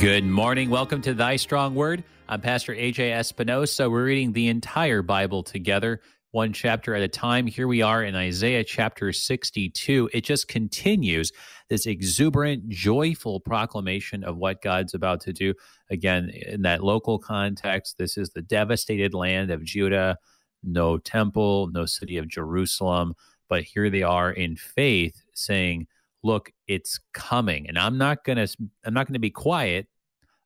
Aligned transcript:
Good 0.00 0.24
morning. 0.24 0.70
Welcome 0.70 1.02
to 1.02 1.12
Thy 1.12 1.36
Strong 1.36 1.74
Word. 1.74 2.04
I'm 2.26 2.40
Pastor 2.40 2.74
AJ 2.74 3.12
Espinosa. 3.12 3.90
We're 3.90 4.06
reading 4.06 4.32
the 4.32 4.48
entire 4.48 5.02
Bible 5.02 5.42
together, 5.42 6.00
one 6.30 6.54
chapter 6.54 6.94
at 6.94 7.02
a 7.02 7.08
time. 7.08 7.46
Here 7.46 7.68
we 7.68 7.82
are 7.82 8.02
in 8.02 8.16
Isaiah 8.16 8.64
chapter 8.64 9.12
62. 9.12 10.08
It 10.14 10.22
just 10.22 10.48
continues 10.48 11.32
this 11.68 11.84
exuberant, 11.84 12.70
joyful 12.70 13.40
proclamation 13.40 14.24
of 14.24 14.38
what 14.38 14.62
God's 14.62 14.94
about 14.94 15.20
to 15.20 15.34
do. 15.34 15.52
Again, 15.90 16.30
in 16.30 16.62
that 16.62 16.82
local 16.82 17.18
context, 17.18 17.98
this 17.98 18.16
is 18.16 18.30
the 18.30 18.40
devastated 18.40 19.12
land 19.12 19.50
of 19.50 19.62
Judah, 19.62 20.16
no 20.62 20.96
temple, 20.96 21.68
no 21.74 21.84
city 21.84 22.16
of 22.16 22.26
Jerusalem. 22.26 23.12
But 23.50 23.64
here 23.64 23.90
they 23.90 24.02
are 24.02 24.32
in 24.32 24.56
faith 24.56 25.20
saying, 25.34 25.88
look 26.22 26.52
it's 26.66 27.00
coming 27.12 27.68
and 27.68 27.78
i'm 27.78 27.96
not 27.96 28.24
going 28.24 28.36
to 28.36 28.46
i'm 28.84 28.94
not 28.94 29.06
going 29.06 29.14
to 29.14 29.18
be 29.18 29.30
quiet 29.30 29.86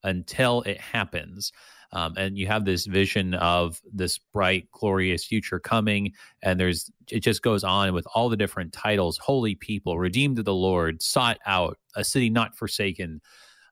until 0.05 0.63
it 0.63 0.81
happens. 0.81 1.53
Um, 1.93 2.15
and 2.17 2.37
you 2.37 2.47
have 2.49 2.65
this 2.65 2.87
vision 2.87 3.35
of 3.35 3.81
this 3.93 4.19
bright 4.19 4.69
glorious 4.73 5.25
future 5.25 5.61
coming 5.61 6.13
and 6.43 6.59
there's 6.59 6.91
it 7.11 7.21
just 7.21 7.43
goes 7.43 7.63
on 7.63 7.93
with 7.95 8.07
all 8.15 8.29
the 8.29 8.37
different 8.37 8.73
titles. 8.73 9.19
Holy 9.19 9.55
people 9.55 9.99
redeemed 9.99 10.39
of 10.39 10.45
the 10.45 10.55
lord 10.55 11.03
sought 11.03 11.39
out 11.47 11.79
a 11.95 12.03
city 12.03 12.31
not 12.31 12.57
forsaken 12.57 13.21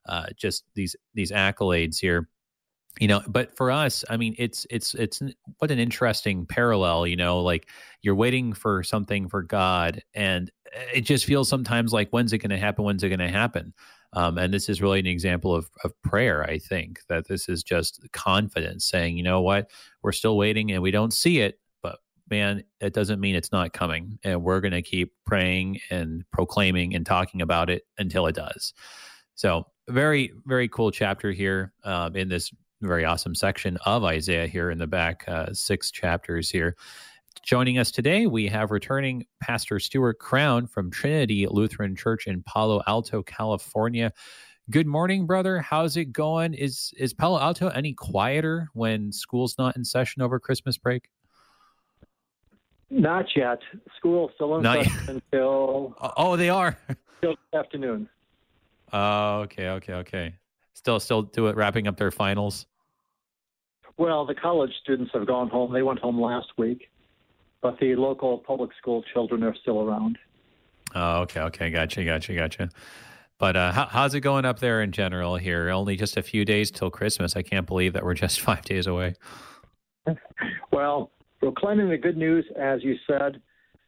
uh, 0.07 0.27
just 0.37 0.63
these 0.75 0.95
these 1.13 1.31
accolades 1.31 1.99
here. 1.99 2.29
You 2.99 3.07
know 3.07 3.23
but 3.27 3.57
for 3.57 3.71
us 3.71 4.05
i 4.07 4.17
mean 4.17 4.35
it's 4.37 4.67
it's 4.69 4.93
it's 4.93 5.19
what 5.57 5.71
an 5.71 5.79
interesting 5.79 6.45
parallel 6.45 7.07
you 7.07 7.15
know 7.15 7.41
like 7.41 7.67
you're 8.03 8.13
waiting 8.13 8.53
for 8.53 8.83
something 8.83 9.27
for 9.27 9.41
god 9.41 10.03
and 10.13 10.51
it 10.93 11.01
just 11.01 11.25
feels 11.25 11.49
sometimes 11.49 11.91
like 11.91 12.09
when's 12.11 12.33
it 12.33 12.39
going 12.39 12.49
to 12.51 12.57
happen? 12.57 12.85
When's 12.85 13.03
it 13.03 13.09
going 13.09 13.19
to 13.19 13.29
happen 13.29 13.73
um, 14.13 14.37
and 14.37 14.53
this 14.53 14.69
is 14.69 14.81
really 14.81 14.99
an 14.99 15.07
example 15.07 15.53
of, 15.53 15.69
of 15.83 15.91
prayer 16.03 16.43
i 16.49 16.57
think 16.57 17.01
that 17.09 17.27
this 17.27 17.49
is 17.49 17.63
just 17.63 17.99
confidence 18.11 18.85
saying 18.85 19.17
you 19.17 19.23
know 19.23 19.41
what? 19.41 19.69
We're 20.01 20.11
still 20.11 20.37
waiting 20.37 20.71
and 20.71 20.81
we 20.81 20.91
don't 20.91 21.13
see 21.13 21.39
it 21.39 21.59
but 21.81 21.99
man 22.29 22.63
it 22.79 22.93
doesn't 22.93 23.19
mean 23.19 23.35
it's 23.35 23.51
not 23.51 23.73
coming. 23.73 24.19
And 24.23 24.43
we're 24.43 24.61
going 24.61 24.73
to 24.73 24.81
keep 24.81 25.13
praying 25.25 25.79
and 25.89 26.23
proclaiming 26.31 26.95
and 26.95 27.05
talking 27.05 27.41
about 27.41 27.69
it 27.69 27.83
until 27.97 28.27
it 28.27 28.35
does. 28.35 28.73
So 29.35 29.67
very 29.89 30.33
very 30.45 30.67
cool 30.67 30.91
chapter 30.91 31.31
here 31.31 31.73
um, 31.83 32.15
in 32.15 32.29
this 32.29 32.51
very 32.81 33.05
awesome 33.05 33.35
section 33.35 33.77
of 33.85 34.03
Isaiah 34.03 34.47
here 34.47 34.69
in 34.69 34.77
the 34.77 34.87
back 34.87 35.23
uh, 35.27 35.53
six 35.53 35.89
chapters 35.91 36.49
here. 36.49 36.75
Joining 37.41 37.77
us 37.77 37.91
today, 37.91 38.27
we 38.27 38.47
have 38.47 38.71
returning 38.71 39.25
Pastor 39.41 39.79
Stuart 39.79 40.19
Crown 40.19 40.67
from 40.67 40.91
Trinity 40.91 41.45
Lutheran 41.49 41.95
Church 41.95 42.27
in 42.27 42.41
Palo 42.43 42.81
Alto, 42.87 43.21
California. 43.23 44.13
Good 44.69 44.87
morning, 44.87 45.25
brother. 45.25 45.59
How's 45.59 45.97
it 45.97 46.13
going? 46.13 46.53
Is 46.53 46.93
is 46.95 47.13
Palo 47.13 47.39
Alto 47.39 47.67
any 47.69 47.93
quieter 47.93 48.69
when 48.73 49.11
school's 49.11 49.57
not 49.57 49.75
in 49.75 49.83
session 49.83 50.21
over 50.21 50.39
Christmas 50.39 50.77
break? 50.77 51.09
Not 52.89 53.25
yet. 53.35 53.59
School's 53.97 54.31
still 54.35 54.55
in 54.57 54.63
not 54.63 54.85
session 54.85 54.99
yet. 54.99 55.09
until 55.09 55.95
oh, 56.17 56.37
they 56.37 56.49
are 56.49 56.77
till 57.21 57.35
afternoon. 57.53 58.07
Oh, 58.93 59.39
okay, 59.39 59.69
okay, 59.69 59.93
okay. 59.95 60.35
Still, 60.75 60.99
still 60.99 61.23
do 61.23 61.47
it. 61.47 61.55
Wrapping 61.57 61.87
up 61.87 61.97
their 61.97 62.11
finals. 62.11 62.67
Well, 63.97 64.25
the 64.25 64.35
college 64.35 64.71
students 64.81 65.11
have 65.13 65.27
gone 65.27 65.49
home. 65.49 65.73
They 65.73 65.83
went 65.83 65.99
home 65.99 66.19
last 66.19 66.47
week, 66.57 66.89
but 67.63 67.79
the 67.79 67.95
local 67.95 68.37
public 68.37 68.69
school 68.77 69.03
children 69.13 69.41
are 69.41 69.55
still 69.55 69.81
around. 69.81 70.19
Oh, 70.93 71.21
okay, 71.21 71.39
okay, 71.39 71.69
gotcha, 71.71 72.03
gotcha, 72.03 72.35
gotcha. 72.35 72.69
But 73.39 73.55
uh, 73.55 73.71
how, 73.71 73.87
how's 73.87 74.13
it 74.13 74.19
going 74.19 74.45
up 74.45 74.59
there 74.59 74.81
in 74.83 74.91
general 74.91 75.37
here? 75.37 75.69
Only 75.69 75.95
just 75.95 76.17
a 76.17 76.21
few 76.21 76.45
days 76.45 76.69
till 76.69 76.91
Christmas. 76.91 77.35
I 77.35 77.41
can't 77.41 77.65
believe 77.65 77.93
that 77.93 78.03
we're 78.03 78.13
just 78.13 78.41
five 78.49 78.63
days 78.65 78.85
away. 78.85 79.15
well, 80.71 81.11
proclaiming 81.39 81.89
the 81.89 81.97
good 81.97 82.17
news, 82.17 82.45
as 82.59 82.83
you 82.83 82.95
said, 83.07 83.41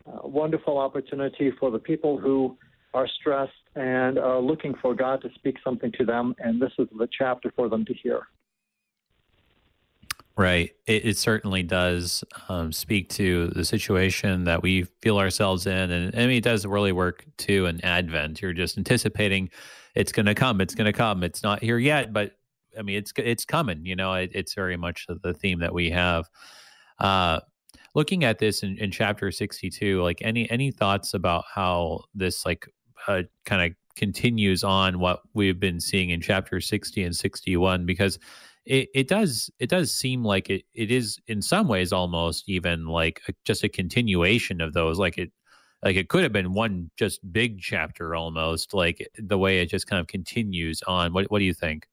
uh, 0.08 0.28
wonderful 0.28 0.78
opportunity 0.78 1.52
for 1.60 1.70
the 1.70 1.80
people 1.80 2.18
who 2.18 2.58
are 2.94 3.08
stressed 3.20 3.52
and 3.76 4.18
are 4.18 4.40
looking 4.40 4.74
for 4.82 4.96
God 4.96 5.22
to 5.22 5.30
speak 5.36 5.58
something 5.64 5.92
to 5.98 6.06
them, 6.06 6.34
and 6.40 6.62
this 6.62 6.72
is 6.80 6.88
the 6.98 7.10
chapter 7.18 7.52
for 7.56 7.68
them 7.68 7.84
to 7.86 7.94
hear. 7.94 8.28
Right. 10.38 10.72
It, 10.86 11.06
it 11.06 11.18
certainly 11.18 11.64
does 11.64 12.24
um, 12.50 12.74
speak 12.74 13.08
to 13.12 13.48
the 13.50 13.64
situation 13.64 14.44
that 14.44 14.62
we 14.62 14.84
feel 15.02 15.18
ourselves 15.18 15.66
in. 15.66 15.92
And 15.92 16.14
I 16.14 16.28
mean, 16.28 16.38
it 16.38 16.44
does 16.44 16.66
really 16.66 16.92
work 16.92 17.26
too 17.38 17.68
in 17.68 17.84
Advent. 17.86 18.42
You're 18.42 18.52
just 18.52 18.78
anticipating 18.78 19.50
it's 19.96 20.12
going 20.12 20.26
to 20.26 20.36
come. 20.36 20.60
It's 20.60 20.76
going 20.76 20.86
to 20.86 20.94
come. 20.94 21.24
It's 21.24 21.42
not 21.42 21.64
here 21.64 21.78
yet, 21.78 22.12
but 22.12 22.34
I 22.78 22.82
mean, 22.82 22.98
it's 22.98 23.14
it's 23.18 23.46
coming. 23.46 23.86
You 23.86 23.96
know, 23.96 24.14
it, 24.14 24.32
it's 24.34 24.54
very 24.54 24.76
much 24.76 25.08
the 25.08 25.34
theme 25.34 25.60
that 25.60 25.74
we 25.74 25.90
have. 25.92 26.30
Uh, 27.00 27.40
looking 27.94 28.26
at 28.26 28.40
this 28.40 28.62
in, 28.62 28.78
in 28.78 28.92
chapter 28.92 29.32
62, 29.32 30.04
like 30.04 30.22
any 30.22 30.50
any 30.52 30.72
thoughts 30.72 31.14
about 31.14 31.46
how 31.54 32.02
this 32.14 32.46
like 32.46 32.68
uh, 33.08 33.24
kind 33.46 33.72
of 33.72 33.78
continues 33.96 34.66
on 34.66 35.00
what 35.00 35.22
we've 35.34 35.60
been 35.60 35.80
seeing 35.80 36.10
in 36.10 36.20
chapter 36.20 36.60
60 36.60 37.04
and 37.04 37.16
61? 37.16 37.86
Because 37.86 38.20
it, 38.66 38.90
it 38.94 39.08
does 39.08 39.50
it 39.60 39.70
does 39.70 39.92
seem 39.92 40.24
like 40.24 40.50
it, 40.50 40.64
it 40.74 40.92
is 40.92 41.20
in 41.28 41.42
some 41.42 41.68
ways 41.68 41.94
almost 41.94 42.48
even 42.48 42.88
like 42.88 43.22
a, 43.28 43.34
just 43.44 43.64
a 43.64 43.70
continuation 43.70 44.62
of 44.62 44.74
those 44.74 44.98
like 44.98 45.18
it 45.18 45.32
like 45.84 45.96
it 45.96 46.10
could 46.10 46.24
have 46.24 46.34
been 46.34 46.54
one 46.54 46.90
just 46.98 47.20
big 47.32 47.62
chapter 47.62 48.16
almost 48.16 48.74
like 48.74 49.08
the 49.18 49.38
way 49.38 49.60
it 49.60 49.70
just 49.70 49.88
kind 49.88 50.00
of 50.00 50.08
continues 50.08 50.82
on. 50.88 51.14
What 51.14 51.30
what 51.30 51.40
do 51.40 51.46
you 51.46 51.54
think? 51.54 51.88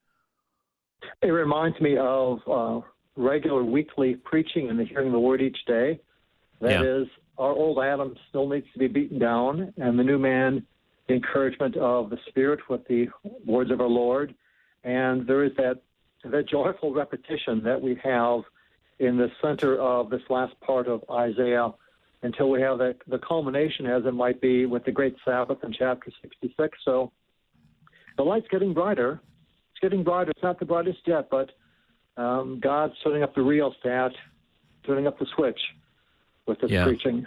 It 1.21 1.28
reminds 1.28 1.81
me 1.81 1.97
of 1.99 2.38
uh, 2.50 2.81
regular 3.16 3.62
weekly 3.62 4.15
preaching 4.15 4.71
and 4.71 4.78
the 4.78 4.84
hearing 4.84 5.12
the 5.12 5.19
word 5.19 5.43
each 5.43 5.59
day. 5.66 6.00
That 6.61 6.71
yeah. 6.71 7.03
is, 7.03 7.09
our 7.38 7.53
old 7.53 7.78
adam 7.82 8.15
still 8.28 8.49
needs 8.49 8.66
to 8.72 8.78
be 8.78 8.87
beaten 8.87 9.19
down 9.19 9.72
and 9.77 9.99
the 9.99 10.05
new 10.05 10.19
man 10.19 10.65
the 11.09 11.15
encouragement 11.15 11.77
of 11.77 12.11
the 12.11 12.19
spirit 12.28 12.61
with 12.69 12.87
the 12.87 13.09
words 13.44 13.72
of 13.72 13.81
our 13.81 13.88
lord. 13.88 14.34
And 14.84 15.27
there 15.27 15.43
is 15.44 15.50
that 15.56 15.82
the 16.25 16.43
joyful 16.43 16.93
repetition 16.93 17.62
that 17.65 17.81
we 17.81 17.99
have 18.03 18.43
in 18.99 19.16
the 19.16 19.31
center 19.43 19.78
of 19.81 20.10
this 20.10 20.22
last 20.31 20.59
part 20.60 20.87
of 20.87 21.03
Isaiah 21.10 21.72
until 22.22 22.50
we 22.50 22.60
have 22.60 22.78
the, 22.78 22.94
the 23.09 23.19
culmination, 23.19 23.87
as 23.87 24.05
it 24.06 24.15
might 24.15 24.41
be, 24.41 24.65
with 24.65 24.84
the 24.84 24.93
great 24.93 25.16
Sabbath 25.25 25.59
in 25.65 25.72
chapter 25.72 26.11
66. 26.22 26.78
So 26.84 27.11
the 28.16 28.22
light's 28.22 28.47
getting 28.49 28.72
brighter. 28.72 29.21
It's 29.72 29.81
getting 29.81 30.05
brighter. 30.05 30.31
It's 30.31 30.43
not 30.43 30.61
the 30.61 30.66
brightest 30.66 31.00
yet, 31.05 31.28
but 31.31 31.50
um, 32.16 32.61
God's 32.62 32.94
turning 33.03 33.25
up 33.25 33.34
the 33.34 33.43
rheostat, 33.43 34.12
turning 34.87 35.06
up 35.06 35.19
the 35.19 35.27
switch 35.34 35.59
with 36.47 36.61
this 36.61 36.71
yeah. 36.71 36.84
preaching. 36.84 37.27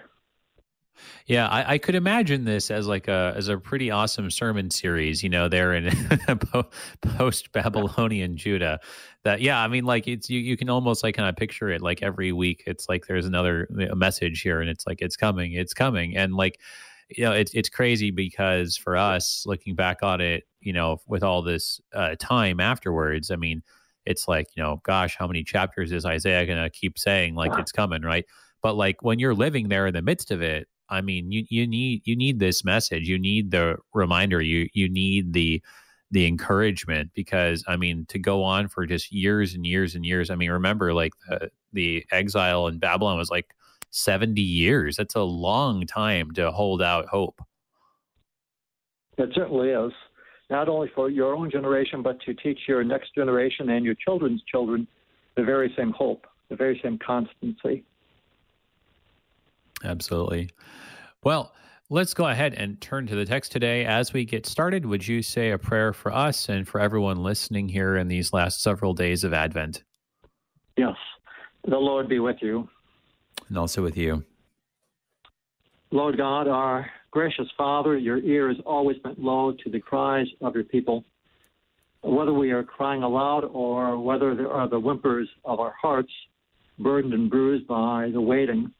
Yeah, 1.25 1.47
I, 1.47 1.73
I, 1.73 1.78
could 1.78 1.95
imagine 1.95 2.45
this 2.45 2.72
as 2.72 2.88
like 2.88 3.07
a 3.07 3.33
as 3.35 3.47
a 3.47 3.57
pretty 3.57 3.91
awesome 3.91 4.29
sermon 4.29 4.69
series. 4.69 5.23
You 5.23 5.29
know, 5.29 5.47
there 5.47 5.73
in 5.73 5.91
post 7.01 7.51
Babylonian 7.51 8.38
Judah. 8.38 8.79
That 9.23 9.41
yeah, 9.41 9.59
I 9.59 9.67
mean, 9.67 9.85
like 9.85 10.07
it's 10.07 10.29
you 10.29 10.39
you 10.39 10.55
can 10.55 10.69
almost 10.69 11.03
like 11.03 11.16
kind 11.16 11.28
of 11.28 11.35
picture 11.35 11.69
it 11.69 11.81
like 11.81 12.03
every 12.03 12.31
week. 12.31 12.63
It's 12.67 12.88
like 12.88 13.07
there's 13.07 13.25
another 13.25 13.67
message 13.69 14.41
here, 14.41 14.61
and 14.61 14.69
it's 14.69 14.85
like 14.85 15.01
it's 15.01 15.17
coming, 15.17 15.53
it's 15.53 15.73
coming, 15.73 16.16
and 16.16 16.35
like 16.35 16.59
you 17.09 17.23
know, 17.23 17.31
it's 17.31 17.53
it's 17.53 17.69
crazy 17.69 18.11
because 18.11 18.78
for 18.78 18.97
us 18.97 19.44
looking 19.45 19.75
back 19.75 20.01
on 20.01 20.22
it, 20.22 20.44
you 20.61 20.73
know, 20.73 21.01
with 21.08 21.23
all 21.23 21.41
this 21.41 21.79
uh, 21.93 22.16
time 22.19 22.59
afterwards, 22.59 23.31
I 23.31 23.35
mean, 23.35 23.61
it's 24.05 24.28
like 24.28 24.47
you 24.55 24.64
know, 24.64 24.81
gosh, 24.84 25.16
how 25.17 25.28
many 25.28 25.43
chapters 25.43 25.91
is 25.91 26.05
Isaiah 26.05 26.46
to 26.46 26.69
keep 26.69 26.97
saying 26.97 27.35
like 27.35 27.58
it's 27.58 27.72
coming, 27.72 28.02
right? 28.02 28.25
But 28.61 28.75
like 28.75 29.03
when 29.03 29.19
you're 29.19 29.35
living 29.35 29.69
there 29.69 29.87
in 29.87 29.93
the 29.93 30.02
midst 30.02 30.31
of 30.31 30.41
it, 30.41 30.67
I 30.90 31.02
mean, 31.02 31.32
you 31.32 31.46
you 31.49 31.67
need 31.67 32.02
you 32.05 32.16
need 32.16 32.40
this 32.40 32.64
message. 32.64 33.08
You 33.08 33.20
need 33.20 33.52
the 33.52 33.78
reminder. 33.93 34.41
You 34.41 34.70
you 34.73 34.90
need 34.90 35.34
the 35.34 35.61
the 36.11 36.28
encouragement 36.28 37.11
because 37.14 37.64
I 37.67 37.78
mean 37.78 38.05
to 38.09 38.20
go 38.20 38.43
on 38.43 38.67
for 38.67 38.85
just 38.85 39.11
years 39.11 39.53
and 39.53 39.66
years 39.66 39.96
and 39.96 40.05
years. 40.05 40.29
I 40.29 40.35
mean, 40.35 40.52
remember 40.52 40.93
like 40.93 41.14
the 41.28 41.49
the 41.73 42.05
exile 42.11 42.67
in 42.67 42.79
Babylon 42.79 43.17
was 43.17 43.29
like 43.29 43.53
70 43.91 44.41
years. 44.41 44.97
That's 44.97 45.16
a 45.16 45.22
long 45.22 45.85
time 45.85 46.32
to 46.34 46.52
hold 46.52 46.82
out 46.82 47.08
hope. 47.08 47.41
It 49.17 49.29
certainly 49.34 49.70
is. 49.70 49.93
Not 50.49 50.70
only 50.70 50.91
for 50.93 51.09
your 51.09 51.34
own 51.34 51.49
generation, 51.49 52.03
but 52.03 52.22
to 52.22 52.34
teach 52.34 52.59
your 52.67 52.84
next 52.84 53.16
generation 53.16 53.70
and 53.70 53.84
your 53.84 53.96
children's 53.96 54.43
children 54.43 54.88
the 55.35 55.43
very 55.43 55.73
same 55.78 55.91
hope, 55.91 56.28
the 56.49 56.55
very 56.55 56.79
same 56.84 56.99
constancy. 56.99 57.84
Absolutely. 59.85 60.49
Well, 61.23 61.53
let's 61.90 62.14
go 62.14 62.28
ahead 62.28 62.53
and 62.55 62.82
turn 62.82 63.08
to 63.08 63.16
the 63.16 63.26
text 63.26 63.52
today. 63.52 63.85
As 63.85 64.11
we 64.14 64.26
get 64.26 64.46
started, 64.46 64.85
would 64.85 65.08
you 65.08 65.22
say 65.22 65.52
a 65.52 65.58
prayer 65.58 65.93
for 65.93 66.11
us 66.11 66.49
and 66.49 66.67
for 66.67 66.82
everyone 66.82 67.23
listening 67.23 67.70
here 67.70 67.96
in 67.96 68.08
these 68.08 68.34
last 68.34 68.61
several 68.61 68.93
days 68.93 69.23
of 69.23 69.34
Advent? 69.34 69.84
Yes. 70.76 70.96
The 71.67 71.78
Lord 71.78 72.09
be 72.09 72.20
with 72.20 72.37
you. 72.41 72.67
And 73.47 73.58
also 73.58 73.82
with 73.82 73.96
you. 73.97 74.23
Lord 75.91 76.17
God, 76.17 76.47
our 76.47 76.90
gracious 77.11 77.47
Father, 77.58 77.97
your 77.97 78.17
ear 78.17 78.49
is 78.49 78.58
always 78.66 78.97
bent 78.97 79.20
low 79.20 79.53
to 79.64 79.70
the 79.70 79.79
cries 79.79 80.28
of 80.41 80.55
your 80.55 80.64
people. 80.64 81.05
whether 82.02 82.34
we 82.34 82.52
are 82.52 82.64
crying 82.64 83.02
aloud 83.02 83.43
or 83.46 83.97
whether 83.97 84.35
there 84.35 84.52
are 84.52 84.70
the 84.70 84.79
whimpers 84.79 85.28
of 85.43 85.59
our 85.59 85.73
hearts, 85.81 86.11
burdened 86.78 87.14
and 87.14 87.29
bruised 87.31 87.66
by 87.67 88.09
the 88.14 88.22
waiting. 88.22 88.72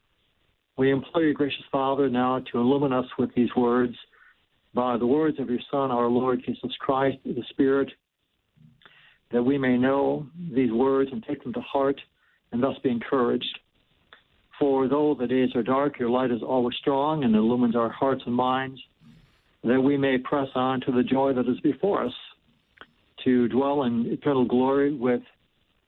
We 0.77 0.92
implore 0.92 1.24
you, 1.24 1.33
gracious 1.33 1.63
Father, 1.72 2.10
now 2.10 2.39
to 2.51 2.57
illumine 2.60 2.92
us 2.92 3.06
with 3.18 3.33
these 3.33 3.50
words 3.56 3.95
by 4.74 4.98
the 4.98 5.07
words 5.07 5.39
of 5.39 5.50
your 5.50 5.60
Son, 5.72 5.89
our 5.89 6.07
Lord 6.07 6.44
Jesus 6.45 6.75
Christ, 6.80 7.18
the 7.24 7.44
Spirit, 7.50 7.89
that 9.31 9.42
we 9.42 9.57
may 9.57 9.77
know 9.77 10.27
these 10.54 10.72
words 10.72 11.10
and 11.13 11.24
take 11.24 11.42
them 11.44 11.54
to 11.54 11.62
heart 11.62 12.00
and 12.51 12.62
thus 12.62 12.75
be 12.83 12.89
encouraged. 12.89 13.60
For 14.60 14.89
though 14.89 15.16
the 15.18 15.27
days 15.27 15.50
are 15.56 15.63
dark, 15.63 15.98
your 15.98 16.10
light 16.10 16.31
is 16.31 16.42
always 16.44 16.75
strong 16.77 17.24
and 17.24 17.33
illumines 17.36 17.75
our 17.77 17.89
hearts 17.89 18.24
and 18.25 18.36
minds, 18.36 18.80
that 19.63 19.81
we 19.81 19.98
may 19.98 20.18
press 20.18 20.50
on 20.56 20.81
to 20.81 20.92
the 20.92 21.04
joy 21.04 21.33
that 21.33 21.48
is 21.48 21.60
before 21.62 22.06
us, 22.06 22.13
to 23.24 23.48
dwell 23.48 23.83
in 23.83 24.06
eternal 24.07 24.45
glory 24.45 24.94
with 24.94 25.22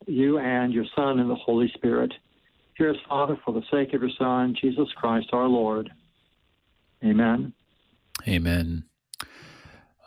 you 0.06 0.40
and 0.40 0.74
your 0.74 0.86
Son 0.96 1.20
and 1.20 1.30
the 1.30 1.36
Holy 1.36 1.70
Spirit. 1.76 2.14
Us, 2.80 2.96
Father, 3.10 3.38
for 3.44 3.54
the 3.54 3.64
sake 3.72 3.94
of 3.94 4.02
your 4.02 4.12
Son, 4.20 4.56
Jesus 4.60 4.88
Christ 4.96 5.30
our 5.34 5.48
Lord. 5.48 5.92
Amen. 7.04 7.54
Amen. 8.28 8.84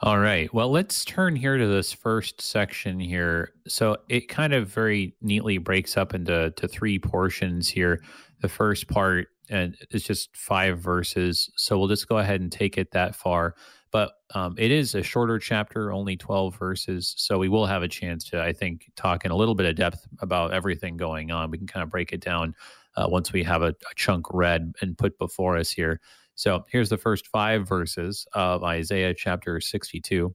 All 0.02 0.18
right. 0.18 0.52
Well, 0.54 0.70
let's 0.70 1.04
turn 1.04 1.36
here 1.36 1.58
to 1.58 1.66
this 1.66 1.92
first 1.92 2.40
section 2.40 3.00
here. 3.00 3.52
So 3.66 3.96
it 4.08 4.28
kind 4.28 4.54
of 4.54 4.68
very 4.68 5.14
neatly 5.20 5.58
breaks 5.58 5.96
up 5.96 6.14
into 6.14 6.52
to 6.52 6.68
three 6.68 6.98
portions 6.98 7.68
here. 7.68 8.02
The 8.40 8.48
first 8.48 8.88
part 8.88 9.28
and 9.50 9.76
it's 9.90 10.04
just 10.04 10.34
five 10.36 10.78
verses. 10.78 11.50
So 11.56 11.78
we'll 11.78 11.88
just 11.88 12.08
go 12.08 12.18
ahead 12.18 12.40
and 12.40 12.50
take 12.50 12.78
it 12.78 12.92
that 12.92 13.14
far. 13.14 13.56
But 13.90 14.12
um, 14.34 14.54
it 14.56 14.70
is 14.70 14.94
a 14.94 15.02
shorter 15.02 15.38
chapter, 15.40 15.92
only 15.92 16.16
12 16.16 16.56
verses. 16.56 17.14
So 17.18 17.38
we 17.38 17.48
will 17.48 17.66
have 17.66 17.82
a 17.82 17.88
chance 17.88 18.24
to, 18.30 18.40
I 18.40 18.52
think, 18.52 18.88
talk 18.94 19.24
in 19.24 19.32
a 19.32 19.36
little 19.36 19.56
bit 19.56 19.66
of 19.66 19.74
depth 19.74 20.06
about 20.20 20.52
everything 20.52 20.96
going 20.96 21.32
on. 21.32 21.50
We 21.50 21.58
can 21.58 21.66
kind 21.66 21.82
of 21.82 21.90
break 21.90 22.12
it 22.12 22.20
down 22.20 22.54
uh, 22.96 23.06
once 23.08 23.32
we 23.32 23.42
have 23.42 23.62
a, 23.62 23.68
a 23.68 23.94
chunk 23.96 24.26
read 24.32 24.72
and 24.80 24.96
put 24.96 25.18
before 25.18 25.56
us 25.56 25.70
here. 25.70 26.00
So 26.36 26.64
here's 26.70 26.88
the 26.88 26.96
first 26.96 27.26
five 27.26 27.66
verses 27.68 28.26
of 28.32 28.62
Isaiah 28.62 29.12
chapter 29.12 29.60
62. 29.60 30.34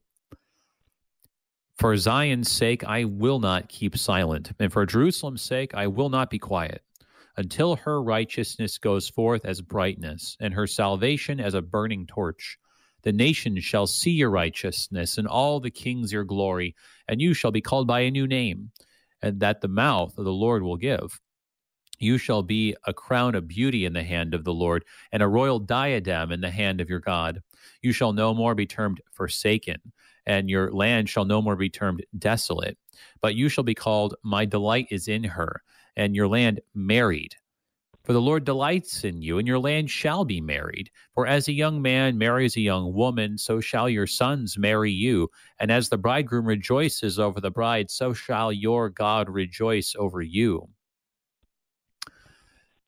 For 1.78 1.96
Zion's 1.96 2.50
sake, 2.50 2.84
I 2.84 3.04
will 3.04 3.38
not 3.38 3.68
keep 3.68 3.98
silent, 3.98 4.52
and 4.58 4.72
for 4.72 4.86
Jerusalem's 4.86 5.42
sake, 5.42 5.74
I 5.74 5.86
will 5.88 6.08
not 6.08 6.30
be 6.30 6.38
quiet 6.38 6.82
until 7.36 7.76
her 7.76 8.02
righteousness 8.02 8.78
goes 8.78 9.08
forth 9.08 9.44
as 9.44 9.60
brightness, 9.60 10.36
and 10.40 10.54
her 10.54 10.66
salvation 10.66 11.38
as 11.40 11.54
a 11.54 11.62
burning 11.62 12.06
torch. 12.06 12.58
The 13.02 13.12
nations 13.12 13.62
shall 13.62 13.86
see 13.86 14.12
your 14.12 14.30
righteousness, 14.30 15.18
and 15.18 15.28
all 15.28 15.60
the 15.60 15.70
kings 15.70 16.12
your 16.12 16.24
glory, 16.24 16.74
and 17.06 17.20
you 17.20 17.34
shall 17.34 17.50
be 17.50 17.60
called 17.60 17.86
by 17.86 18.00
a 18.00 18.10
new 18.10 18.26
name, 18.26 18.70
and 19.22 19.40
that 19.40 19.60
the 19.60 19.68
mouth 19.68 20.16
of 20.18 20.24
the 20.24 20.32
Lord 20.32 20.62
will 20.62 20.76
give. 20.76 21.20
You 21.98 22.18
shall 22.18 22.42
be 22.42 22.74
a 22.86 22.92
crown 22.92 23.34
of 23.34 23.48
beauty 23.48 23.84
in 23.84 23.92
the 23.92 24.02
hand 24.02 24.34
of 24.34 24.44
the 24.44 24.54
Lord, 24.54 24.84
and 25.12 25.22
a 25.22 25.28
royal 25.28 25.58
diadem 25.58 26.32
in 26.32 26.40
the 26.40 26.50
hand 26.50 26.80
of 26.80 26.88
your 26.90 27.00
God. 27.00 27.42
You 27.82 27.92
shall 27.92 28.12
no 28.12 28.34
more 28.34 28.54
be 28.54 28.66
termed 28.66 29.00
forsaken, 29.12 29.76
and 30.26 30.50
your 30.50 30.72
land 30.72 31.08
shall 31.08 31.24
no 31.24 31.40
more 31.40 31.56
be 31.56 31.70
termed 31.70 32.04
desolate, 32.18 32.76
but 33.20 33.34
you 33.34 33.48
shall 33.48 33.64
be 33.64 33.74
called, 33.74 34.14
My 34.22 34.44
delight 34.44 34.88
is 34.90 35.06
in 35.06 35.24
her 35.24 35.62
and 35.96 36.14
your 36.14 36.28
land 36.28 36.60
married. 36.74 37.34
For 38.06 38.12
the 38.12 38.20
Lord 38.20 38.44
delights 38.44 39.02
in 39.02 39.20
you, 39.20 39.38
and 39.38 39.48
your 39.48 39.58
land 39.58 39.90
shall 39.90 40.24
be 40.24 40.40
married. 40.40 40.90
For 41.12 41.26
as 41.26 41.48
a 41.48 41.52
young 41.52 41.82
man 41.82 42.16
marries 42.16 42.56
a 42.56 42.60
young 42.60 42.94
woman, 42.94 43.36
so 43.36 43.60
shall 43.60 43.88
your 43.88 44.06
sons 44.06 44.56
marry 44.56 44.92
you. 44.92 45.28
And 45.58 45.72
as 45.72 45.88
the 45.88 45.98
bridegroom 45.98 46.46
rejoices 46.46 47.18
over 47.18 47.40
the 47.40 47.50
bride, 47.50 47.90
so 47.90 48.12
shall 48.12 48.52
your 48.52 48.90
God 48.90 49.28
rejoice 49.28 49.96
over 49.98 50.22
you. 50.22 50.68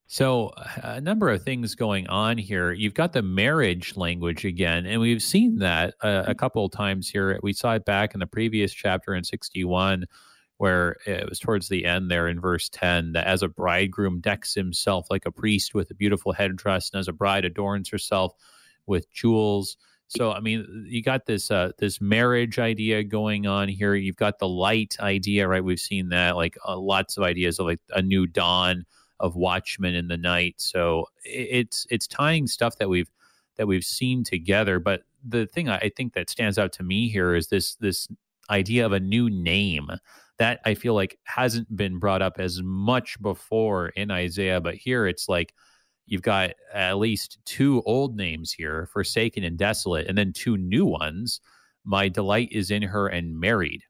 So, 0.07 0.53
a 0.83 1.01
number 1.01 1.29
of 1.29 1.43
things 1.43 1.75
going 1.75 2.07
on 2.07 2.39
here. 2.39 2.73
You've 2.73 2.95
got 2.95 3.13
the 3.13 3.21
marriage 3.21 3.95
language 3.97 4.45
again, 4.47 4.87
and 4.87 5.01
we've 5.03 5.23
seen 5.23 5.59
that 5.59 5.95
a, 6.01 6.27
a 6.29 6.35
couple 6.35 6.65
of 6.65 6.73
times 6.73 7.11
here. 7.11 7.39
We 7.43 7.53
saw 7.53 7.75
it 7.75 7.85
back 7.85 8.15
in 8.15 8.21
the 8.21 8.27
previous 8.27 8.73
chapter 8.73 9.15
in 9.17 9.23
61 9.23 10.07
where 10.59 10.97
it 11.07 11.29
was 11.29 11.39
towards 11.39 11.69
the 11.69 11.85
end 11.85 12.11
there 12.11 12.29
in 12.29 12.41
verse 12.41 12.69
10 12.69 13.13
that 13.13 13.27
as 13.27 13.43
a 13.43 13.49
bridegroom 13.49 14.21
decks 14.21 14.55
himself 14.55 15.07
like 15.09 15.25
a 15.25 15.33
priest 15.33 15.73
with 15.73 15.91
a 15.91 15.95
beautiful 15.95 16.33
headdress 16.33 16.91
and 16.93 17.01
as 17.01 17.09
a 17.09 17.13
bride 17.13 17.45
adorns 17.45 17.89
herself 17.89 18.35
with 18.87 19.11
jewels. 19.13 19.77
So 20.09 20.33
i 20.33 20.41
mean 20.41 20.87
you 20.89 21.03
got 21.03 21.27
this 21.27 21.51
uh, 21.51 21.73
this 21.79 22.01
marriage 22.01 22.59
idea 22.59 23.05
going 23.05 23.47
on 23.47 23.69
here. 23.69 23.95
You've 23.95 24.17
got 24.17 24.39
the 24.39 24.49
light 24.49 24.97
idea 25.01 25.47
right? 25.47 25.65
We've 25.65 25.81
seen 25.81 26.09
that 26.11 26.37
like 26.37 26.57
uh, 26.67 26.79
lots 26.79 27.17
of 27.17 27.23
ideas 27.23 27.59
of 27.59 27.67
like 27.67 27.81
a 27.91 28.03
new 28.03 28.27
dawn 28.27 28.85
of 29.21 29.37
watchmen 29.37 29.95
in 29.95 30.09
the 30.09 30.17
night. 30.17 30.57
So 30.59 31.07
it's 31.25 31.87
it's 31.91 32.07
tying 32.07 32.47
stuff 32.47 32.79
that 32.79 32.89
we've 32.89 33.11
that 33.57 33.67
we've 33.67 33.85
seen 33.85 34.25
together. 34.25 34.79
But 34.79 35.03
the 35.27 35.47
thing 35.47 35.69
i 35.69 35.91
think 35.97 36.15
that 36.15 36.31
stands 36.31 36.59
out 36.59 36.73
to 36.73 36.83
me 36.83 37.09
here 37.09 37.35
is 37.35 37.49
this 37.49 37.75
this 37.77 38.09
idea 38.51 38.87
of 38.87 38.93
a 38.93 39.01
new 39.01 39.29
name 39.29 39.91
that 40.39 40.61
I 40.65 40.75
feel 40.75 40.95
like 40.95 41.19
hasn't 41.25 41.75
been 41.77 41.99
brought 41.99 42.23
up 42.23 42.37
as 42.39 42.63
much 42.63 43.21
before 43.21 43.89
in 43.89 44.11
Isaiah, 44.11 44.61
but 44.61 44.75
here 44.75 45.07
it's 45.07 45.29
like 45.29 45.53
you've 46.07 46.23
got 46.23 46.53
at 46.73 46.99
least 46.99 47.39
two 47.45 47.83
old 47.85 48.17
names 48.17 48.53
here, 48.53 48.89
forsaken 48.93 49.45
and 49.45 49.59
desolate, 49.59 50.07
and 50.07 50.17
then 50.17 50.33
two 50.33 50.57
new 50.57 50.87
ones. 50.87 51.41
My 51.85 52.09
delight 52.09 52.49
is 52.53 52.71
in 52.71 52.83
her 52.83 53.09
and 53.09 53.39
married. 53.39 53.83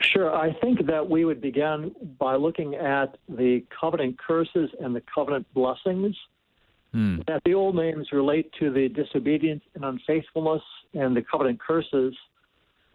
Sure. 0.00 0.34
I 0.34 0.52
think 0.60 0.86
that 0.86 1.08
we 1.08 1.24
would 1.24 1.40
begin 1.40 1.94
by 2.18 2.34
looking 2.34 2.74
at 2.74 3.18
the 3.28 3.64
covenant 3.78 4.18
curses 4.18 4.70
and 4.80 4.94
the 4.96 5.02
covenant 5.14 5.46
blessings. 5.54 6.16
Hmm. 6.92 7.20
That 7.28 7.42
the 7.44 7.54
old 7.54 7.76
names 7.76 8.08
relate 8.10 8.50
to 8.58 8.72
the 8.72 8.88
disobedience 8.88 9.62
and 9.74 9.84
unfaithfulness 9.84 10.62
and 10.94 11.16
the 11.16 11.22
covenant 11.22 11.60
curses 11.60 12.16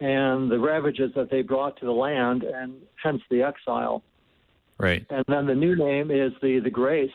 and 0.00 0.50
the 0.50 0.58
ravages 0.58 1.10
that 1.16 1.30
they 1.30 1.42
brought 1.42 1.78
to 1.78 1.86
the 1.86 1.92
land, 1.92 2.42
and 2.42 2.74
hence 3.02 3.22
the 3.30 3.42
exile. 3.42 4.02
Right. 4.78 5.06
And 5.08 5.24
then 5.26 5.46
the 5.46 5.54
new 5.54 5.74
name 5.74 6.10
is 6.10 6.32
the, 6.42 6.60
the 6.62 6.70
grace, 6.70 7.10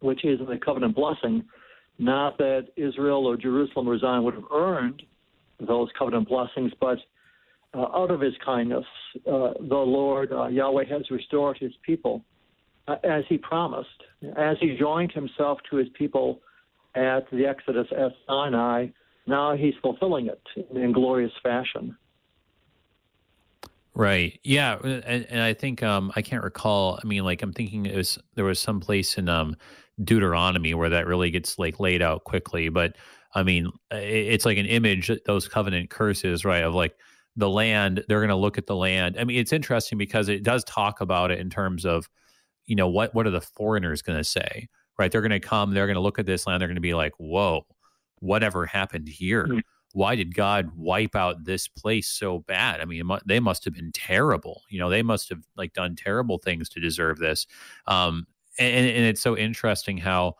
which 0.00 0.24
is 0.24 0.38
the 0.48 0.58
covenant 0.64 0.94
blessing. 0.94 1.44
Not 1.98 2.38
that 2.38 2.68
Israel 2.76 3.26
or 3.26 3.36
Jerusalem 3.36 3.88
or 3.88 3.98
Zion 3.98 4.24
would 4.24 4.34
have 4.34 4.50
earned 4.52 5.02
those 5.60 5.88
covenant 5.98 6.28
blessings, 6.28 6.72
but 6.80 6.98
uh, 7.74 7.86
out 7.94 8.10
of 8.10 8.20
his 8.20 8.34
kindness, 8.44 8.84
uh, 9.26 9.52
the 9.60 9.76
Lord 9.76 10.32
uh, 10.32 10.46
Yahweh 10.46 10.84
has 10.86 11.02
restored 11.10 11.58
his 11.58 11.72
people 11.84 12.24
uh, 12.88 12.96
as 13.04 13.24
he 13.28 13.38
promised. 13.38 13.88
As 14.36 14.56
he 14.60 14.76
joined 14.78 15.12
himself 15.12 15.58
to 15.70 15.76
his 15.76 15.88
people 15.98 16.40
at 16.94 17.30
the 17.30 17.46
Exodus 17.46 17.86
at 17.92 18.12
Sinai, 18.26 18.86
now 19.26 19.56
he's 19.56 19.74
fulfilling 19.80 20.26
it 20.26 20.40
in 20.74 20.92
glorious 20.92 21.32
fashion. 21.42 21.96
Right. 23.94 24.40
Yeah, 24.42 24.78
and, 24.82 25.24
and 25.30 25.40
I 25.40 25.54
think 25.54 25.82
um, 25.82 26.12
I 26.16 26.22
can't 26.22 26.42
recall. 26.42 26.98
I 27.02 27.06
mean, 27.06 27.24
like 27.24 27.42
I'm 27.42 27.52
thinking 27.52 27.86
it 27.86 27.96
was 27.96 28.18
there 28.34 28.44
was 28.44 28.58
some 28.58 28.80
place 28.80 29.16
in 29.18 29.28
um, 29.28 29.56
Deuteronomy 30.02 30.74
where 30.74 30.90
that 30.90 31.06
really 31.06 31.30
gets 31.30 31.58
like 31.58 31.78
laid 31.78 32.02
out 32.02 32.24
quickly. 32.24 32.68
But 32.68 32.96
I 33.34 33.44
mean, 33.44 33.70
it, 33.92 33.96
it's 33.96 34.44
like 34.44 34.58
an 34.58 34.66
image 34.66 35.12
those 35.26 35.46
covenant 35.46 35.90
curses, 35.90 36.44
right? 36.44 36.64
Of 36.64 36.74
like 36.74 36.96
the 37.36 37.48
land. 37.48 38.04
They're 38.08 38.18
going 38.18 38.30
to 38.30 38.36
look 38.36 38.58
at 38.58 38.66
the 38.66 38.76
land. 38.76 39.16
I 39.18 39.22
mean, 39.24 39.38
it's 39.38 39.52
interesting 39.52 39.96
because 39.96 40.28
it 40.28 40.42
does 40.42 40.64
talk 40.64 41.00
about 41.00 41.30
it 41.30 41.38
in 41.38 41.48
terms 41.48 41.86
of, 41.86 42.08
you 42.66 42.74
know, 42.74 42.88
what 42.88 43.14
what 43.14 43.28
are 43.28 43.30
the 43.30 43.40
foreigners 43.40 44.02
going 44.02 44.18
to 44.18 44.24
say? 44.24 44.68
Right? 44.98 45.10
They're 45.10 45.20
going 45.20 45.30
to 45.30 45.40
come. 45.40 45.72
They're 45.72 45.86
going 45.86 45.94
to 45.94 46.00
look 46.00 46.18
at 46.18 46.26
this 46.26 46.48
land. 46.48 46.60
They're 46.60 46.68
going 46.68 46.74
to 46.74 46.80
be 46.80 46.94
like, 46.94 47.12
whoa 47.18 47.64
whatever 48.24 48.66
happened 48.66 49.08
here? 49.08 49.44
Mm-hmm. 49.44 49.58
Why 49.92 50.16
did 50.16 50.34
God 50.34 50.72
wipe 50.76 51.14
out 51.14 51.44
this 51.44 51.68
place 51.68 52.08
so 52.08 52.40
bad? 52.40 52.80
I 52.80 52.84
mean, 52.84 53.08
they 53.26 53.38
must 53.38 53.64
have 53.64 53.74
been 53.74 53.92
terrible. 53.92 54.62
You 54.68 54.80
know, 54.80 54.90
they 54.90 55.02
must 55.02 55.28
have 55.28 55.42
like 55.56 55.72
done 55.72 55.94
terrible 55.94 56.38
things 56.38 56.68
to 56.70 56.80
deserve 56.80 57.18
this. 57.18 57.46
Um, 57.86 58.26
and, 58.58 58.86
and 58.86 59.04
it's 59.04 59.20
so 59.20 59.36
interesting 59.36 59.98
how, 59.98 60.34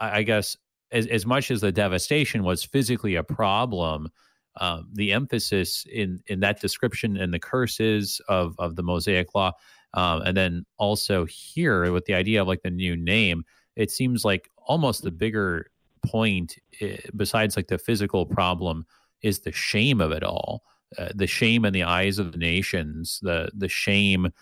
I 0.00 0.24
guess, 0.24 0.56
as, 0.90 1.06
as 1.06 1.24
much 1.24 1.52
as 1.52 1.60
the 1.60 1.70
devastation 1.70 2.42
was 2.42 2.64
physically 2.64 3.14
a 3.14 3.22
problem, 3.22 4.08
um, 4.56 4.88
the 4.92 5.12
emphasis 5.12 5.86
in 5.92 6.20
in 6.26 6.40
that 6.40 6.60
description 6.60 7.16
and 7.16 7.32
the 7.32 7.38
curses 7.38 8.20
of 8.28 8.56
of 8.58 8.74
the 8.74 8.82
Mosaic 8.82 9.34
law, 9.34 9.52
um, 9.94 10.22
and 10.22 10.36
then 10.36 10.64
also 10.78 11.24
here 11.26 11.92
with 11.92 12.06
the 12.06 12.14
idea 12.14 12.42
of 12.42 12.48
like 12.48 12.62
the 12.62 12.70
new 12.70 12.96
name, 12.96 13.44
it 13.76 13.90
seems 13.90 14.24
like 14.24 14.50
almost 14.66 15.02
the 15.02 15.12
bigger 15.12 15.69
point, 16.06 16.56
eh, 16.80 16.96
besides 17.16 17.56
like 17.56 17.68
the 17.68 17.78
physical 17.78 18.26
problem, 18.26 18.86
is 19.22 19.40
the 19.40 19.52
shame 19.52 20.00
of 20.00 20.12
it 20.12 20.22
all. 20.22 20.62
Uh, 20.98 21.08
the 21.14 21.26
shame 21.26 21.64
in 21.64 21.72
the 21.72 21.84
eyes 21.84 22.18
of 22.18 22.32
the 22.32 22.38
nations, 22.38 23.20
the 23.22 23.50
the 23.54 23.68
shame 23.68 24.32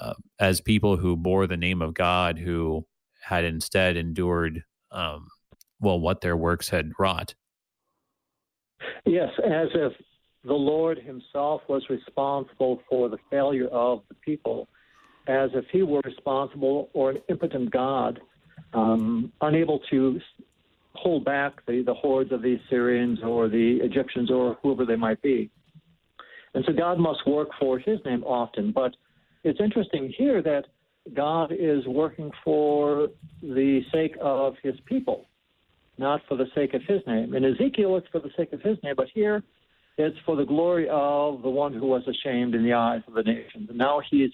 uh, 0.00 0.14
as 0.38 0.60
people 0.60 0.96
who 0.96 1.16
bore 1.16 1.46
the 1.46 1.56
name 1.56 1.82
of 1.82 1.94
God, 1.94 2.38
who 2.38 2.86
had 3.22 3.44
instead 3.44 3.96
endured, 3.96 4.62
um, 4.92 5.28
well, 5.80 5.98
what 5.98 6.20
their 6.20 6.36
works 6.36 6.68
had 6.68 6.92
wrought. 6.98 7.34
Yes, 9.04 9.30
as 9.44 9.68
if 9.74 9.92
the 10.44 10.52
Lord 10.52 10.98
Himself 10.98 11.62
was 11.68 11.82
responsible 11.90 12.82
for 12.88 13.08
the 13.08 13.18
failure 13.30 13.68
of 13.68 14.02
the 14.08 14.14
people, 14.14 14.68
as 15.26 15.50
if 15.54 15.64
He 15.72 15.82
were 15.82 16.02
responsible 16.04 16.90
or 16.92 17.10
an 17.10 17.18
impotent 17.28 17.72
God, 17.72 18.20
um, 18.74 19.32
unable 19.40 19.80
to 19.90 20.20
hold 20.96 21.24
back 21.24 21.64
the, 21.66 21.82
the 21.82 21.94
hordes 21.94 22.32
of 22.32 22.42
the 22.42 22.58
Assyrians 22.66 23.20
or 23.22 23.48
the 23.48 23.78
Egyptians 23.82 24.30
or 24.30 24.58
whoever 24.62 24.84
they 24.84 24.96
might 24.96 25.20
be. 25.22 25.50
And 26.54 26.64
so 26.66 26.72
God 26.72 26.98
must 26.98 27.26
work 27.26 27.48
for 27.60 27.78
His 27.78 27.98
name 28.04 28.24
often. 28.24 28.72
But 28.72 28.96
it's 29.44 29.60
interesting 29.60 30.12
here 30.16 30.42
that 30.42 30.64
God 31.14 31.52
is 31.52 31.86
working 31.86 32.30
for 32.42 33.08
the 33.42 33.82
sake 33.92 34.16
of 34.20 34.54
His 34.62 34.74
people, 34.86 35.26
not 35.98 36.20
for 36.28 36.36
the 36.36 36.46
sake 36.54 36.74
of 36.74 36.82
His 36.88 37.00
name. 37.06 37.34
In 37.34 37.44
Ezekiel, 37.44 37.96
it's 37.96 38.08
for 38.08 38.20
the 38.20 38.30
sake 38.36 38.52
of 38.52 38.62
His 38.62 38.76
name, 38.82 38.94
but 38.96 39.08
here 39.14 39.42
it's 39.98 40.16
for 40.26 40.36
the 40.36 40.44
glory 40.44 40.88
of 40.90 41.42
the 41.42 41.50
one 41.50 41.72
who 41.72 41.86
was 41.86 42.02
ashamed 42.08 42.54
in 42.54 42.64
the 42.64 42.72
eyes 42.72 43.02
of 43.06 43.14
the 43.14 43.22
nations. 43.22 43.68
And 43.68 43.78
now 43.78 44.00
He's 44.10 44.30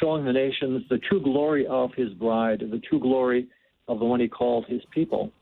showing 0.00 0.24
the 0.24 0.32
nations 0.32 0.84
the 0.88 0.98
true 0.98 1.22
glory 1.22 1.66
of 1.66 1.90
His 1.96 2.12
bride, 2.14 2.60
the 2.60 2.80
true 2.88 3.00
glory 3.00 3.46
of 3.88 3.98
the 3.98 4.04
one 4.04 4.20
He 4.20 4.28
called 4.28 4.66
His 4.68 4.82
people. 4.92 5.32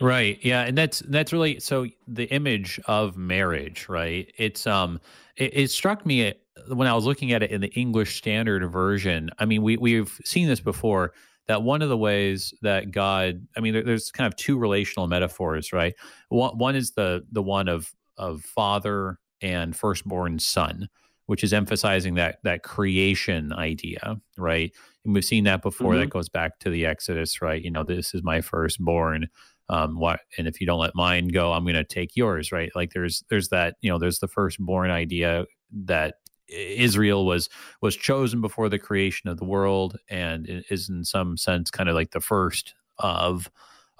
Right. 0.00 0.38
Yeah, 0.42 0.62
and 0.62 0.76
that's 0.76 1.00
that's 1.00 1.32
really 1.32 1.60
so 1.60 1.86
the 2.08 2.24
image 2.32 2.80
of 2.86 3.16
marriage, 3.16 3.88
right? 3.88 4.32
It's 4.38 4.66
um 4.66 5.00
it, 5.36 5.54
it, 5.54 5.70
struck 5.70 6.04
me 6.04 6.34
when 6.68 6.86
I 6.88 6.94
was 6.94 7.04
looking 7.04 7.32
at 7.32 7.42
it 7.42 7.50
in 7.50 7.60
the 7.60 7.72
English 7.74 8.18
Standard 8.18 8.66
Version. 8.70 9.30
I 9.38 9.44
mean, 9.44 9.62
we 9.62 9.76
we've 9.76 10.18
seen 10.24 10.48
this 10.48 10.60
before 10.60 11.12
that 11.48 11.62
one 11.62 11.82
of 11.82 11.88
the 11.88 11.96
ways 11.96 12.54
that 12.62 12.90
God, 12.92 13.46
I 13.56 13.60
mean, 13.60 13.72
there, 13.74 13.82
there's 13.82 14.10
kind 14.10 14.26
of 14.26 14.36
two 14.36 14.58
relational 14.58 15.06
metaphors, 15.06 15.72
right? 15.72 15.94
One, 16.28 16.56
one 16.58 16.76
is 16.76 16.92
the 16.92 17.24
the 17.30 17.42
one 17.42 17.68
of 17.68 17.92
of 18.16 18.42
father 18.42 19.18
and 19.40 19.74
firstborn 19.74 20.38
son, 20.38 20.88
which 21.32 21.42
is 21.42 21.54
emphasizing 21.54 22.12
that 22.12 22.40
that 22.42 22.62
creation 22.62 23.54
idea, 23.54 24.20
right? 24.36 24.70
And 25.02 25.14
we've 25.14 25.24
seen 25.24 25.44
that 25.44 25.62
before. 25.62 25.92
Mm-hmm. 25.92 26.00
That 26.00 26.10
goes 26.10 26.28
back 26.28 26.58
to 26.58 26.68
the 26.68 26.84
Exodus, 26.84 27.40
right? 27.40 27.62
You 27.62 27.70
know, 27.70 27.84
this 27.84 28.12
is 28.12 28.22
my 28.22 28.42
firstborn 28.42 29.28
um 29.70 29.98
what 29.98 30.20
and 30.36 30.46
if 30.46 30.60
you 30.60 30.66
don't 30.66 30.80
let 30.80 30.94
mine 30.94 31.28
go 31.28 31.52
i'm 31.52 31.62
going 31.62 31.74
to 31.76 31.84
take 31.84 32.16
yours 32.16 32.50
right 32.50 32.72
like 32.74 32.90
there's 32.92 33.22
there's 33.30 33.48
that 33.48 33.76
you 33.80 33.88
know 33.88 33.96
there's 33.96 34.18
the 34.18 34.26
firstborn 34.26 34.90
idea 34.90 35.44
that 35.70 36.16
israel 36.48 37.24
was 37.24 37.48
was 37.80 37.96
chosen 37.96 38.40
before 38.40 38.68
the 38.68 38.78
creation 38.78 39.30
of 39.30 39.38
the 39.38 39.44
world 39.44 39.96
and 40.10 40.64
is 40.68 40.88
in 40.88 41.04
some 41.04 41.36
sense 41.36 41.70
kind 41.70 41.88
of 41.88 41.94
like 41.94 42.10
the 42.10 42.20
first 42.20 42.74
of 42.98 43.48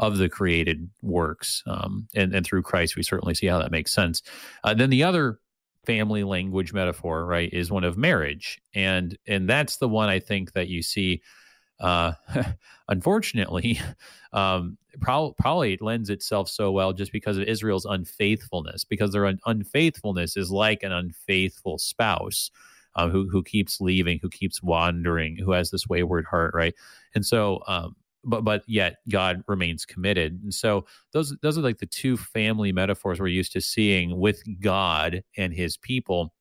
of 0.00 0.18
the 0.18 0.28
created 0.28 0.90
works 1.00 1.62
um 1.68 2.08
and 2.12 2.34
and 2.34 2.44
through 2.44 2.62
christ 2.62 2.96
we 2.96 3.02
certainly 3.04 3.32
see 3.32 3.46
how 3.46 3.60
that 3.60 3.70
makes 3.70 3.92
sense 3.92 4.20
uh, 4.64 4.74
then 4.74 4.90
the 4.90 5.04
other 5.04 5.38
family 5.84 6.24
language 6.24 6.72
metaphor 6.72 7.26
right 7.26 7.52
is 7.52 7.70
one 7.70 7.84
of 7.84 7.96
marriage 7.96 8.60
and 8.74 9.18
and 9.26 9.48
that's 9.48 9.78
the 9.78 9.88
one 9.88 10.08
i 10.08 10.18
think 10.18 10.52
that 10.52 10.68
you 10.68 10.82
see 10.82 11.20
uh, 11.82 12.12
unfortunately, 12.88 13.78
um, 14.32 14.78
pro- 15.00 15.34
probably 15.38 15.76
lends 15.80 16.08
itself 16.08 16.48
so 16.48 16.70
well 16.70 16.92
just 16.92 17.12
because 17.12 17.36
of 17.36 17.44
Israel's 17.44 17.84
unfaithfulness, 17.84 18.84
because 18.84 19.12
their 19.12 19.26
un- 19.26 19.40
unfaithfulness 19.46 20.36
is 20.36 20.50
like 20.50 20.82
an 20.82 20.92
unfaithful 20.92 21.78
spouse. 21.78 22.50
Uh, 22.94 23.08
who 23.08 23.26
who 23.26 23.42
keeps 23.42 23.80
leaving, 23.80 24.18
who 24.20 24.28
keeps 24.28 24.62
wandering, 24.62 25.34
who 25.34 25.52
has 25.52 25.70
this 25.70 25.88
wayward 25.88 26.26
heart, 26.26 26.52
right? 26.52 26.74
And 27.14 27.24
so, 27.24 27.62
um, 27.66 27.96
but 28.24 28.42
but 28.44 28.62
yet 28.66 28.96
God 29.08 29.42
remains 29.48 29.84
committed. 29.84 30.40
And 30.42 30.54
so 30.54 30.86
those 31.12 31.36
those 31.42 31.58
are 31.58 31.62
like 31.62 31.78
the 31.78 31.86
two 31.86 32.16
family 32.16 32.72
metaphors 32.72 33.20
we're 33.20 33.28
used 33.28 33.52
to 33.52 33.60
seeing 33.60 34.18
with 34.18 34.42
God 34.60 35.22
and 35.36 35.52
His 35.52 35.76
people. 35.76 36.34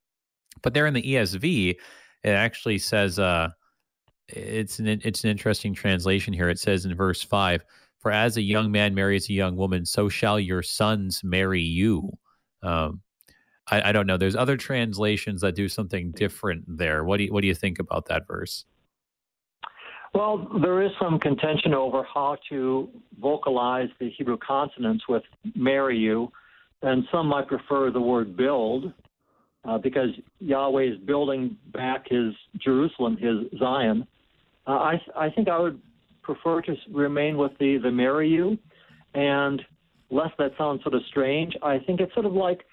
But 0.62 0.74
there 0.74 0.86
in 0.86 0.94
the 0.94 1.02
ESV, 1.02 1.76
it 2.24 2.30
actually 2.30 2.78
says, 2.78 3.18
uh, 3.18 3.50
it's 4.28 4.80
an 4.80 4.88
it's 4.88 5.24
an 5.24 5.30
interesting 5.30 5.74
translation 5.74 6.34
here. 6.34 6.50
It 6.50 6.60
says 6.60 6.86
in 6.86 6.96
verse 6.96 7.22
five, 7.22 7.64
"For 8.00 8.12
as 8.12 8.38
a 8.38 8.42
young 8.42 8.72
man 8.72 8.96
marries 8.96 9.30
a 9.30 9.34
young 9.34 9.56
woman, 9.56 9.86
so 9.86 10.10
shall 10.10 10.40
your 10.40 10.64
sons 10.64 11.24
marry 11.24 11.62
you." 11.62 12.12
Um, 12.64 13.02
I, 13.68 13.90
I, 13.90 13.92
don't 13.92 14.06
know. 14.06 14.18
There's 14.18 14.36
other 14.36 14.58
translations 14.58 15.42
that 15.42 15.56
do 15.56 15.68
something 15.68 16.12
different 16.12 16.64
there. 16.68 17.04
What 17.04 17.18
do 17.18 17.24
you, 17.24 17.34
what 17.34 17.42
do 17.42 17.48
you 17.48 17.56
think 17.56 17.80
about 17.80 18.06
that 18.08 18.28
verse? 18.28 18.66
Well, 20.14 20.60
there 20.62 20.82
is 20.82 20.92
some 21.00 21.20
contention 21.20 21.74
over 21.74 22.04
how 22.04 22.38
to 22.50 22.90
vocalize 23.20 23.88
the 24.00 24.10
Hebrew 24.10 24.38
consonants 24.38 25.08
with 25.08 25.24
"marry 25.56 25.98
you," 25.98 26.32
and 26.82 27.06
some 27.12 27.28
might 27.28 27.48
prefer 27.48 27.92
the 27.92 28.02
word 28.02 28.36
"build." 28.36 28.94
Uh, 29.64 29.78
because 29.78 30.10
Yahweh 30.40 30.84
is 30.94 30.98
building 30.98 31.56
back 31.72 32.10
his 32.10 32.34
Jerusalem, 32.58 33.16
his 33.16 33.60
Zion, 33.60 34.08
uh, 34.68 34.72
I 34.72 35.02
I 35.16 35.30
think 35.30 35.48
I 35.48 35.60
would 35.60 35.80
prefer 36.24 36.62
to 36.64 36.76
remain 36.92 37.38
with 37.38 37.52
the 37.60 37.78
the 37.78 37.92
marry 37.92 38.28
you, 38.28 38.58
and 39.14 39.62
lest 40.10 40.38
that 40.40 40.52
sounds 40.58 40.84
sort 40.84 40.94
of 40.94 41.02
strange, 41.08 41.56
I 41.64 41.80
think 41.80 42.02
it's 42.02 42.14
sort 42.14 42.26
of 42.26 42.34
like 42.34 42.66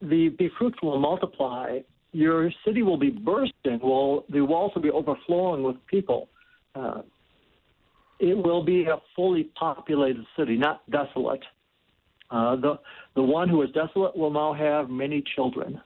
the 0.00 0.30
be 0.30 0.50
fruitful 0.58 0.92
and 0.94 1.02
multiply. 1.02 1.78
Your 2.12 2.50
city 2.64 2.82
will 2.82 2.98
be 2.98 3.10
bursting. 3.10 3.80
Will 3.82 4.24
the 4.28 4.44
walls 4.44 4.72
will 4.74 4.82
be 4.82 4.90
overflowing 4.90 5.62
with 5.62 5.76
people. 5.86 6.28
Uh, 6.74 7.02
it 8.20 8.36
will 8.36 8.62
be 8.62 8.84
a 8.84 8.96
fully 9.16 9.44
populated 9.58 10.24
city, 10.36 10.56
not 10.56 10.88
desolate. 10.90 11.42
Uh, 12.30 12.56
the 12.56 12.78
the 13.14 13.22
one 13.22 13.48
who 13.48 13.62
is 13.62 13.70
desolate 13.72 14.16
will 14.16 14.30
now 14.30 14.52
have 14.52 14.88
many 14.88 15.22
children. 15.34 15.80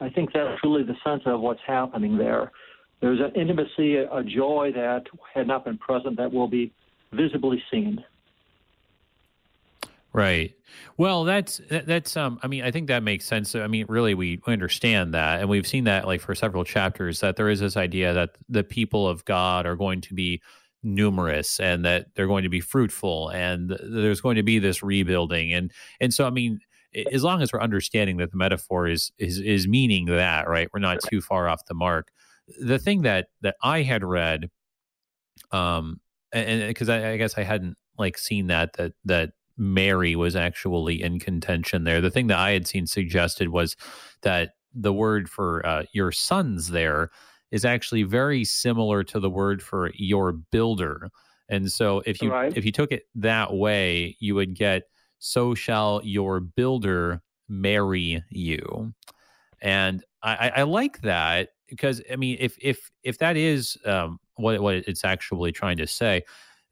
I 0.00 0.08
think 0.08 0.30
that's 0.32 0.58
really 0.64 0.82
the 0.82 0.96
sense 1.04 1.22
of 1.26 1.40
what's 1.40 1.60
happening 1.66 2.16
there. 2.16 2.50
There's 3.00 3.20
an 3.20 3.32
intimacy, 3.40 3.96
a 3.96 4.22
joy 4.24 4.70
that 4.74 5.04
had 5.34 5.46
not 5.46 5.64
been 5.64 5.78
present 5.78 6.16
that 6.16 6.32
will 6.32 6.48
be 6.48 6.72
visibly 7.12 7.62
seen. 7.70 8.02
Right. 10.14 10.54
Well, 10.98 11.24
that's 11.24 11.60
that's 11.70 12.16
um 12.16 12.38
I 12.42 12.46
mean, 12.46 12.64
I 12.64 12.70
think 12.70 12.88
that 12.88 13.02
makes 13.02 13.24
sense. 13.24 13.54
I 13.54 13.66
mean, 13.66 13.86
really 13.88 14.14
we 14.14 14.40
understand 14.46 15.14
that 15.14 15.40
and 15.40 15.48
we've 15.48 15.66
seen 15.66 15.84
that 15.84 16.06
like 16.06 16.20
for 16.20 16.34
several 16.34 16.64
chapters 16.64 17.20
that 17.20 17.36
there 17.36 17.48
is 17.48 17.60
this 17.60 17.76
idea 17.76 18.12
that 18.12 18.36
the 18.48 18.64
people 18.64 19.08
of 19.08 19.24
God 19.24 19.64
are 19.66 19.76
going 19.76 20.00
to 20.02 20.14
be 20.14 20.42
numerous 20.82 21.60
and 21.60 21.84
that 21.84 22.08
they're 22.14 22.26
going 22.26 22.42
to 22.42 22.48
be 22.48 22.60
fruitful 22.60 23.28
and 23.30 23.70
there's 23.82 24.20
going 24.20 24.36
to 24.36 24.42
be 24.42 24.58
this 24.58 24.82
rebuilding 24.82 25.52
and 25.52 25.72
and 26.00 26.12
so 26.12 26.26
I 26.26 26.30
mean, 26.30 26.60
as 27.10 27.24
long 27.24 27.40
as 27.40 27.52
we're 27.52 27.62
understanding 27.62 28.18
that 28.18 28.30
the 28.32 28.36
metaphor 28.36 28.88
is 28.88 29.12
is 29.18 29.38
is 29.38 29.66
meaning 29.66 30.06
that, 30.06 30.48
right? 30.48 30.68
We're 30.74 30.80
not 30.80 31.00
too 31.00 31.22
far 31.22 31.48
off 31.48 31.64
the 31.66 31.74
mark 31.74 32.08
the 32.60 32.78
thing 32.78 33.02
that 33.02 33.28
that 33.42 33.56
I 33.62 33.82
had 33.82 34.04
read, 34.04 34.50
um, 35.50 36.00
and 36.32 36.68
because 36.68 36.88
I, 36.88 37.12
I 37.12 37.16
guess 37.16 37.36
I 37.36 37.42
hadn't 37.42 37.76
like 37.98 38.18
seen 38.18 38.48
that 38.48 38.74
that 38.74 38.92
that 39.04 39.30
marry 39.56 40.16
was 40.16 40.36
actually 40.36 41.02
in 41.02 41.18
contention 41.18 41.84
there. 41.84 42.00
The 42.00 42.10
thing 42.10 42.28
that 42.28 42.38
I 42.38 42.52
had 42.52 42.66
seen 42.66 42.86
suggested 42.86 43.48
was 43.48 43.76
that 44.22 44.50
the 44.74 44.92
word 44.92 45.28
for 45.28 45.64
uh, 45.66 45.84
your 45.92 46.12
sons 46.12 46.68
there 46.68 47.10
is 47.50 47.64
actually 47.64 48.02
very 48.02 48.44
similar 48.44 49.04
to 49.04 49.20
the 49.20 49.30
word 49.30 49.62
for 49.62 49.90
your 49.94 50.32
builder. 50.32 51.10
And 51.48 51.70
so 51.70 52.02
if 52.06 52.22
you 52.22 52.32
right. 52.32 52.56
if 52.56 52.64
you 52.64 52.72
took 52.72 52.92
it 52.92 53.02
that 53.16 53.52
way, 53.52 54.16
you 54.20 54.34
would 54.34 54.54
get 54.54 54.84
so 55.18 55.54
shall 55.54 56.00
your 56.02 56.40
builder 56.40 57.20
marry 57.48 58.24
you. 58.30 58.92
And 59.60 60.02
I, 60.22 60.52
I 60.56 60.62
like 60.62 61.02
that 61.02 61.50
because 61.68 62.02
I 62.10 62.16
mean, 62.16 62.36
if 62.40 62.56
if 62.60 62.90
if 63.02 63.18
that 63.18 63.36
is 63.36 63.76
um, 63.84 64.18
what 64.36 64.60
what 64.60 64.74
it's 64.74 65.04
actually 65.04 65.52
trying 65.52 65.76
to 65.76 65.86
say, 65.86 66.22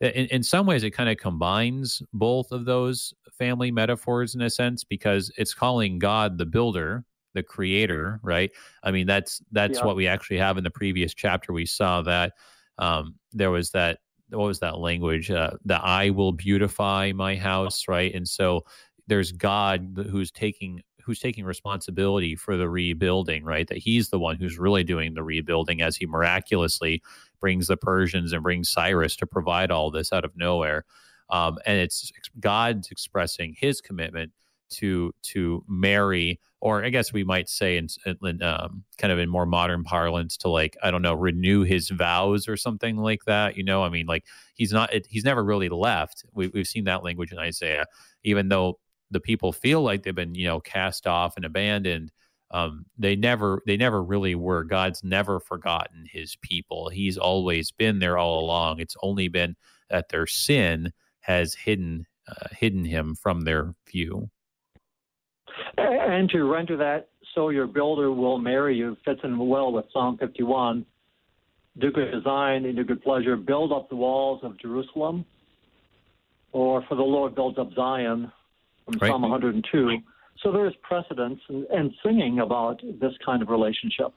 in, 0.01 0.27
in 0.27 0.43
some 0.43 0.67
ways, 0.67 0.83
it 0.83 0.91
kind 0.91 1.11
of 1.11 1.19
combines 1.19 2.03
both 2.13 2.53
of 2.53 2.65
those 2.65 3.13
family 3.39 3.71
metaphors 3.71 4.35
in 4.35 4.41
a 4.41 4.51
sense 4.51 4.85
because 4.85 5.31
it's 5.37 5.55
calling 5.55 5.99
God 5.99 6.39
the 6.39 6.47
builder, 6.47 7.05
the 7.35 7.43
creator, 7.43 8.21
right? 8.23 8.51
I 8.83 8.91
mean, 8.91 9.07
that's 9.07 9.43
that's 9.53 9.79
yeah. 9.79 9.85
what 9.85 9.97
we 9.97 10.07
actually 10.07 10.39
have 10.39 10.59
in 10.59 10.65
the 10.65 10.71
previous 10.71 11.15
chapter. 11.15 11.53
We 11.53 11.67
saw 11.67 12.03
that 12.03 12.33
um, 12.79 13.17
there 13.33 13.51
was 13.51 13.71
that 13.71 13.99
what 14.31 14.47
was 14.47 14.61
that 14.61 14.79
language? 14.79 15.31
Uh, 15.31 15.53
that 15.65 15.83
I 15.85 16.11
will 16.11 16.33
beautify 16.33 17.13
my 17.13 17.37
house, 17.37 17.87
right? 17.89 18.15
And 18.15 18.27
so 18.27 18.65
there's 19.07 19.33
God 19.33 20.07
who's 20.11 20.31
taking 20.31 20.83
who's 21.05 21.19
taking 21.19 21.45
responsibility 21.45 22.37
for 22.37 22.57
the 22.57 22.69
rebuilding, 22.69 23.45
right? 23.45 23.67
That 23.69 23.79
he's 23.79 24.11
the 24.11 24.19
one 24.19 24.37
who's 24.37 24.59
really 24.59 24.85
doing 24.85 25.15
the 25.15 25.23
rebuilding 25.23 25.83
as 25.83 25.97
he 25.97 26.07
miraculously 26.07 27.03
brings 27.41 27.67
the 27.67 27.77
Persians 27.77 28.33
and 28.33 28.43
brings 28.43 28.71
Cyrus 28.71 29.17
to 29.17 29.27
provide 29.27 29.71
all 29.71 29.91
this 29.91 30.13
out 30.13 30.25
of 30.25 30.37
nowhere. 30.37 30.85
Um, 31.31 31.59
and 31.65 31.79
it's 31.79 32.13
God's 32.41 32.91
expressing 32.91 33.55
his 33.59 33.81
commitment 33.81 34.33
to 34.71 35.13
to 35.23 35.65
marry, 35.69 36.41
or 36.61 36.85
I 36.85 36.91
guess 36.91 37.13
we 37.13 37.25
might 37.25 37.49
say 37.49 37.77
in, 37.77 37.89
in 38.07 38.43
um, 38.43 38.85
kind 38.99 39.13
of 39.13 39.19
in 39.19 39.29
more 39.29 39.47
modern 39.47 39.85
parlance, 39.85 40.37
to 40.39 40.49
like 40.49 40.77
I 40.83 40.91
don't 40.91 41.03
know, 41.03 41.15
renew 41.15 41.63
his 41.63 41.91
vows 41.91 42.49
or 42.49 42.57
something 42.57 42.97
like 42.97 43.25
that. 43.27 43.57
You 43.57 43.65
know, 43.65 43.83
I 43.83 43.89
mean, 43.89 44.07
like 44.07 44.25
he's 44.55 44.73
not 44.73 44.91
he's 45.09 45.25
never 45.25 45.45
really 45.45 45.69
left. 45.69 46.25
We, 46.33 46.49
we've 46.49 46.67
seen 46.69 46.85
that 46.85 47.05
language 47.05 47.33
in 47.33 47.39
Isaiah, 47.39 47.87
even 48.23 48.49
though 48.49 48.79
the 49.11 49.21
people 49.21 49.53
feel 49.53 49.83
like 49.83 50.03
they've 50.03 50.15
been 50.15 50.35
you 50.35 50.47
know 50.47 50.61
cast 50.61 51.07
off 51.07 51.37
and 51.37 51.45
abandoned 51.45 52.13
um, 52.51 52.87
they 52.99 53.17
never 53.17 53.63
they 53.67 53.77
never 53.77 54.03
really 54.03 54.35
were. 54.35 54.65
God's 54.65 55.05
never 55.05 55.39
forgotten 55.39 56.07
his 56.11 56.37
people. 56.37 56.89
He's 56.89 57.17
always 57.17 57.71
been 57.71 58.01
there 58.01 58.19
all 58.19 58.41
along. 58.41 58.81
It's 58.81 58.97
only 59.03 59.29
been 59.29 59.57
that 59.89 60.09
their 60.09 60.27
sin 60.27 60.93
has 61.21 61.55
hidden 61.55 62.07
uh, 62.29 62.49
hidden 62.53 62.85
him 62.85 63.15
from 63.15 63.43
their 63.43 63.75
view. 63.91 64.31
And 65.77 66.29
to 66.31 66.45
render 66.45 66.77
that 66.79 67.09
so 67.35 67.51
your 67.51 67.67
builder 67.67 68.11
will 68.11 68.39
marry 68.39 68.77
you 68.77 68.97
fits 69.05 69.21
in 69.23 69.39
well 69.39 69.73
with 69.73 69.87
psalm 69.93 70.17
51 70.19 70.85
do 71.79 71.91
good 71.93 72.11
design 72.11 72.65
and 72.65 72.77
do 72.77 72.85
good 72.85 73.03
pleasure. 73.03 73.37
Build 73.37 73.73
up 73.73 73.89
the 73.89 73.97
walls 73.97 74.41
of 74.43 74.59
jerusalem 74.59 75.25
or 76.53 76.83
for 76.89 76.97
the 76.97 77.03
lord 77.03 77.35
builds 77.35 77.59
up 77.59 77.73
zion 77.75 78.31
from 78.85 78.99
right. 79.01 79.09
psalm 79.09 79.23
102 79.23 79.99
so 80.43 80.53
there 80.53 80.67
is 80.67 80.75
precedence 80.83 81.41
and, 81.49 81.65
and 81.67 81.93
singing 82.05 82.41
about 82.41 82.81
this 83.01 83.13
kind 83.25 83.43
of 83.43 83.49
relationship. 83.49 84.13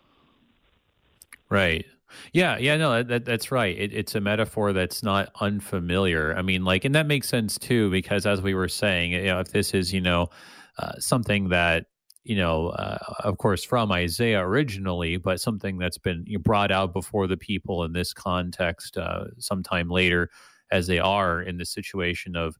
Right. 1.49 1.85
Yeah, 2.31 2.57
yeah, 2.57 2.77
no, 2.77 3.03
that, 3.03 3.25
that's 3.25 3.51
right. 3.51 3.77
It, 3.77 3.93
it's 3.93 4.15
a 4.15 4.21
metaphor 4.21 4.71
that's 4.71 5.03
not 5.03 5.29
unfamiliar. 5.41 6.35
I 6.37 6.41
mean, 6.41 6.63
like, 6.63 6.85
and 6.85 6.93
that 6.95 7.07
makes 7.07 7.27
sense 7.27 7.57
too, 7.57 7.89
because 7.89 8.25
as 8.25 8.41
we 8.41 8.53
were 8.53 8.69
saying, 8.69 9.11
you 9.11 9.25
know, 9.25 9.39
if 9.39 9.51
this 9.51 9.73
is, 9.73 9.93
you 9.93 10.01
know, 10.01 10.29
uh, 10.77 10.93
something 10.99 11.49
that, 11.49 11.87
you 12.23 12.35
know, 12.35 12.69
uh, 12.69 12.97
of 13.19 13.37
course, 13.37 13.63
from 13.63 13.91
Isaiah 13.91 14.45
originally, 14.45 15.17
but 15.17 15.41
something 15.41 15.77
that's 15.77 15.97
been 15.97 16.25
brought 16.41 16.71
out 16.71 16.93
before 16.93 17.27
the 17.27 17.37
people 17.37 17.83
in 17.83 17.93
this 17.93 18.13
context 18.13 18.97
uh, 18.97 19.25
sometime 19.39 19.89
later, 19.89 20.29
as 20.71 20.87
they 20.87 20.99
are 20.99 21.41
in 21.41 21.57
the 21.57 21.65
situation 21.65 22.35
of 22.35 22.57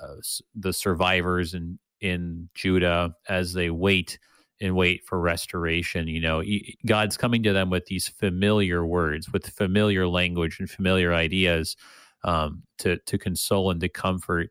uh, 0.00 0.16
the 0.54 0.72
survivors 0.72 1.54
and 1.54 1.78
in 2.00 2.48
Judah 2.54 3.14
as 3.28 3.52
they 3.52 3.70
wait 3.70 4.18
and 4.60 4.74
wait 4.74 5.04
for 5.04 5.20
restoration. 5.20 6.08
You 6.08 6.20
know, 6.20 6.42
God's 6.86 7.16
coming 7.16 7.42
to 7.42 7.52
them 7.52 7.70
with 7.70 7.86
these 7.86 8.08
familiar 8.08 8.84
words, 8.86 9.32
with 9.32 9.48
familiar 9.48 10.06
language 10.08 10.58
and 10.60 10.70
familiar 10.70 11.12
ideas 11.12 11.76
um, 12.24 12.62
to 12.78 12.98
to 12.98 13.18
console 13.18 13.70
and 13.70 13.80
to 13.80 13.88
comfort, 13.88 14.50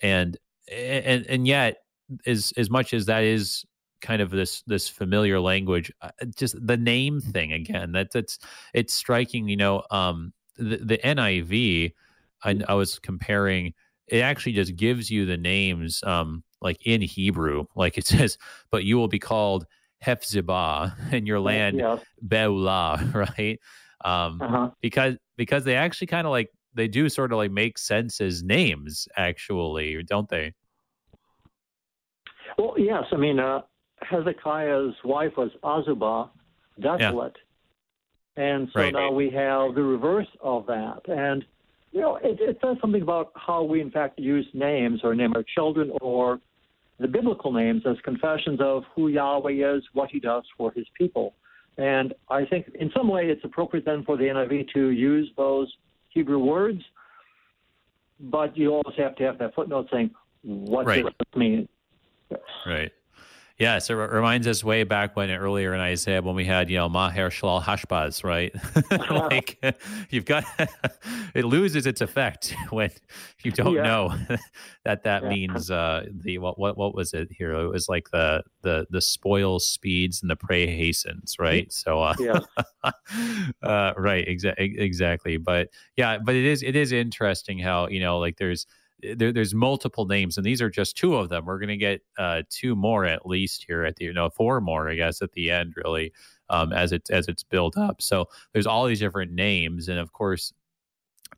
and 0.00 0.36
and 0.70 1.26
and 1.26 1.46
yet, 1.46 1.78
as 2.26 2.52
as 2.56 2.70
much 2.70 2.92
as 2.94 3.06
that 3.06 3.24
is 3.24 3.64
kind 4.00 4.20
of 4.20 4.30
this 4.30 4.62
this 4.66 4.88
familiar 4.88 5.40
language, 5.40 5.90
uh, 6.02 6.10
just 6.36 6.54
the 6.66 6.76
name 6.76 7.20
thing 7.20 7.52
again. 7.52 7.92
That 7.92 8.12
that's 8.12 8.38
it's 8.74 8.94
striking. 8.94 9.48
You 9.48 9.56
know, 9.56 9.82
um, 9.90 10.32
the, 10.56 10.76
the 10.76 10.98
NIV. 10.98 11.92
I, 12.42 12.60
I 12.68 12.74
was 12.74 12.98
comparing. 12.98 13.72
It 14.06 14.18
actually 14.18 14.52
just 14.52 14.76
gives 14.76 15.10
you 15.10 15.24
the 15.24 15.38
names. 15.38 16.02
Um, 16.04 16.44
like 16.64 16.78
in 16.84 17.02
Hebrew, 17.02 17.66
like 17.76 17.98
it 17.98 18.06
says, 18.08 18.38
but 18.70 18.84
you 18.84 18.96
will 18.96 19.08
be 19.08 19.20
called 19.20 19.66
Hephzibah 20.04 20.94
and 21.12 21.28
your 21.28 21.38
land 21.38 21.78
yeah. 21.78 21.98
Beulah, 22.22 23.12
right? 23.38 23.60
Um, 24.04 24.40
uh-huh. 24.40 24.70
Because 24.80 25.16
because 25.36 25.64
they 25.64 25.76
actually 25.76 26.08
kind 26.08 26.26
of 26.26 26.30
like 26.30 26.50
they 26.74 26.88
do 26.88 27.08
sort 27.08 27.32
of 27.32 27.38
like 27.38 27.52
make 27.52 27.78
sense 27.78 28.20
as 28.20 28.42
names, 28.42 29.06
actually, 29.16 30.02
don't 30.02 30.28
they? 30.28 30.52
Well, 32.58 32.74
yes. 32.76 33.04
I 33.12 33.16
mean, 33.16 33.38
uh, 33.38 33.62
Hezekiah's 34.02 34.94
wife 35.04 35.32
was 35.36 35.50
Azubah, 35.62 36.30
desolate, 36.80 37.36
yeah. 38.36 38.44
and 38.44 38.68
so 38.72 38.80
right. 38.80 38.92
now 38.92 39.10
we 39.10 39.30
have 39.30 39.74
the 39.74 39.82
reverse 39.82 40.28
of 40.40 40.66
that, 40.66 41.00
and 41.08 41.44
you 41.94 42.00
know, 42.00 42.16
it, 42.16 42.38
it 42.40 42.58
says 42.62 42.76
something 42.80 43.02
about 43.02 43.30
how 43.36 43.62
we, 43.62 43.80
in 43.80 43.90
fact, 43.90 44.18
use 44.18 44.46
names 44.52 45.00
or 45.04 45.14
name 45.14 45.32
our 45.36 45.44
children 45.54 45.92
or 46.00 46.40
the 46.98 47.08
biblical 47.08 47.52
names 47.52 47.82
as 47.86 47.96
confessions 48.04 48.60
of 48.60 48.84
who 48.94 49.08
Yahweh 49.08 49.76
is, 49.76 49.82
what 49.92 50.10
he 50.10 50.20
does 50.20 50.44
for 50.56 50.72
his 50.72 50.86
people. 50.96 51.34
And 51.76 52.14
I 52.30 52.44
think 52.44 52.70
in 52.78 52.90
some 52.96 53.08
way 53.08 53.26
it's 53.26 53.44
appropriate 53.44 53.84
then 53.84 54.04
for 54.04 54.16
the 54.16 54.24
NIV 54.24 54.72
to 54.74 54.90
use 54.90 55.30
those 55.36 55.72
Hebrew 56.10 56.38
words, 56.38 56.80
but 58.20 58.56
you 58.56 58.70
always 58.70 58.96
have 58.96 59.16
to 59.16 59.24
have 59.24 59.38
that 59.38 59.54
footnote 59.54 59.88
saying, 59.92 60.10
what 60.42 60.86
right. 60.86 61.02
does 61.02 61.12
it 61.18 61.38
mean? 61.38 61.68
Right. 62.64 62.92
Yeah, 63.56 63.78
so 63.78 64.00
it 64.00 64.10
reminds 64.10 64.48
us 64.48 64.64
way 64.64 64.82
back 64.82 65.14
when 65.14 65.30
earlier 65.30 65.74
in 65.74 65.80
Isaiah 65.80 66.20
when 66.20 66.34
we 66.34 66.44
had, 66.44 66.68
you 66.68 66.76
know, 66.76 66.88
Maher 66.88 67.30
Shalal 67.30 67.62
Hashbaz, 67.62 68.24
right? 68.24 68.52
like 69.10 69.58
you've 70.10 70.24
got 70.24 70.44
it 71.34 71.44
loses 71.44 71.86
its 71.86 72.00
effect 72.00 72.52
when 72.70 72.90
you 73.44 73.52
don't 73.52 73.74
yeah. 73.74 73.82
know 73.82 74.14
that 74.84 75.04
that 75.04 75.22
yeah. 75.22 75.28
means 75.28 75.70
uh 75.70 76.04
the 76.10 76.38
what 76.38 76.58
what 76.58 76.76
what 76.76 76.96
was 76.96 77.14
it 77.14 77.28
here? 77.30 77.52
It 77.52 77.68
was 77.68 77.88
like 77.88 78.10
the 78.10 78.42
the 78.62 78.86
the 78.90 79.00
spoil 79.00 79.60
speeds 79.60 80.20
and 80.20 80.28
the 80.28 80.36
prey 80.36 80.66
hastens, 80.66 81.36
right? 81.38 81.72
So 81.72 82.00
uh, 82.02 82.14
yeah. 82.18 82.40
uh 83.62 83.92
right, 83.96 84.26
exa- 84.26 84.54
exactly. 84.58 85.36
But 85.36 85.68
yeah, 85.96 86.18
but 86.18 86.34
it 86.34 86.44
is 86.44 86.64
it 86.64 86.74
is 86.74 86.90
interesting 86.90 87.60
how, 87.60 87.86
you 87.86 88.00
know, 88.00 88.18
like 88.18 88.36
there's 88.36 88.66
there, 89.02 89.32
there's 89.32 89.54
multiple 89.54 90.06
names, 90.06 90.36
and 90.36 90.46
these 90.46 90.62
are 90.62 90.70
just 90.70 90.96
two 90.96 91.16
of 91.16 91.28
them. 91.28 91.44
We're 91.44 91.58
going 91.58 91.68
to 91.68 91.76
get 91.76 92.02
uh, 92.18 92.42
two 92.50 92.74
more 92.74 93.04
at 93.04 93.26
least 93.26 93.64
here 93.66 93.84
at 93.84 93.96
the, 93.96 94.06
you 94.06 94.12
know, 94.12 94.30
four 94.30 94.60
more, 94.60 94.88
I 94.88 94.94
guess, 94.94 95.20
at 95.22 95.32
the 95.32 95.50
end, 95.50 95.74
really, 95.76 96.12
um, 96.48 96.72
as 96.72 96.92
it's 96.92 97.10
as 97.10 97.28
it's 97.28 97.42
built 97.42 97.76
up. 97.76 98.00
So 98.00 98.26
there's 98.52 98.66
all 98.66 98.86
these 98.86 99.00
different 99.00 99.32
names, 99.32 99.88
and 99.88 99.98
of 99.98 100.12
course, 100.12 100.52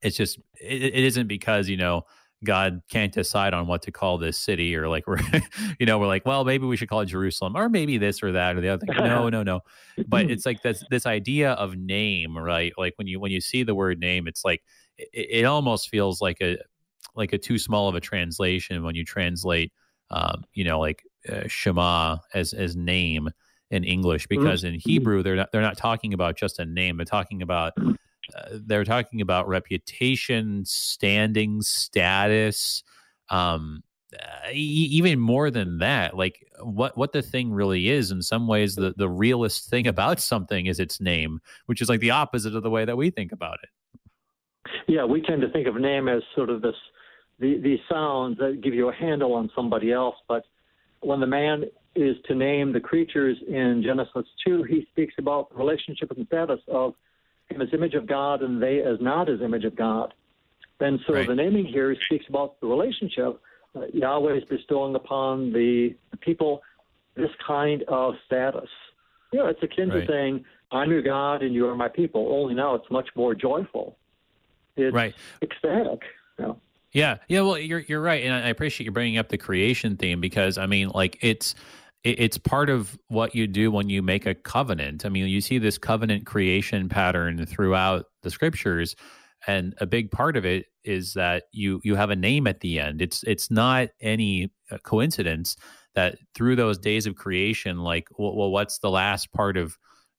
it's 0.02 0.16
just 0.16 0.38
it, 0.60 0.82
it 0.82 1.04
isn't 1.04 1.26
because 1.26 1.68
you 1.68 1.76
know 1.76 2.04
God 2.44 2.82
can't 2.90 3.12
decide 3.12 3.54
on 3.54 3.66
what 3.66 3.82
to 3.82 3.92
call 3.92 4.18
this 4.18 4.38
city, 4.38 4.76
or 4.76 4.88
like 4.88 5.06
we're, 5.06 5.18
you 5.78 5.86
know, 5.86 5.98
we're 5.98 6.06
like, 6.06 6.26
well, 6.26 6.44
maybe 6.44 6.66
we 6.66 6.76
should 6.76 6.88
call 6.88 7.00
it 7.00 7.06
Jerusalem, 7.06 7.56
or 7.56 7.68
maybe 7.68 7.98
this 7.98 8.22
or 8.22 8.32
that 8.32 8.56
or 8.56 8.60
the 8.60 8.68
other 8.68 8.86
thing. 8.86 8.96
No, 8.96 9.28
no, 9.28 9.42
no. 9.42 9.60
But 10.06 10.30
it's 10.30 10.46
like 10.46 10.62
this 10.62 10.84
this 10.90 11.06
idea 11.06 11.52
of 11.52 11.76
name, 11.76 12.36
right? 12.36 12.72
Like 12.76 12.94
when 12.96 13.06
you 13.06 13.20
when 13.20 13.32
you 13.32 13.40
see 13.40 13.62
the 13.62 13.74
word 13.74 13.98
name, 13.98 14.28
it's 14.28 14.44
like 14.44 14.62
it, 14.98 15.26
it 15.30 15.44
almost 15.44 15.88
feels 15.88 16.20
like 16.20 16.38
a 16.40 16.58
like 17.16 17.32
a 17.32 17.38
too 17.38 17.58
small 17.58 17.88
of 17.88 17.94
a 17.94 18.00
translation 18.00 18.82
when 18.82 18.94
you 18.94 19.04
translate, 19.04 19.72
um, 20.10 20.44
you 20.54 20.64
know, 20.64 20.78
like 20.78 21.02
uh, 21.28 21.44
Shema 21.46 22.18
as 22.34 22.52
as 22.52 22.76
name 22.76 23.30
in 23.70 23.84
English, 23.84 24.28
mm-hmm. 24.28 24.42
because 24.42 24.64
in 24.64 24.74
mm-hmm. 24.74 24.88
Hebrew 24.88 25.22
they're 25.22 25.36
not 25.36 25.52
they're 25.52 25.62
not 25.62 25.78
talking 25.78 26.12
about 26.12 26.36
just 26.36 26.58
a 26.58 26.64
name. 26.64 26.96
They're 26.96 27.06
talking 27.06 27.42
about 27.42 27.72
uh, 27.78 28.58
they're 28.66 28.84
talking 28.84 29.20
about 29.20 29.48
reputation, 29.48 30.64
standing, 30.64 31.62
status. 31.62 32.82
Um, 33.28 33.82
uh, 34.14 34.50
even 34.52 35.18
more 35.18 35.50
than 35.50 35.78
that, 35.78 36.16
like 36.16 36.46
what 36.60 36.96
what 36.96 37.12
the 37.12 37.22
thing 37.22 37.52
really 37.52 37.88
is. 37.88 38.12
In 38.12 38.22
some 38.22 38.46
ways, 38.46 38.76
the 38.76 38.94
the 38.96 39.08
realest 39.08 39.68
thing 39.68 39.86
about 39.86 40.20
something 40.20 40.66
is 40.66 40.78
its 40.78 41.00
name, 41.00 41.40
which 41.66 41.82
is 41.82 41.88
like 41.88 42.00
the 42.00 42.12
opposite 42.12 42.54
of 42.54 42.62
the 42.62 42.70
way 42.70 42.84
that 42.84 42.96
we 42.96 43.10
think 43.10 43.32
about 43.32 43.58
it. 43.62 43.68
Yeah, 44.86 45.04
we 45.04 45.20
tend 45.20 45.42
to 45.42 45.48
think 45.48 45.66
of 45.66 45.74
name 45.76 46.08
as 46.08 46.22
sort 46.34 46.50
of 46.50 46.62
this 46.62 46.76
the, 47.38 47.58
these 47.58 47.80
sounds 47.90 48.38
that 48.38 48.60
give 48.62 48.74
you 48.74 48.88
a 48.88 48.94
handle 48.94 49.34
on 49.34 49.50
somebody 49.54 49.92
else. 49.92 50.16
But 50.28 50.44
when 51.00 51.20
the 51.20 51.26
man 51.26 51.64
is 51.94 52.16
to 52.26 52.34
name 52.34 52.72
the 52.72 52.80
creatures 52.80 53.36
in 53.46 53.82
Genesis 53.84 54.26
2, 54.46 54.64
he 54.64 54.86
speaks 54.92 55.14
about 55.18 55.50
the 55.50 55.56
relationship 55.56 56.10
and 56.10 56.26
status 56.26 56.60
of 56.68 56.94
him 57.48 57.62
as 57.62 57.68
image 57.72 57.94
of 57.94 58.06
God 58.06 58.42
and 58.42 58.62
they 58.62 58.80
as 58.80 58.98
not 59.00 59.28
as 59.28 59.40
image 59.40 59.64
of 59.64 59.76
God. 59.76 60.12
And 60.80 61.00
so 61.06 61.14
right. 61.14 61.26
the 61.26 61.34
naming 61.34 61.64
here 61.64 61.96
speaks 62.06 62.26
about 62.28 62.60
the 62.60 62.66
relationship 62.66 63.40
uh, 63.76 63.86
Yahweh 63.92 64.36
is 64.36 64.44
bestowing 64.44 64.94
upon 64.94 65.52
the, 65.52 65.94
the 66.10 66.16
people 66.16 66.62
this 67.14 67.30
kind 67.46 67.82
of 67.88 68.14
status. 68.26 68.68
You 69.32 69.40
know, 69.40 69.46
it's 69.46 69.62
akin 69.62 69.90
right. 69.90 70.00
to 70.00 70.06
saying, 70.06 70.44
I'm 70.72 70.90
your 70.90 71.02
God 71.02 71.42
and 71.42 71.54
you 71.54 71.66
are 71.68 71.76
my 71.76 71.88
people, 71.88 72.28
only 72.30 72.54
now 72.54 72.74
it's 72.74 72.90
much 72.90 73.08
more 73.14 73.34
joyful. 73.34 73.96
It's 74.76 74.94
right. 74.94 75.14
ecstatic. 75.42 76.02
You 76.38 76.44
know? 76.44 76.60
Yeah, 76.92 77.18
yeah. 77.28 77.40
Well, 77.42 77.58
you're 77.58 77.80
you're 77.80 78.00
right, 78.00 78.22
and 78.24 78.32
I 78.32 78.48
appreciate 78.48 78.86
you 78.86 78.90
bringing 78.92 79.18
up 79.18 79.28
the 79.28 79.38
creation 79.38 79.96
theme 79.96 80.20
because 80.20 80.56
I 80.56 80.66
mean, 80.66 80.88
like 80.90 81.18
it's 81.20 81.54
it's 82.04 82.38
part 82.38 82.70
of 82.70 82.96
what 83.08 83.34
you 83.34 83.46
do 83.48 83.70
when 83.70 83.90
you 83.90 84.00
make 84.02 84.26
a 84.26 84.34
covenant. 84.34 85.04
I 85.04 85.08
mean, 85.08 85.26
you 85.26 85.40
see 85.40 85.58
this 85.58 85.76
covenant 85.78 86.24
creation 86.24 86.88
pattern 86.88 87.44
throughout 87.46 88.06
the 88.22 88.30
scriptures, 88.30 88.94
and 89.46 89.74
a 89.80 89.86
big 89.86 90.10
part 90.10 90.36
of 90.36 90.44
it 90.46 90.66
is 90.84 91.14
that 91.14 91.44
you 91.52 91.80
you 91.84 91.96
have 91.96 92.10
a 92.10 92.16
name 92.16 92.46
at 92.46 92.60
the 92.60 92.78
end. 92.78 93.02
It's 93.02 93.22
it's 93.24 93.50
not 93.50 93.88
any 94.00 94.50
uh, 94.70 94.78
coincidence 94.78 95.56
that 95.94 96.16
through 96.34 96.56
those 96.56 96.78
days 96.78 97.06
of 97.06 97.16
creation, 97.16 97.78
like 97.78 98.08
well, 98.18 98.34
well 98.36 98.50
what's 98.50 98.78
the 98.78 98.90
last 98.90 99.32
part 99.32 99.56
of 99.56 99.76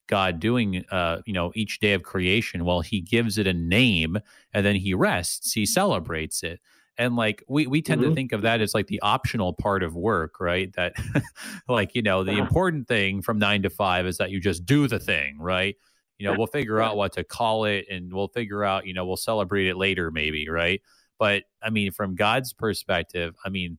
God 0.08 0.39
doing, 0.39 0.86
uh, 0.91 1.22
you 1.26 1.34
know, 1.34 1.52
each 1.56 1.80
day 1.80 1.93
of 1.93 2.04
creation? 2.04 2.65
Well, 2.65 2.82
he 2.82 3.02
gives 3.02 3.38
it 3.38 3.48
a 3.48 3.54
name 3.54 4.17
and 4.54 4.65
then 4.65 4.76
he 4.76 4.93
rests, 4.93 5.54
he 5.54 5.65
celebrates 5.65 6.43
it. 6.43 6.60
And 6.98 7.15
like 7.15 7.43
we, 7.48 7.67
we 7.67 7.82
tend 7.82 8.02
mm-hmm. 8.02 8.10
to 8.10 8.15
think 8.15 8.32
of 8.32 8.41
that 8.41 8.60
as 8.60 8.74
like 8.74 8.88
the 8.88 9.02
optional 9.02 9.54
part 9.54 9.84
of 9.84 9.96
work, 9.96 10.39
right? 10.39 10.74
That 10.74 10.93
like, 11.70 11.93
you 11.93 12.02
know, 12.02 12.24
the 12.24 12.32
uh-huh. 12.32 12.41
important 12.41 12.88
thing 12.88 13.22
from 13.22 13.38
nine 13.38 13.62
to 13.63 13.70
five 13.70 14.08
is 14.08 14.17
that 14.17 14.32
you 14.32 14.39
just 14.39 14.65
do 14.65 14.88
the 14.88 15.00
thing, 15.00 15.38
right? 15.39 15.76
You 16.17 16.26
know, 16.26 16.36
we'll 16.36 16.48
figure 16.48 16.82
out 16.82 16.98
what 16.98 17.13
to 17.13 17.24
call 17.24 17.65
it 17.65 17.86
and 17.91 18.12
we'll 18.12 18.30
figure 18.30 18.63
out, 18.63 18.88
you 18.88 18.93
know, 18.93 19.06
we'll 19.06 19.17
celebrate 19.17 19.67
it 19.67 19.78
later, 19.78 20.10
maybe, 20.10 20.50
right? 20.50 20.82
But 21.20 21.43
I 21.62 21.70
mean, 21.70 21.91
from 21.91 22.15
God's 22.15 22.54
perspective, 22.54 23.36
I 23.46 23.50
mean, 23.50 23.78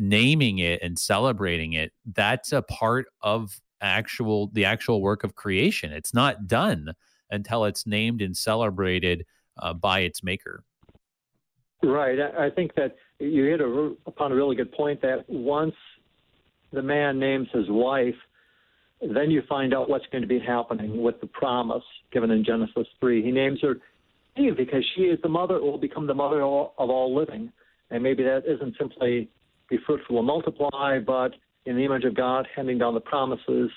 naming 0.00 0.58
it 0.58 0.82
and 0.82 0.98
celebrating 0.98 1.74
it, 1.74 1.92
that's 2.04 2.52
a 2.52 2.62
part 2.62 3.06
of 3.22 3.60
actual 3.80 4.48
the 4.52 4.64
actual 4.64 5.00
work 5.00 5.24
of 5.24 5.34
creation. 5.34 5.92
It's 5.92 6.14
not 6.14 6.46
done 6.46 6.94
until 7.30 7.64
it's 7.64 7.86
named 7.86 8.22
and 8.22 8.36
celebrated 8.36 9.24
uh, 9.58 9.74
by 9.74 10.00
its 10.00 10.22
maker. 10.22 10.64
Right. 11.82 12.18
I 12.20 12.50
think 12.50 12.74
that 12.74 12.96
you 13.20 13.44
hit 13.44 13.60
a, 13.60 13.94
upon 14.06 14.32
a 14.32 14.34
really 14.34 14.56
good 14.56 14.72
point 14.72 15.00
that 15.02 15.24
once 15.28 15.74
the 16.72 16.82
man 16.82 17.18
names 17.18 17.48
his 17.52 17.66
wife, 17.68 18.14
then 19.00 19.30
you 19.30 19.42
find 19.48 19.72
out 19.72 19.88
what's 19.88 20.06
going 20.10 20.22
to 20.22 20.28
be 20.28 20.40
happening 20.40 21.02
with 21.02 21.20
the 21.20 21.28
promise 21.28 21.84
given 22.12 22.30
in 22.30 22.44
Genesis 22.44 22.86
3. 23.00 23.22
He 23.22 23.30
names 23.30 23.60
her 23.62 23.76
Eve 24.36 24.56
because 24.56 24.84
she 24.96 25.02
is 25.02 25.20
the 25.22 25.28
mother, 25.28 25.60
will 25.60 25.78
become 25.78 26.06
the 26.06 26.14
mother 26.14 26.42
of 26.42 26.70
all 26.78 27.14
living. 27.14 27.52
And 27.90 28.02
maybe 28.02 28.22
that 28.24 28.42
isn't 28.46 28.74
simply 28.78 29.28
be 29.70 29.78
fruitful 29.86 30.18
and 30.18 30.26
multiply, 30.26 30.98
but 30.98 31.34
in 31.68 31.76
the 31.76 31.84
image 31.84 32.04
of 32.04 32.14
God, 32.14 32.48
handing 32.56 32.78
down 32.78 32.94
the 32.94 33.00
promises, 33.00 33.70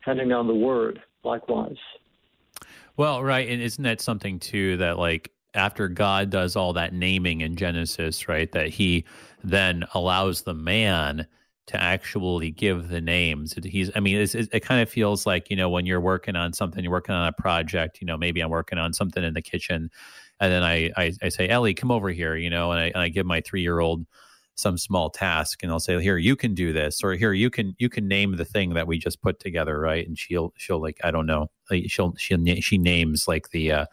handing 0.00 0.30
down 0.30 0.46
the 0.46 0.54
word 0.54 1.00
likewise. 1.22 1.76
Well, 2.96 3.22
right. 3.22 3.46
And 3.46 3.60
isn't 3.60 3.84
that 3.84 4.00
something, 4.00 4.40
too, 4.40 4.78
that 4.78 4.98
like 4.98 5.30
after 5.54 5.86
God 5.86 6.30
does 6.30 6.56
all 6.56 6.72
that 6.72 6.94
naming 6.94 7.42
in 7.42 7.56
Genesis, 7.56 8.26
right, 8.26 8.50
that 8.52 8.68
he 8.68 9.04
then 9.44 9.84
allows 9.92 10.42
the 10.42 10.54
man 10.54 11.26
to 11.66 11.82
actually 11.82 12.52
give 12.52 12.88
the 12.88 13.02
names. 13.02 13.54
He's, 13.62 13.90
I 13.94 14.00
mean, 14.00 14.16
it, 14.16 14.34
it 14.34 14.60
kind 14.60 14.80
of 14.80 14.88
feels 14.88 15.26
like, 15.26 15.50
you 15.50 15.56
know, 15.56 15.68
when 15.68 15.84
you're 15.84 16.00
working 16.00 16.36
on 16.36 16.54
something, 16.54 16.82
you're 16.82 16.92
working 16.92 17.14
on 17.14 17.26
a 17.28 17.32
project, 17.32 18.00
you 18.00 18.06
know, 18.06 18.16
maybe 18.16 18.40
I'm 18.40 18.50
working 18.50 18.78
on 18.78 18.94
something 18.94 19.22
in 19.22 19.34
the 19.34 19.42
kitchen. 19.42 19.90
And 20.40 20.52
then 20.52 20.62
I, 20.62 20.90
I, 20.96 21.12
I 21.22 21.28
say, 21.28 21.48
Ellie, 21.48 21.74
come 21.74 21.90
over 21.90 22.08
here, 22.10 22.34
you 22.36 22.48
know, 22.48 22.70
and 22.70 22.80
I, 22.80 22.84
and 22.86 22.98
I 22.98 23.08
give 23.08 23.26
my 23.26 23.42
three 23.42 23.62
year 23.62 23.80
old 23.80 24.06
some 24.56 24.76
small 24.76 25.10
task 25.10 25.62
and 25.62 25.70
I'll 25.70 25.78
say, 25.78 26.00
here, 26.02 26.18
you 26.18 26.34
can 26.34 26.54
do 26.54 26.72
this, 26.72 27.04
or 27.04 27.12
here, 27.12 27.32
you 27.32 27.50
can, 27.50 27.76
you 27.78 27.88
can 27.88 28.08
name 28.08 28.36
the 28.36 28.44
thing 28.44 28.74
that 28.74 28.86
we 28.86 28.98
just 28.98 29.22
put 29.22 29.38
together. 29.38 29.78
Right. 29.78 30.06
And 30.06 30.18
she'll, 30.18 30.52
she'll 30.56 30.80
like, 30.80 30.98
I 31.04 31.10
don't 31.10 31.26
know, 31.26 31.50
she'll, 31.86 32.14
she'll, 32.16 32.44
she 32.60 32.78
names 32.78 33.28
like 33.28 33.50
the, 33.50 33.70
uh, 33.70 33.86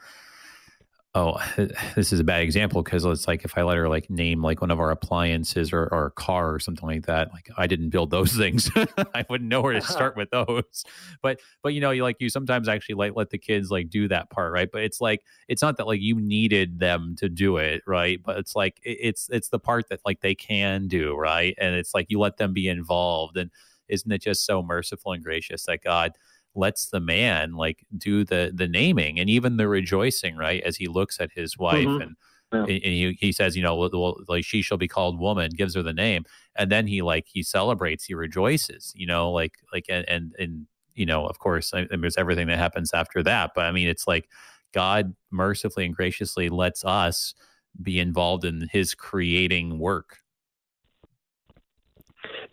oh, 1.15 1.38
this 1.95 2.12
is 2.12 2.19
a 2.19 2.23
bad 2.23 2.41
example 2.41 2.82
because 2.82 3.06
it's 3.06 3.28
like 3.28 3.45
if 3.45 3.58
I 3.58 3.62
let 3.62 3.78
her 3.78 3.88
like 3.88 4.10
name 4.10 4.41
like 4.41 4.62
one 4.62 4.71
of 4.71 4.80
our 4.80 4.91
appliances 4.91 5.71
or, 5.71 5.88
or 5.91 6.08
a 6.08 6.12
car 6.12 6.54
or 6.54 6.60
something 6.60 6.88
like 6.88 7.06
that, 7.06 7.32
like 7.32 7.49
I 7.56 7.67
didn't 7.67 7.89
build 7.89 8.10
those 8.10 8.34
things. 8.38 8.69
I 9.13 9.26
wouldn't 9.30 9.49
know 9.49 9.62
where 9.62 9.73
to 9.73 9.80
uh-huh. 9.80 9.93
start 9.93 10.17
with 10.17 10.30
those. 10.32 10.86
But 11.21 11.39
but 11.62 11.73
you 11.73 11.80
know, 11.80 11.91
you 11.91 12.04
like 12.04 12.17
you 12.19 12.30
sometimes 12.30 12.67
actually 12.67 12.95
like 12.95 13.15
let 13.15 13.30
the 13.30 13.38
kids 13.38 13.71
like 13.71 13.89
do 13.89 14.08
that 14.10 14.30
part, 14.30 14.52
right? 14.52 14.69
But 14.69 14.84
it's 14.84 14.99
like 14.99 15.21
it's 15.47 15.62
not 15.62 15.78
that 15.78 15.88
like 15.88 16.02
you 16.02 16.19
needed 16.19 16.80
them 16.80 17.15
to 17.19 17.30
do 17.30 17.58
it, 17.58 17.82
right? 17.88 18.21
But 18.21 18.38
it's 18.38 18.56
like 18.56 18.80
it's 18.84 19.30
it's 19.30 19.49
the 19.49 19.60
part 19.60 19.88
that 19.89 20.02
like 20.06 20.19
they 20.21 20.36
can 20.36 20.88
do, 20.88 21.15
right? 21.15 21.56
And 21.58 21.76
it's 21.76 21.93
like 21.93 22.08
you 22.10 22.19
let 22.19 22.38
them 22.38 22.54
be 22.54 22.67
involved 22.67 23.38
and 23.38 23.52
isn't 23.88 24.12
it 24.12 24.21
just 24.21 24.45
so 24.45 24.62
merciful 24.62 25.13
and 25.13 25.23
gracious 25.23 25.63
that 25.65 25.84
God 25.84 26.13
lets 26.56 26.88
the 26.88 27.00
man 27.00 27.54
like 27.54 27.86
do 27.98 28.24
the 28.24 28.52
the 28.54 28.68
naming 28.68 29.20
and 29.20 29.30
even 29.30 29.58
the 29.58 29.68
rejoicing 29.68 30.36
right 30.36 30.62
as 30.63 30.78
he 30.78 30.88
looks 30.88 31.20
at 31.20 31.32
his 31.34 31.58
wife 31.58 31.88
mm-hmm. 31.88 32.02
and 32.02 32.16
and 32.52 32.70
he, 32.70 33.18
he 33.20 33.32
says 33.32 33.56
you 33.58 33.63
know 33.63 33.76
well, 33.76 34.16
like 34.28 34.46
she 34.46 34.62
shall 34.62 34.78
be 34.78 34.88
called 34.88 35.20
woman 35.20 35.50
gives 35.56 35.76
her 35.76 35.82
the 35.82 35.94
name 35.94 36.24
and 36.56 36.72
then 36.72 36.86
he 36.86 37.02
like 37.02 37.26
he 37.28 37.42
celebrates 37.42 38.06
he 38.06 38.13
rejoices 38.13 38.94
you 38.96 39.08
know 39.08 39.32
like 39.32 39.54
like 39.72 39.86
and 39.89 40.08
and, 40.08 40.36
and 40.38 40.68
you 40.94 41.06
know 41.06 41.26
of 41.26 41.39
course 41.39 41.74
I, 41.74 41.88
there's 41.89 42.18
everything 42.18 42.48
that 42.48 42.60
happens 42.60 42.94
after 42.94 43.24
that 43.24 43.52
but 43.56 43.66
i 43.66 43.72
mean 43.72 43.88
it's 43.88 44.08
like 44.08 44.30
god 44.72 45.16
mercifully 45.32 45.86
and 45.86 45.96
graciously 45.96 46.50
lets 46.50 46.86
us 46.86 47.34
be 47.82 48.00
involved 48.00 48.46
in 48.46 48.70
his 48.72 48.94
creating 48.94 49.80
work 49.80 50.20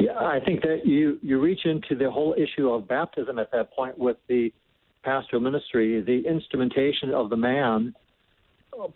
yeah, 0.01 0.19
I 0.19 0.39
think 0.45 0.63
that 0.63 0.83
you, 0.85 1.19
you 1.23 1.41
reach 1.41 1.65
into 1.65 1.95
the 1.95 2.11
whole 2.11 2.35
issue 2.37 2.71
of 2.71 2.89
baptism 2.89 3.39
at 3.39 3.51
that 3.53 3.73
point 3.73 3.99
with 3.99 4.17
the 4.29 4.53
pastoral 5.03 5.43
ministry, 5.43 6.01
the 6.03 6.29
instrumentation 6.29 7.13
of 7.15 7.31
the 7.31 7.37
man 7.37 7.95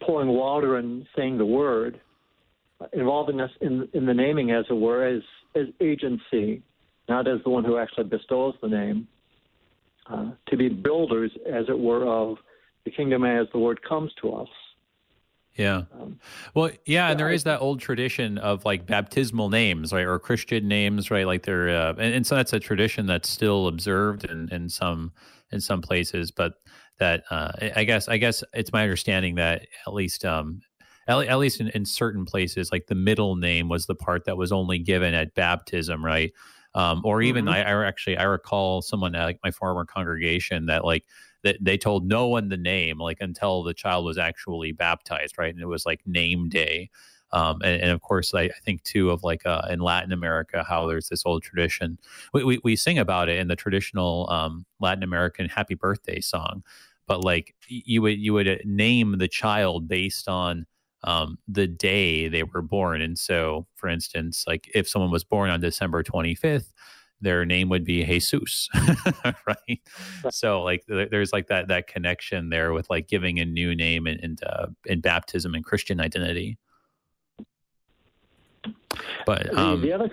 pouring 0.00 0.28
water 0.28 0.76
and 0.76 1.06
saying 1.16 1.38
the 1.38 1.46
word, 1.46 2.00
involving 2.92 3.40
us 3.40 3.50
in, 3.60 3.88
in 3.92 4.06
the 4.06 4.14
naming, 4.14 4.50
as 4.50 4.64
it 4.68 4.74
were, 4.74 5.06
as, 5.06 5.22
as 5.54 5.66
agency, 5.80 6.62
not 7.08 7.28
as 7.28 7.38
the 7.44 7.50
one 7.50 7.64
who 7.64 7.78
actually 7.78 8.04
bestows 8.04 8.54
the 8.62 8.68
name, 8.68 9.06
uh, 10.10 10.30
to 10.48 10.56
be 10.56 10.68
builders, 10.68 11.30
as 11.50 11.64
it 11.68 11.78
were, 11.78 12.06
of 12.06 12.36
the 12.84 12.90
kingdom 12.90 13.24
as 13.24 13.46
the 13.52 13.58
word 13.58 13.80
comes 13.86 14.12
to 14.20 14.32
us. 14.32 14.48
Yeah. 15.56 15.82
Um, 16.00 16.18
well, 16.54 16.70
yeah, 16.84 17.10
and 17.10 17.20
there 17.20 17.30
is 17.30 17.44
that 17.44 17.60
old 17.60 17.80
tradition 17.80 18.38
of 18.38 18.64
like 18.64 18.86
baptismal 18.86 19.50
names, 19.50 19.92
right, 19.92 20.04
or 20.04 20.18
Christian 20.18 20.66
names, 20.66 21.10
right? 21.10 21.26
Like 21.26 21.44
they're, 21.44 21.68
uh, 21.68 21.90
and, 21.90 22.14
and, 22.14 22.26
so 22.26 22.34
that's 22.34 22.52
a 22.52 22.58
tradition 22.58 23.06
that's 23.06 23.28
still 23.28 23.68
observed 23.68 24.24
in, 24.24 24.48
in 24.52 24.68
some 24.68 25.12
in 25.52 25.60
some 25.60 25.80
places, 25.80 26.32
but 26.32 26.54
that 26.98 27.24
uh, 27.30 27.52
I 27.76 27.84
guess 27.84 28.08
I 28.08 28.16
guess 28.16 28.42
it's 28.52 28.72
my 28.72 28.82
understanding 28.82 29.36
that 29.36 29.66
at 29.86 29.94
least 29.94 30.24
um, 30.24 30.60
at, 31.06 31.18
at 31.26 31.38
least 31.38 31.60
in, 31.60 31.68
in, 31.68 31.84
certain 31.84 32.24
places, 32.24 32.72
like 32.72 32.86
the 32.86 32.94
middle 32.94 33.36
name 33.36 33.68
was 33.68 33.86
the 33.86 33.94
part 33.94 34.24
that 34.24 34.36
was 34.36 34.52
only 34.52 34.78
given 34.78 35.14
at 35.14 35.34
baptism, 35.34 36.04
right? 36.04 36.32
Um, 36.74 37.02
or 37.04 37.22
even 37.22 37.44
mm-hmm. 37.44 37.54
I, 37.54 37.62
I 37.62 37.86
actually 37.86 38.16
I 38.16 38.24
recall 38.24 38.82
someone 38.82 39.14
at 39.14 39.24
like 39.24 39.38
my 39.44 39.50
former 39.50 39.84
congregation 39.84 40.66
that 40.66 40.84
like 40.84 41.04
that 41.44 41.56
they 41.60 41.78
told 41.78 42.06
no 42.06 42.26
one 42.26 42.48
the 42.48 42.56
name 42.56 42.98
like 42.98 43.18
until 43.20 43.62
the 43.62 43.74
child 43.74 44.04
was 44.04 44.18
actually 44.18 44.72
baptized, 44.72 45.38
right? 45.38 45.54
And 45.54 45.62
it 45.62 45.66
was 45.66 45.86
like 45.86 46.00
name 46.06 46.48
day. 46.48 46.90
Um, 47.32 47.60
and, 47.64 47.82
and, 47.82 47.90
of 47.90 48.00
course, 48.00 48.32
I, 48.32 48.42
I, 48.42 48.52
think 48.64 48.84
too 48.84 49.10
of 49.10 49.24
like 49.24 49.44
uh, 49.44 49.62
in 49.68 49.80
Latin 49.80 50.12
America 50.12 50.62
how 50.62 50.86
there's 50.86 51.08
this 51.08 51.26
old 51.26 51.42
tradition. 51.42 51.98
We, 52.32 52.44
we, 52.44 52.60
we 52.62 52.76
sing 52.76 52.96
about 52.96 53.28
it 53.28 53.38
in 53.38 53.48
the 53.48 53.56
traditional 53.56 54.30
um, 54.30 54.64
Latin 54.78 55.02
American 55.02 55.48
Happy 55.48 55.74
Birthday 55.74 56.20
song, 56.20 56.62
but 57.08 57.24
like 57.24 57.56
you 57.66 58.02
would 58.02 58.20
you 58.20 58.34
would 58.34 58.62
name 58.64 59.18
the 59.18 59.26
child 59.26 59.88
based 59.88 60.28
on 60.28 60.64
um, 61.04 61.38
the 61.46 61.66
day 61.66 62.28
they 62.28 62.42
were 62.42 62.62
born. 62.62 63.00
And 63.00 63.18
so, 63.18 63.66
for 63.76 63.88
instance, 63.88 64.44
like 64.46 64.70
if 64.74 64.88
someone 64.88 65.10
was 65.10 65.22
born 65.22 65.50
on 65.50 65.60
December 65.60 66.02
25th, 66.02 66.72
their 67.20 67.44
name 67.46 67.68
would 67.68 67.84
be 67.84 68.04
Jesus, 68.04 68.68
right? 69.46 69.80
So 70.30 70.62
like 70.62 70.84
there's 70.88 71.32
like 71.32 71.46
that 71.48 71.68
that 71.68 71.86
connection 71.86 72.50
there 72.50 72.72
with 72.72 72.90
like 72.90 73.06
giving 73.06 73.38
a 73.38 73.44
new 73.44 73.74
name 73.74 74.06
and 74.06 74.20
in, 74.20 74.36
uh, 74.44 74.66
in 74.84 75.00
baptism 75.00 75.54
and 75.54 75.64
Christian 75.64 76.00
identity. 76.00 76.58
But 79.26 79.56
um, 79.56 79.80
the, 79.80 79.92
other 79.92 80.10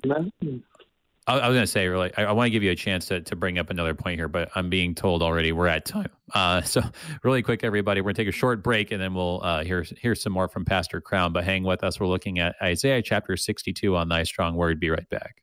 I, 1.39 1.47
was 1.47 1.55
going 1.55 1.63
to 1.63 1.71
say, 1.71 1.87
really, 1.87 2.11
I, 2.17 2.25
I 2.25 2.31
want 2.31 2.47
to 2.47 2.49
give 2.51 2.63
you 2.63 2.71
a 2.71 2.75
chance 2.75 3.05
to, 3.07 3.21
to 3.21 3.35
bring 3.35 3.59
up 3.59 3.69
another 3.69 3.93
point 3.93 4.19
here, 4.19 4.27
but 4.27 4.49
I'm 4.55 4.69
being 4.69 4.95
told 4.95 5.21
already 5.21 5.51
we're 5.51 5.67
at 5.67 5.85
time. 5.85 6.09
Uh, 6.33 6.61
so, 6.63 6.81
really 7.23 7.41
quick, 7.41 7.63
everybody, 7.63 8.01
we're 8.01 8.05
going 8.05 8.15
to 8.15 8.21
take 8.23 8.33
a 8.33 8.37
short 8.37 8.63
break 8.63 8.91
and 8.91 9.01
then 9.01 9.13
we'll 9.13 9.41
uh, 9.43 9.63
hear, 9.63 9.83
hear 9.99 10.15
some 10.15 10.33
more 10.33 10.47
from 10.47 10.65
Pastor 10.65 11.01
Crown. 11.01 11.33
But 11.33 11.43
hang 11.43 11.63
with 11.63 11.83
us. 11.83 11.99
We're 11.99 12.07
looking 12.07 12.39
at 12.39 12.55
Isaiah 12.61 13.01
chapter 13.01 13.35
62 13.37 13.95
on 13.95 14.09
Thy 14.09 14.23
Strong 14.23 14.55
Word. 14.55 14.79
Be 14.79 14.89
right 14.89 15.09
back. 15.09 15.41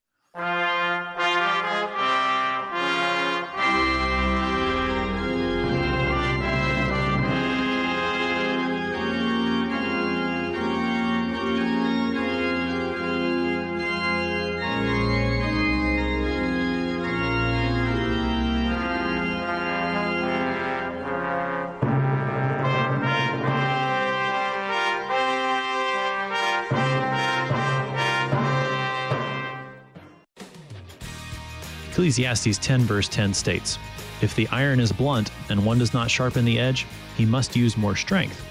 Ecclesiastes 32.08 32.56
10, 32.56 32.84
verse 32.84 33.06
10 33.06 33.34
states 33.34 33.78
If 34.22 34.34
the 34.34 34.48
iron 34.48 34.80
is 34.80 34.92
blunt 34.92 35.30
and 35.50 35.62
one 35.62 35.78
does 35.78 35.92
not 35.92 36.10
sharpen 36.10 36.46
the 36.46 36.58
edge, 36.58 36.86
he 37.18 37.26
must 37.26 37.54
use 37.54 37.76
more 37.76 37.94
strength. 37.94 38.42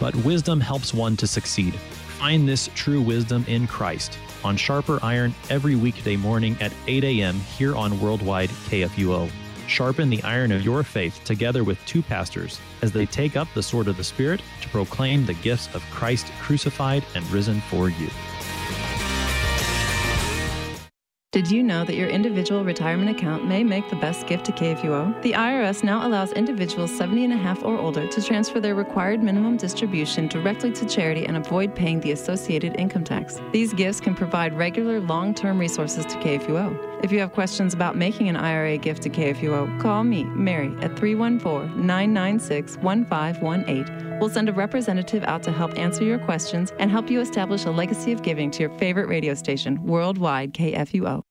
But 0.00 0.16
wisdom 0.16 0.62
helps 0.62 0.94
one 0.94 1.14
to 1.18 1.26
succeed. 1.26 1.74
Find 1.74 2.48
this 2.48 2.70
true 2.74 3.02
wisdom 3.02 3.44
in 3.48 3.66
Christ 3.66 4.18
on 4.42 4.56
Sharper 4.56 4.98
Iron 5.02 5.34
every 5.50 5.76
weekday 5.76 6.16
morning 6.16 6.56
at 6.58 6.72
8 6.86 7.04
a.m. 7.04 7.34
here 7.34 7.76
on 7.76 8.00
Worldwide 8.00 8.48
KFUO. 8.48 9.30
Sharpen 9.66 10.08
the 10.08 10.22
iron 10.22 10.50
of 10.50 10.62
your 10.62 10.82
faith 10.82 11.22
together 11.22 11.64
with 11.64 11.84
two 11.84 12.00
pastors 12.00 12.58
as 12.80 12.92
they 12.92 13.04
take 13.04 13.36
up 13.36 13.48
the 13.52 13.62
sword 13.62 13.88
of 13.88 13.98
the 13.98 14.04
Spirit 14.04 14.40
to 14.62 14.70
proclaim 14.70 15.26
the 15.26 15.34
gifts 15.34 15.68
of 15.74 15.82
Christ 15.90 16.32
crucified 16.40 17.04
and 17.14 17.30
risen 17.30 17.60
for 17.68 17.90
you. 17.90 18.08
Did 21.36 21.50
you 21.50 21.62
know 21.62 21.84
that 21.84 21.96
your 21.96 22.08
individual 22.08 22.64
retirement 22.64 23.10
account 23.10 23.44
may 23.46 23.62
make 23.62 23.90
the 23.90 23.96
best 23.96 24.26
gift 24.26 24.46
to 24.46 24.52
KFUO? 24.52 25.20
The 25.20 25.32
IRS 25.32 25.84
now 25.84 26.08
allows 26.08 26.32
individuals 26.32 26.96
70 26.96 27.24
and 27.24 27.32
a 27.34 27.36
half 27.36 27.62
or 27.62 27.76
older 27.76 28.06
to 28.06 28.22
transfer 28.22 28.58
their 28.58 28.74
required 28.74 29.22
minimum 29.22 29.58
distribution 29.58 30.28
directly 30.28 30.72
to 30.72 30.86
charity 30.86 31.26
and 31.26 31.36
avoid 31.36 31.74
paying 31.74 32.00
the 32.00 32.12
associated 32.12 32.74
income 32.80 33.04
tax. 33.04 33.38
These 33.52 33.74
gifts 33.74 34.00
can 34.00 34.14
provide 34.14 34.54
regular 34.54 34.98
long 34.98 35.34
term 35.34 35.58
resources 35.58 36.06
to 36.06 36.16
KFUO. 36.20 36.95
If 37.02 37.12
you 37.12 37.20
have 37.20 37.32
questions 37.32 37.74
about 37.74 37.96
making 37.96 38.28
an 38.28 38.36
IRA 38.36 38.78
gift 38.78 39.02
to 39.02 39.10
KFUO, 39.10 39.80
call 39.80 40.02
me, 40.02 40.24
Mary, 40.24 40.74
at 40.80 40.96
314 40.96 41.86
996 41.86 42.78
1518. 42.78 44.18
We'll 44.18 44.30
send 44.30 44.48
a 44.48 44.52
representative 44.52 45.22
out 45.24 45.42
to 45.42 45.52
help 45.52 45.78
answer 45.78 46.04
your 46.04 46.18
questions 46.18 46.72
and 46.78 46.90
help 46.90 47.10
you 47.10 47.20
establish 47.20 47.66
a 47.66 47.70
legacy 47.70 48.12
of 48.12 48.22
giving 48.22 48.50
to 48.52 48.60
your 48.60 48.70
favorite 48.78 49.08
radio 49.08 49.34
station, 49.34 49.82
worldwide 49.84 50.54
KFUO. 50.54 51.22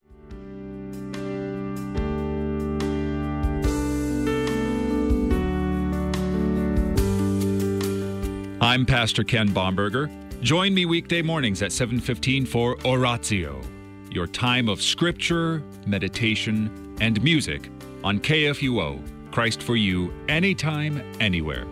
I'm 8.60 8.86
Pastor 8.86 9.24
Ken 9.24 9.48
Bomberger. 9.48 10.10
Join 10.42 10.74
me 10.74 10.86
weekday 10.86 11.22
mornings 11.22 11.62
at 11.62 11.72
7:15 11.72 12.46
for 12.46 12.76
Oratio, 12.84 13.60
your 14.10 14.26
time 14.26 14.68
of 14.68 14.80
scripture, 14.82 15.62
meditation, 15.86 16.96
and 17.00 17.22
music 17.22 17.70
on 18.04 18.20
KFUO, 18.20 19.32
Christ 19.32 19.62
for 19.62 19.76
you, 19.76 20.12
anytime, 20.28 21.02
anywhere. 21.20 21.66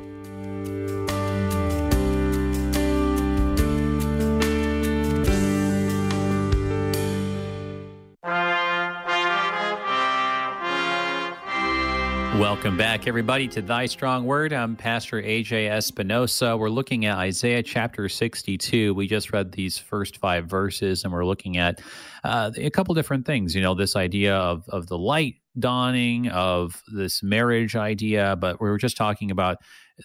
Welcome 12.44 12.76
back, 12.76 13.07
everybody, 13.09 13.48
to 13.48 13.62
Thy 13.62 13.87
Strong 13.87 14.26
Word. 14.26 14.52
I'm 14.52 14.76
Pastor 14.76 15.22
AJ 15.22 15.70
Espinosa. 15.70 16.54
We're 16.54 16.68
looking 16.68 17.07
at 17.07 17.16
Isaiah 17.16 17.62
chapter 17.62 18.07
62. 18.07 18.92
We 18.92 19.07
just 19.07 19.33
read 19.33 19.52
these 19.52 19.78
first 19.78 20.18
five 20.18 20.44
verses, 20.44 21.04
and 21.04 21.12
we're 21.14 21.24
looking 21.24 21.57
at 21.57 21.80
uh, 22.22 22.50
a 22.59 22.68
couple 22.68 22.94
different 22.94 23.24
things. 23.24 23.54
You 23.54 23.62
know, 23.62 23.74
this 23.74 23.96
idea 23.96 24.37
of, 24.37 24.68
of 24.68 24.88
the 24.88 24.98
light 24.98 25.37
dawning, 25.59 26.28
of 26.28 26.83
this 26.94 27.22
marriage 27.22 27.76
idea, 27.76 28.37
but 28.37 28.61
we 28.61 28.68
were 28.68 28.76
just 28.76 28.98
talking 28.98 29.30
about 29.30 29.57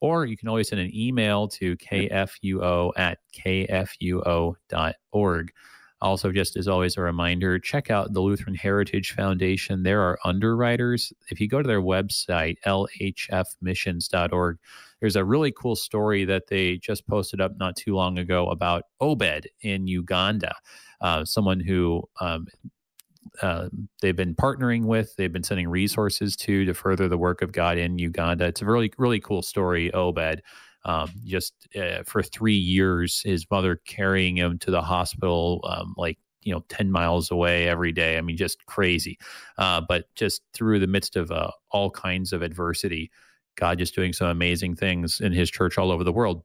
or 0.02 0.26
you 0.26 0.38
can 0.38 0.48
always 0.48 0.70
send 0.70 0.80
an 0.82 0.96
email 0.96 1.48
to 1.48 1.76
kfuo 1.78 2.92
at 2.98 3.20
kfuo.org. 3.34 4.54
Also, 6.02 6.32
just 6.32 6.56
as 6.56 6.70
always, 6.70 6.96
a 6.96 7.02
reminder 7.02 7.60
check 7.60 7.92
out 7.92 8.14
the 8.14 8.22
Lutheran 8.22 8.56
Heritage 8.56 9.14
Foundation. 9.14 9.84
There 9.84 10.02
are 10.02 10.18
underwriters. 10.24 11.12
If 11.30 11.42
you 11.42 11.50
go 11.50 11.62
to 11.62 11.68
their 11.68 11.82
website, 11.82 12.56
lhfmissions.org, 12.66 14.60
there's 15.02 15.18
a 15.18 15.26
really 15.26 15.52
cool 15.52 15.76
story 15.76 16.24
that 16.24 16.48
they 16.48 16.78
just 16.78 17.06
posted 17.06 17.42
up 17.42 17.58
not 17.58 17.76
too 17.76 17.96
long 17.96 18.18
ago 18.18 18.48
about 18.48 18.84
Obed 19.02 19.50
in 19.62 19.88
Uganda, 19.88 20.56
uh, 21.02 21.26
someone 21.26 21.60
who 21.60 22.08
um, 22.22 22.48
uh, 23.42 23.70
they've 24.02 24.16
been 24.16 24.36
partnering 24.36 24.86
with, 24.86 25.16
they've 25.16 25.32
been 25.32 25.44
sending 25.44 25.68
resources 25.68 26.36
to 26.38 26.66
to 26.66 26.74
further 26.74 27.08
the 27.08 27.18
work 27.18 27.42
of 27.42 27.52
God 27.52 27.78
in 27.78 28.00
Uganda. 28.00 28.46
It's 28.46 28.62
a 28.62 28.66
really 28.66 28.92
really 28.98 29.20
cool 29.20 29.42
story. 29.42 29.94
Obed, 29.94 30.42
um, 30.86 31.12
just 31.26 31.54
uh, 31.76 32.04
for 32.04 32.24
three 32.24 32.56
years, 32.56 33.22
his 33.24 33.46
mother 33.52 33.82
carrying 33.86 34.38
him 34.38 34.58
to 34.60 34.72
the 34.72 34.82
hospital, 34.82 35.62
um, 35.68 35.94
like 35.98 36.18
you 36.42 36.54
know, 36.54 36.64
ten 36.70 36.92
miles 36.92 37.32
away 37.32 37.68
every 37.68 37.92
day. 37.92 38.18
I 38.18 38.22
mean, 38.22 38.38
just 38.38 38.66
crazy. 38.66 39.20
Uh, 39.58 39.82
but 39.82 40.06
just 40.16 40.42
through 40.54 40.80
the 40.80 40.88
midst 40.88 41.16
of 41.16 41.32
uh, 41.32 41.52
all 41.72 41.92
kinds 41.92 42.34
of 42.34 42.42
adversity, 42.42 43.12
God 43.56 43.78
just 43.78 43.96
doing 43.96 44.14
some 44.14 44.28
amazing 44.28 44.76
things 44.76 45.20
in 45.20 45.34
His 45.34 45.50
church 45.50 45.78
all 45.78 45.92
over 45.92 46.04
the 46.04 46.14
world. 46.14 46.44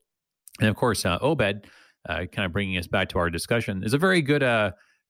And 0.61 0.69
of 0.69 0.77
course, 0.77 1.05
uh, 1.05 1.19
Obed, 1.21 1.67
uh, 2.09 2.27
kind 2.33 2.45
of 2.45 2.53
bringing 2.53 2.77
us 2.77 2.87
back 2.87 3.09
to 3.11 3.19
our 3.19 3.31
discussion, 3.31 3.83
is 3.85 3.95
a 3.95 3.99
very 3.99 4.21
good 4.21 4.43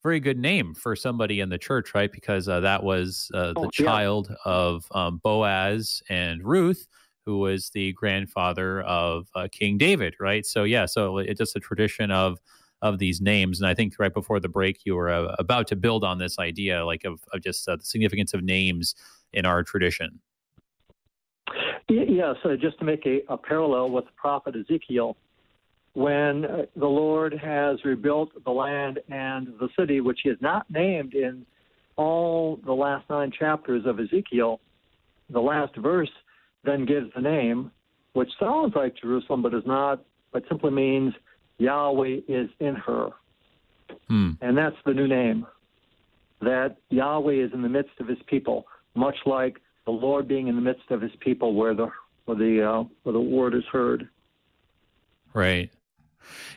very 0.04 0.20
good 0.20 0.38
name 0.38 0.74
for 0.74 0.94
somebody 0.94 1.40
in 1.40 1.48
the 1.48 1.56
church, 1.56 1.94
right? 1.94 2.12
Because 2.12 2.46
uh, 2.46 2.60
that 2.60 2.84
was 2.84 3.30
uh, 3.32 3.54
the 3.54 3.60
oh, 3.60 3.70
child 3.70 4.28
yeah. 4.28 4.36
of 4.44 4.86
um, 4.92 5.18
Boaz 5.24 6.02
and 6.10 6.44
Ruth, 6.44 6.86
who 7.24 7.38
was 7.38 7.70
the 7.70 7.94
grandfather 7.94 8.82
of 8.82 9.28
uh, 9.34 9.48
King 9.50 9.78
David, 9.78 10.14
right? 10.20 10.44
So 10.44 10.64
yeah, 10.64 10.84
so 10.84 11.18
it's 11.18 11.38
just 11.38 11.56
a 11.56 11.60
tradition 11.60 12.10
of 12.10 12.38
of 12.82 12.98
these 12.98 13.22
names, 13.22 13.60
and 13.60 13.66
I 13.66 13.72
think 13.72 13.94
right 13.98 14.12
before 14.12 14.40
the 14.40 14.48
break, 14.48 14.80
you 14.84 14.94
were 14.94 15.08
uh, 15.08 15.34
about 15.38 15.66
to 15.68 15.76
build 15.76 16.04
on 16.04 16.18
this 16.18 16.38
idea, 16.38 16.84
like 16.84 17.04
of, 17.04 17.18
of 17.32 17.42
just 17.42 17.66
uh, 17.66 17.76
the 17.76 17.84
significance 17.84 18.34
of 18.34 18.42
names 18.42 18.94
in 19.32 19.46
our 19.46 19.62
tradition. 19.62 20.20
Yeah, 21.88 22.34
so 22.42 22.56
just 22.56 22.78
to 22.80 22.84
make 22.84 23.06
a, 23.06 23.22
a 23.28 23.38
parallel 23.38 23.90
with 23.90 24.04
the 24.04 24.12
prophet 24.16 24.54
Ezekiel, 24.54 25.16
when 25.94 26.44
uh, 26.44 26.62
the 26.76 26.86
Lord 26.86 27.32
has 27.34 27.84
rebuilt 27.84 28.30
the 28.44 28.50
land 28.50 28.98
and 29.08 29.48
the 29.58 29.68
city, 29.78 30.00
which 30.00 30.20
he 30.22 30.28
has 30.28 30.38
not 30.40 30.70
named 30.70 31.14
in 31.14 31.46
all 31.96 32.58
the 32.64 32.72
last 32.72 33.08
nine 33.08 33.32
chapters 33.36 33.84
of 33.86 34.00
Ezekiel, 34.00 34.60
the 35.30 35.40
last 35.40 35.74
verse 35.76 36.10
then 36.64 36.84
gives 36.84 37.06
the 37.14 37.20
name, 37.20 37.70
which 38.12 38.30
sounds 38.40 38.74
like 38.74 38.96
Jerusalem, 39.00 39.42
but 39.42 39.54
is 39.54 39.62
not, 39.66 40.04
but 40.32 40.42
simply 40.48 40.72
means 40.72 41.14
Yahweh 41.58 42.20
is 42.26 42.48
in 42.58 42.74
her. 42.74 43.10
Hmm. 44.08 44.32
And 44.40 44.58
that's 44.58 44.76
the 44.84 44.92
new 44.92 45.06
name. 45.06 45.46
That 46.40 46.76
Yahweh 46.90 47.44
is 47.44 47.52
in 47.54 47.62
the 47.62 47.68
midst 47.68 48.00
of 48.00 48.08
his 48.08 48.18
people, 48.26 48.66
much 48.94 49.16
like 49.24 49.60
the 49.84 49.92
Lord 49.92 50.26
being 50.26 50.48
in 50.48 50.56
the 50.56 50.60
midst 50.60 50.90
of 50.90 51.00
his 51.00 51.12
people 51.20 51.54
where 51.54 51.74
the 51.74 51.88
where 52.24 52.36
the 52.36 52.68
uh, 52.68 52.84
where 53.04 53.12
the 53.12 53.20
word 53.20 53.54
is 53.54 53.64
heard. 53.70 54.08
Right. 55.32 55.70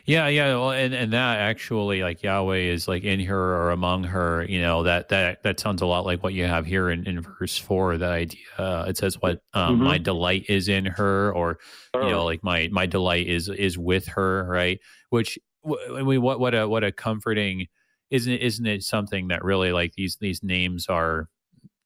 Yeah, 0.06 0.28
yeah, 0.28 0.54
well, 0.54 0.70
and 0.70 0.94
and 0.94 1.12
that 1.12 1.38
actually, 1.38 2.02
like 2.02 2.22
Yahweh 2.22 2.56
is 2.56 2.88
like 2.88 3.04
in 3.04 3.20
her 3.20 3.56
or 3.56 3.70
among 3.70 4.04
her. 4.04 4.44
You 4.48 4.60
know 4.62 4.82
that 4.84 5.08
that 5.10 5.42
that 5.42 5.60
sounds 5.60 5.82
a 5.82 5.86
lot 5.86 6.06
like 6.06 6.22
what 6.22 6.34
you 6.34 6.46
have 6.46 6.66
here 6.66 6.90
in, 6.90 7.06
in 7.06 7.20
verse 7.20 7.58
four. 7.58 7.96
That 7.98 8.12
idea. 8.12 8.40
Uh, 8.56 8.86
it 8.88 8.96
says, 8.96 9.20
"What 9.20 9.42
um, 9.54 9.76
mm-hmm. 9.76 9.84
my 9.84 9.98
delight 9.98 10.46
is 10.48 10.68
in 10.68 10.86
her," 10.86 11.32
or 11.32 11.58
you 11.94 12.00
know, 12.00 12.24
like 12.24 12.42
my 12.42 12.68
my 12.72 12.86
delight 12.86 13.26
is 13.26 13.48
is 13.48 13.76
with 13.76 14.06
her, 14.08 14.46
right? 14.48 14.80
Which 15.10 15.38
I 15.66 16.02
mean, 16.02 16.22
what 16.22 16.40
what 16.40 16.54
a 16.54 16.68
what 16.68 16.84
a 16.84 16.92
comforting 16.92 17.66
isn't 18.10 18.32
it, 18.32 18.40
isn't 18.40 18.66
it 18.66 18.82
something 18.82 19.28
that 19.28 19.44
really 19.44 19.72
like 19.72 19.94
these 19.94 20.16
these 20.20 20.42
names 20.42 20.86
are 20.88 21.28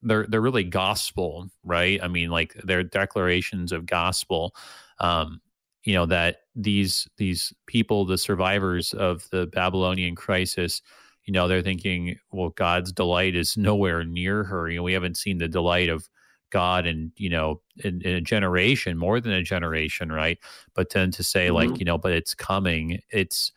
they're 0.01 0.25
they're 0.27 0.41
really 0.41 0.63
gospel, 0.63 1.49
right? 1.63 1.99
I 2.01 2.07
mean, 2.07 2.29
like 2.29 2.53
they're 2.63 2.83
declarations 2.83 3.71
of 3.71 3.85
gospel. 3.85 4.55
Um, 4.99 5.41
you 5.83 5.93
know 5.93 6.05
that 6.05 6.37
these 6.55 7.07
these 7.17 7.53
people 7.67 8.05
the 8.05 8.17
survivors 8.17 8.93
of 8.93 9.27
the 9.31 9.47
babylonian 9.47 10.15
crisis 10.15 10.81
you 11.25 11.33
know 11.33 11.47
they're 11.47 11.61
thinking 11.61 12.17
well 12.31 12.49
god's 12.49 12.91
delight 12.91 13.35
is 13.35 13.57
nowhere 13.57 14.03
near 14.03 14.43
her 14.43 14.69
you 14.69 14.77
know 14.77 14.83
we 14.83 14.93
haven't 14.93 15.17
seen 15.17 15.37
the 15.37 15.47
delight 15.47 15.89
of 15.89 16.07
god 16.51 16.85
and 16.85 17.11
you 17.17 17.29
know 17.29 17.59
in, 17.83 18.01
in, 18.01 18.15
a 18.15 18.21
generation 18.21 18.97
more 18.97 19.19
than 19.19 19.31
a 19.31 19.43
generation 19.43 20.11
right 20.11 20.37
but 20.75 20.91
then 20.91 21.09
to 21.11 21.23
say 21.23 21.47
mm-hmm. 21.47 21.71
like 21.71 21.79
you 21.79 21.85
know 21.85 21.97
but 21.97 22.11
it's 22.11 22.35
coming 22.35 22.99
it's 23.09 23.51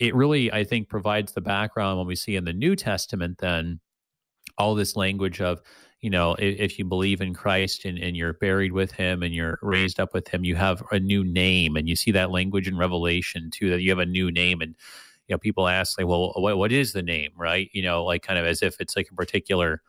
it 0.00 0.14
really 0.14 0.52
i 0.52 0.64
think 0.64 0.88
provides 0.88 1.32
the 1.32 1.40
background 1.40 1.98
when 1.98 2.06
we 2.06 2.16
see 2.16 2.34
in 2.34 2.44
the 2.44 2.52
new 2.52 2.74
testament 2.74 3.38
then 3.38 3.78
all 4.58 4.74
this 4.74 4.96
language 4.96 5.40
of 5.40 5.62
you 6.00 6.08
know, 6.08 6.34
if, 6.34 6.58
if, 6.58 6.78
you 6.78 6.84
believe 6.84 7.20
in 7.20 7.34
Christ 7.34 7.84
and, 7.84 7.98
and 7.98 8.16
you're 8.16 8.32
buried 8.32 8.72
with 8.72 8.92
him 8.92 9.22
and 9.22 9.34
you're 9.34 9.58
raised 9.60 10.00
up 10.00 10.14
with 10.14 10.28
him, 10.28 10.44
you 10.44 10.56
have 10.56 10.82
a 10.90 10.98
new 10.98 11.22
name. 11.24 11.76
And 11.76 11.88
you 11.88 11.94
see 11.94 12.10
that 12.12 12.30
language 12.30 12.66
in 12.66 12.76
Revelation 12.76 13.50
too, 13.50 13.70
that 13.70 13.82
you 13.82 13.90
have 13.90 13.98
a 13.98 14.06
new 14.06 14.30
name. 14.30 14.62
And, 14.62 14.74
you 15.28 15.34
know, 15.34 15.38
people 15.38 15.68
ask, 15.68 15.98
like, 15.98 16.06
well, 16.06 16.32
what, 16.36 16.56
what 16.56 16.72
is 16.72 16.92
the 16.92 17.02
name, 17.02 17.32
right? 17.36 17.68
You 17.72 17.82
know, 17.82 18.04
like 18.04 18.22
kind 18.22 18.38
of 18.38 18.46
as 18.46 18.62
if 18.62 18.80
it's 18.80 18.96
like 18.96 19.08
a 19.10 19.14
particular, 19.14 19.82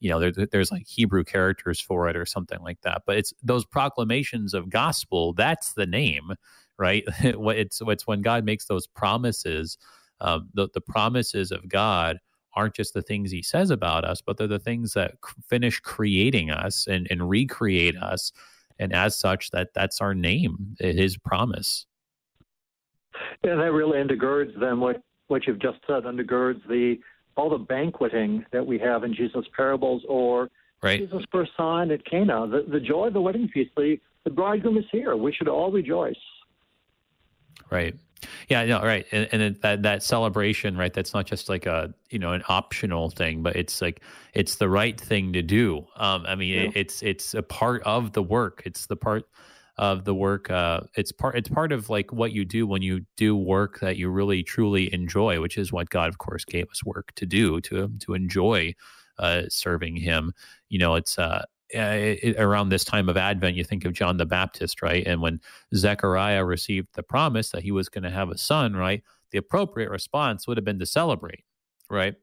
you 0.00 0.10
know, 0.10 0.20
there, 0.20 0.46
there's 0.46 0.70
like 0.70 0.86
Hebrew 0.86 1.24
characters 1.24 1.80
for 1.80 2.08
it 2.08 2.16
or 2.16 2.26
something 2.26 2.60
like 2.60 2.82
that. 2.82 3.02
But 3.06 3.16
it's 3.16 3.32
those 3.42 3.64
proclamations 3.64 4.52
of 4.52 4.68
gospel. 4.68 5.32
That's 5.32 5.72
the 5.72 5.86
name, 5.86 6.34
right? 6.78 7.04
it's 7.20 7.80
it's 7.86 8.06
when 8.06 8.20
God 8.20 8.44
makes 8.44 8.66
those 8.66 8.86
promises. 8.86 9.78
Um, 10.20 10.48
the 10.54 10.68
the 10.72 10.80
promises 10.80 11.50
of 11.50 11.68
God 11.68 12.20
aren't 12.56 12.74
just 12.74 12.94
the 12.94 13.02
things 13.02 13.30
He 13.30 13.42
says 13.42 13.70
about 13.70 14.04
us, 14.04 14.20
but 14.20 14.36
they're 14.36 14.46
the 14.46 14.58
things 14.58 14.94
that 14.94 15.16
finish 15.48 15.80
creating 15.80 16.50
us 16.50 16.86
and 16.86 17.06
and 17.10 17.28
recreate 17.28 17.96
us. 17.96 18.32
And 18.78 18.92
as 18.92 19.16
such, 19.16 19.50
that 19.50 19.74
that's 19.74 20.00
our 20.00 20.14
name, 20.14 20.76
His 20.78 21.16
promise. 21.16 21.86
Yeah, 23.44 23.54
that 23.56 23.72
really 23.72 23.98
undergirds 23.98 24.58
then 24.58 24.80
what 24.80 25.02
what 25.28 25.46
you've 25.46 25.60
just 25.60 25.78
said 25.86 26.04
undergirds 26.04 26.66
the 26.68 26.98
all 27.36 27.50
the 27.50 27.58
banqueting 27.58 28.44
that 28.52 28.64
we 28.64 28.78
have 28.78 29.04
in 29.04 29.14
Jesus' 29.14 29.46
parables 29.56 30.02
or 30.08 30.50
right. 30.82 31.00
Jesus' 31.00 31.24
first 31.32 31.52
sign 31.56 31.90
at 31.90 32.04
Cana, 32.04 32.46
the, 32.46 32.64
the 32.70 32.80
joy 32.80 33.08
of 33.08 33.12
the 33.12 33.20
wedding 33.20 33.48
feast. 33.48 33.70
The, 33.76 33.98
the 34.24 34.30
bridegroom 34.30 34.78
is 34.78 34.84
here. 34.92 35.16
We 35.16 35.32
should 35.32 35.48
all 35.48 35.70
rejoice. 35.70 36.14
Right. 37.70 37.94
Yeah, 38.48 38.64
no, 38.64 38.82
right, 38.82 39.06
and, 39.12 39.28
and 39.32 39.56
that 39.56 39.82
that 39.82 40.02
celebration, 40.02 40.76
right? 40.76 40.92
That's 40.92 41.14
not 41.14 41.26
just 41.26 41.48
like 41.48 41.66
a 41.66 41.94
you 42.10 42.18
know 42.18 42.32
an 42.32 42.42
optional 42.48 43.10
thing, 43.10 43.42
but 43.42 43.56
it's 43.56 43.80
like 43.80 44.02
it's 44.34 44.56
the 44.56 44.68
right 44.68 45.00
thing 45.00 45.32
to 45.32 45.42
do. 45.42 45.86
Um, 45.96 46.24
I 46.26 46.34
mean, 46.34 46.54
yeah. 46.54 46.60
it, 46.62 46.72
it's 46.74 47.02
it's 47.02 47.34
a 47.34 47.42
part 47.42 47.82
of 47.84 48.12
the 48.12 48.22
work. 48.22 48.62
It's 48.64 48.86
the 48.86 48.96
part 48.96 49.24
of 49.76 50.04
the 50.04 50.14
work. 50.14 50.50
Uh, 50.50 50.80
it's 50.96 51.12
part 51.12 51.36
it's 51.36 51.48
part 51.48 51.72
of 51.72 51.90
like 51.90 52.12
what 52.12 52.32
you 52.32 52.44
do 52.44 52.66
when 52.66 52.82
you 52.82 53.04
do 53.16 53.36
work 53.36 53.80
that 53.80 53.96
you 53.96 54.08
really 54.08 54.42
truly 54.42 54.92
enjoy, 54.92 55.40
which 55.40 55.58
is 55.58 55.72
what 55.72 55.90
God, 55.90 56.08
of 56.08 56.18
course, 56.18 56.44
gave 56.44 56.68
us 56.70 56.84
work 56.84 57.12
to 57.16 57.26
do 57.26 57.60
to 57.62 57.90
to 58.00 58.14
enjoy 58.14 58.74
uh, 59.18 59.42
serving 59.48 59.96
Him. 59.96 60.32
You 60.68 60.78
know, 60.78 60.94
it's 60.94 61.18
uh, 61.18 61.44
it, 61.70 62.36
around 62.38 62.68
this 62.68 62.84
time 62.84 63.08
of 63.08 63.16
Advent, 63.16 63.56
you 63.56 63.64
think 63.64 63.84
of 63.84 63.92
John 63.92 64.16
the 64.16 64.26
Baptist, 64.26 64.82
right? 64.82 65.06
And 65.06 65.20
when 65.20 65.40
Zechariah 65.74 66.44
received 66.44 66.88
the 66.94 67.02
promise 67.02 67.50
that 67.50 67.62
he 67.62 67.72
was 67.72 67.88
going 67.88 68.04
to 68.04 68.10
have 68.10 68.30
a 68.30 68.38
son, 68.38 68.74
right? 68.74 69.02
The 69.30 69.38
appropriate 69.38 69.90
response 69.90 70.46
would 70.46 70.56
have 70.56 70.64
been 70.64 70.78
to 70.78 70.86
celebrate, 70.86 71.44
right? 71.90 72.14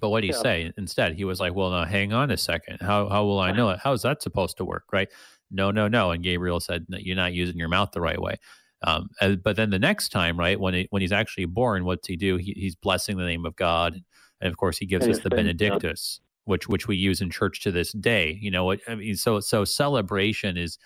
But 0.00 0.10
what 0.10 0.20
did 0.20 0.28
he 0.28 0.32
yeah. 0.32 0.42
say 0.42 0.72
instead? 0.76 1.14
He 1.14 1.24
was 1.24 1.40
like, 1.40 1.54
"Well, 1.54 1.70
now 1.70 1.84
hang 1.84 2.12
on 2.12 2.30
a 2.30 2.36
second. 2.36 2.78
How 2.80 3.08
how 3.08 3.24
will 3.24 3.38
I 3.38 3.52
know 3.52 3.70
it? 3.70 3.78
How 3.78 3.92
is 3.92 4.02
that 4.02 4.22
supposed 4.22 4.56
to 4.58 4.64
work, 4.64 4.84
right?" 4.92 5.08
no, 5.54 5.70
no, 5.70 5.88
no. 5.88 6.10
And 6.10 6.22
Gabriel 6.22 6.60
said, 6.60 6.86
no, 6.88 6.98
you're 6.98 7.16
not 7.16 7.32
using 7.32 7.56
your 7.56 7.68
mouth 7.68 7.92
the 7.92 8.00
right 8.00 8.20
way. 8.20 8.36
Um, 8.82 9.08
but 9.42 9.56
then 9.56 9.70
the 9.70 9.78
next 9.78 10.10
time, 10.10 10.38
right, 10.38 10.60
when 10.60 10.74
he, 10.74 10.88
when 10.90 11.00
he's 11.00 11.12
actually 11.12 11.46
born, 11.46 11.84
what's 11.84 12.06
he 12.06 12.16
do? 12.16 12.36
He, 12.36 12.52
he's 12.56 12.74
blessing 12.74 13.16
the 13.16 13.24
name 13.24 13.46
of 13.46 13.56
God, 13.56 13.98
and 14.42 14.50
of 14.50 14.58
course, 14.58 14.76
he 14.76 14.84
gives 14.84 15.08
us 15.08 15.20
the 15.20 15.30
Benedictus, 15.30 16.20
which 16.44 16.68
which 16.68 16.86
we 16.86 16.96
use 16.96 17.20
in 17.20 17.30
church 17.30 17.62
to 17.62 17.72
this 17.72 17.92
day. 17.92 18.38
You 18.40 18.50
know, 18.50 18.72
I 18.72 18.94
mean, 18.94 19.16
so 19.16 19.40
so 19.40 19.64
celebration 19.64 20.56
is 20.56 20.78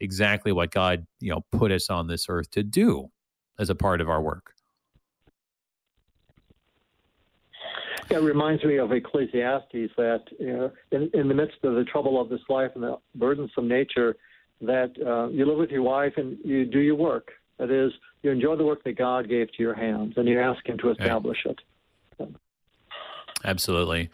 exactly 0.00 0.52
what 0.52 0.70
God, 0.70 1.06
you 1.20 1.30
know, 1.30 1.44
put 1.52 1.72
us 1.72 1.90
on 1.90 2.06
this 2.06 2.26
earth 2.28 2.50
to 2.52 2.62
do 2.62 3.10
as 3.58 3.70
a 3.70 3.74
part 3.74 4.00
of 4.00 4.08
our 4.08 4.20
work. 4.20 4.52
It 8.08 8.22
reminds 8.22 8.62
me 8.62 8.76
of 8.76 8.92
Ecclesiastes 8.92 9.90
that 9.96 10.22
you 10.38 10.52
know, 10.52 10.72
in, 10.92 11.10
in 11.12 11.28
the 11.28 11.34
midst 11.34 11.56
of 11.64 11.74
the 11.74 11.84
trouble 11.84 12.20
of 12.20 12.28
this 12.28 12.40
life 12.48 12.70
and 12.74 12.84
the 12.84 12.98
burdensome 13.16 13.66
nature, 13.66 14.16
that 14.60 14.92
uh, 15.04 15.28
you 15.28 15.44
live 15.44 15.58
with 15.58 15.70
your 15.70 15.82
wife 15.82 16.12
and 16.16 16.38
you 16.44 16.64
do 16.64 16.78
your 16.78 16.94
work. 16.94 17.32
That 17.58 17.70
is, 17.70 17.92
you 18.22 18.30
enjoy 18.30 18.56
the 18.56 18.64
work 18.64 18.84
that 18.84 18.96
God 18.96 19.28
gave 19.28 19.48
to 19.52 19.62
your 19.62 19.74
hands, 19.74 20.14
and 20.16 20.28
you 20.28 20.40
ask 20.40 20.64
Him 20.68 20.78
to 20.78 20.90
establish 20.90 21.38
it. 21.46 21.58
Absolutely. 23.46 24.10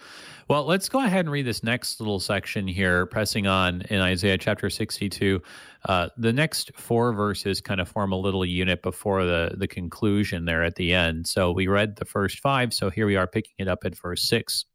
Well, 0.48 0.66
let's 0.66 0.90
go 0.90 1.02
ahead 1.02 1.20
and 1.20 1.30
read 1.30 1.46
this 1.46 1.62
next 1.62 1.98
little 1.98 2.20
section 2.20 2.68
here, 2.68 3.06
pressing 3.06 3.46
on 3.46 3.80
in 3.82 4.00
Isaiah 4.00 4.36
chapter 4.36 4.68
62. 4.68 5.40
Uh, 5.86 6.08
the 6.18 6.32
next 6.32 6.70
four 6.76 7.14
verses 7.14 7.62
kind 7.62 7.80
of 7.80 7.88
form 7.88 8.12
a 8.12 8.18
little 8.18 8.44
unit 8.44 8.82
before 8.82 9.24
the, 9.24 9.54
the 9.56 9.66
conclusion 9.66 10.44
there 10.44 10.62
at 10.62 10.74
the 10.74 10.92
end. 10.92 11.26
So 11.26 11.50
we 11.50 11.66
read 11.66 11.96
the 11.96 12.04
first 12.04 12.40
five. 12.40 12.74
So 12.74 12.90
here 12.90 13.06
we 13.06 13.16
are 13.16 13.26
picking 13.26 13.54
it 13.58 13.68
up 13.68 13.84
at 13.84 13.96
verse 13.96 14.22
six. 14.28 14.66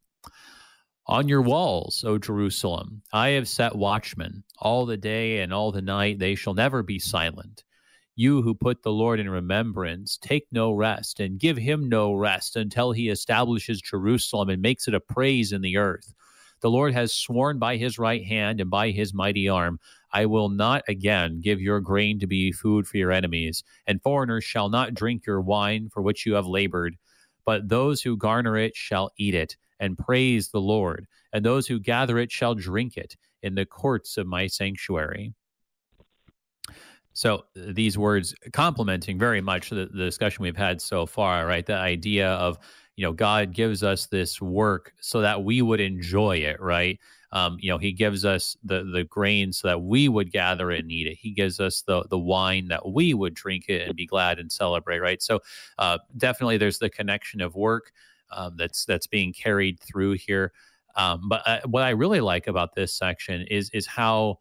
On 1.05 1.29
your 1.29 1.41
walls, 1.41 2.03
O 2.05 2.17
Jerusalem, 2.17 3.03
I 3.13 3.29
have 3.29 3.47
set 3.47 3.75
watchmen. 3.75 4.43
All 4.57 4.85
the 4.85 4.97
day 4.97 5.39
and 5.39 5.53
all 5.53 5.71
the 5.71 5.81
night 5.81 6.17
they 6.17 6.33
shall 6.33 6.55
never 6.55 6.81
be 6.81 6.99
silent. 6.99 7.63
You 8.19 8.41
who 8.41 8.55
put 8.55 8.81
the 8.81 8.91
Lord 8.91 9.19
in 9.19 9.29
remembrance, 9.29 10.17
take 10.17 10.47
no 10.51 10.71
rest 10.71 11.19
and 11.19 11.39
give 11.39 11.55
him 11.55 11.87
no 11.87 12.15
rest 12.15 12.55
until 12.55 12.91
he 12.91 13.09
establishes 13.09 13.79
Jerusalem 13.79 14.49
and 14.49 14.59
makes 14.59 14.87
it 14.87 14.95
a 14.95 14.99
praise 14.99 15.51
in 15.51 15.61
the 15.61 15.77
earth. 15.77 16.15
The 16.61 16.71
Lord 16.71 16.95
has 16.95 17.13
sworn 17.13 17.59
by 17.59 17.77
his 17.77 17.99
right 17.99 18.25
hand 18.25 18.59
and 18.59 18.71
by 18.71 18.89
his 18.89 19.13
mighty 19.13 19.47
arm, 19.47 19.79
I 20.11 20.25
will 20.25 20.49
not 20.49 20.81
again 20.87 21.41
give 21.41 21.61
your 21.61 21.79
grain 21.79 22.17
to 22.19 22.25
be 22.25 22.51
food 22.51 22.87
for 22.87 22.97
your 22.97 23.11
enemies, 23.11 23.63
and 23.85 24.01
foreigners 24.01 24.43
shall 24.43 24.69
not 24.69 24.95
drink 24.95 25.27
your 25.27 25.39
wine 25.39 25.87
for 25.93 26.01
which 26.01 26.25
you 26.25 26.33
have 26.33 26.47
labored. 26.47 26.95
But 27.45 27.69
those 27.69 28.01
who 28.01 28.17
garner 28.17 28.57
it 28.57 28.75
shall 28.75 29.11
eat 29.17 29.35
it 29.35 29.57
and 29.79 29.95
praise 29.95 30.49
the 30.49 30.59
Lord, 30.59 31.05
and 31.33 31.45
those 31.45 31.67
who 31.67 31.79
gather 31.79 32.17
it 32.17 32.31
shall 32.31 32.55
drink 32.55 32.97
it 32.97 33.15
in 33.43 33.53
the 33.53 33.67
courts 33.67 34.17
of 34.17 34.25
my 34.25 34.47
sanctuary. 34.47 35.35
So 37.17 37.45
these 37.55 37.97
words 37.97 38.35
complementing 38.53 39.17
very 39.17 39.41
much 39.41 39.71
the, 39.71 39.89
the, 39.91 40.05
discussion 40.05 40.43
we've 40.43 40.55
had 40.55 40.79
so 40.79 41.07
far, 41.07 41.47
right? 41.47 41.65
The 41.65 41.73
idea 41.73 42.29
of 42.33 42.59
you 42.95 43.03
know 43.03 43.11
God 43.11 43.53
gives 43.53 43.81
us 43.81 44.05
this 44.05 44.39
work 44.39 44.93
so 45.01 45.21
that 45.21 45.43
we 45.43 45.63
would 45.63 45.79
enjoy 45.79 46.37
it, 46.37 46.61
right? 46.61 46.99
Um, 47.31 47.57
you 47.59 47.71
know, 47.71 47.79
He 47.79 47.91
gives 47.91 48.23
us 48.23 48.55
the 48.63 48.83
the 48.83 49.03
grain 49.03 49.51
so 49.51 49.67
that 49.67 49.81
we 49.81 50.07
would 50.07 50.31
gather 50.31 50.69
and 50.69 50.91
eat 50.91 51.07
it. 51.07 51.17
He 51.19 51.31
gives 51.31 51.59
us 51.59 51.81
the 51.81 52.03
the 52.07 52.19
wine 52.19 52.67
that 52.67 52.87
we 52.87 53.15
would 53.15 53.33
drink 53.33 53.65
it 53.67 53.87
and 53.87 53.95
be 53.95 54.05
glad 54.05 54.37
and 54.37 54.51
celebrate, 54.51 54.99
right? 54.99 55.19
So 55.19 55.39
uh, 55.79 55.97
definitely, 56.17 56.57
there's 56.57 56.77
the 56.77 56.89
connection 56.91 57.41
of 57.41 57.55
work 57.55 57.93
um, 58.29 58.57
that's 58.57 58.85
that's 58.85 59.07
being 59.07 59.33
carried 59.33 59.79
through 59.79 60.13
here. 60.13 60.53
Um, 60.95 61.27
but 61.27 61.41
uh, 61.47 61.61
what 61.65 61.81
I 61.81 61.89
really 61.89 62.21
like 62.21 62.45
about 62.45 62.75
this 62.75 62.93
section 62.93 63.41
is 63.49 63.71
is 63.71 63.87
how 63.87 64.37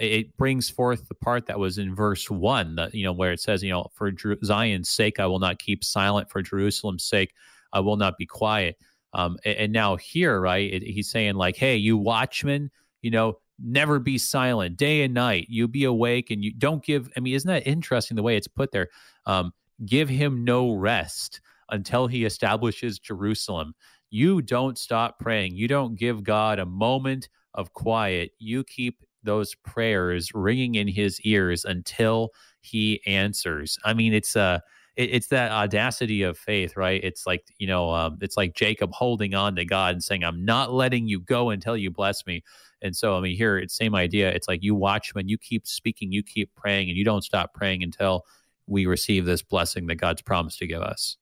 it 0.00 0.36
brings 0.38 0.70
forth 0.70 1.08
the 1.08 1.14
part 1.14 1.46
that 1.46 1.58
was 1.58 1.76
in 1.76 1.94
verse 1.94 2.30
one, 2.30 2.74
that, 2.76 2.94
you 2.94 3.04
know, 3.04 3.12
where 3.12 3.32
it 3.32 3.40
says, 3.40 3.62
you 3.62 3.70
know, 3.70 3.86
for 3.94 4.10
Zion's 4.42 4.88
sake, 4.88 5.20
I 5.20 5.26
will 5.26 5.38
not 5.38 5.58
keep 5.58 5.84
silent. 5.84 6.30
For 6.30 6.40
Jerusalem's 6.40 7.04
sake, 7.04 7.34
I 7.74 7.80
will 7.80 7.96
not 7.96 8.16
be 8.16 8.24
quiet. 8.24 8.78
Um, 9.12 9.36
and, 9.44 9.56
and, 9.56 9.72
now 9.72 9.96
here, 9.96 10.40
right, 10.40 10.72
it, 10.72 10.82
he's 10.82 11.10
saying 11.10 11.34
like, 11.34 11.56
hey, 11.56 11.76
you 11.76 11.98
watchmen, 11.98 12.70
you 13.02 13.10
know, 13.10 13.38
never 13.62 13.98
be 13.98 14.16
silent 14.16 14.78
day 14.78 15.02
and 15.02 15.12
night. 15.12 15.46
You 15.50 15.68
be 15.68 15.84
awake 15.84 16.30
and 16.30 16.42
you 16.42 16.52
don't 16.54 16.82
give. 16.82 17.10
I 17.16 17.20
mean, 17.20 17.34
isn't 17.34 17.48
that 17.48 17.66
interesting 17.66 18.16
the 18.16 18.22
way 18.22 18.36
it's 18.36 18.48
put 18.48 18.72
there? 18.72 18.88
Um, 19.26 19.52
give 19.84 20.08
him 20.08 20.44
no 20.44 20.72
rest 20.72 21.40
until 21.68 22.06
he 22.06 22.24
establishes 22.24 22.98
Jerusalem. 22.98 23.74
You 24.10 24.40
don't 24.40 24.78
stop 24.78 25.18
praying. 25.18 25.56
You 25.56 25.68
don't 25.68 25.94
give 25.96 26.24
God 26.24 26.58
a 26.58 26.66
moment 26.66 27.28
of 27.54 27.72
quiet. 27.74 28.32
You 28.38 28.64
keep 28.64 29.04
those 29.22 29.54
prayers 29.54 30.30
ringing 30.34 30.74
in 30.74 30.88
his 30.88 31.20
ears 31.22 31.64
until 31.64 32.30
he 32.60 33.00
answers. 33.06 33.78
I 33.84 33.94
mean, 33.94 34.12
it's 34.12 34.36
uh 34.36 34.60
it, 34.96 35.10
it's 35.10 35.28
that 35.28 35.50
audacity 35.52 36.22
of 36.22 36.38
faith, 36.38 36.76
right? 36.76 37.02
It's 37.02 37.26
like 37.26 37.44
you 37.58 37.66
know, 37.66 37.90
um, 37.90 38.18
it's 38.20 38.36
like 38.36 38.54
Jacob 38.54 38.92
holding 38.92 39.34
on 39.34 39.56
to 39.56 39.64
God 39.64 39.94
and 39.94 40.02
saying, 40.02 40.24
"I'm 40.24 40.44
not 40.44 40.72
letting 40.72 41.08
you 41.08 41.20
go 41.20 41.50
until 41.50 41.76
you 41.76 41.90
bless 41.90 42.26
me." 42.26 42.42
And 42.82 42.96
so, 42.96 43.16
I 43.16 43.20
mean, 43.20 43.36
here 43.36 43.58
it's 43.58 43.76
same 43.76 43.94
idea. 43.94 44.30
It's 44.30 44.48
like 44.48 44.62
you 44.62 44.74
watch 44.74 45.14
when 45.14 45.28
you 45.28 45.38
keep 45.38 45.66
speaking, 45.66 46.12
you 46.12 46.22
keep 46.22 46.54
praying, 46.54 46.88
and 46.88 46.96
you 46.96 47.04
don't 47.04 47.22
stop 47.22 47.54
praying 47.54 47.82
until 47.82 48.24
we 48.66 48.86
receive 48.86 49.24
this 49.24 49.42
blessing 49.42 49.86
that 49.86 49.96
God's 49.96 50.22
promised 50.22 50.58
to 50.58 50.66
give 50.66 50.82
us. 50.82 51.16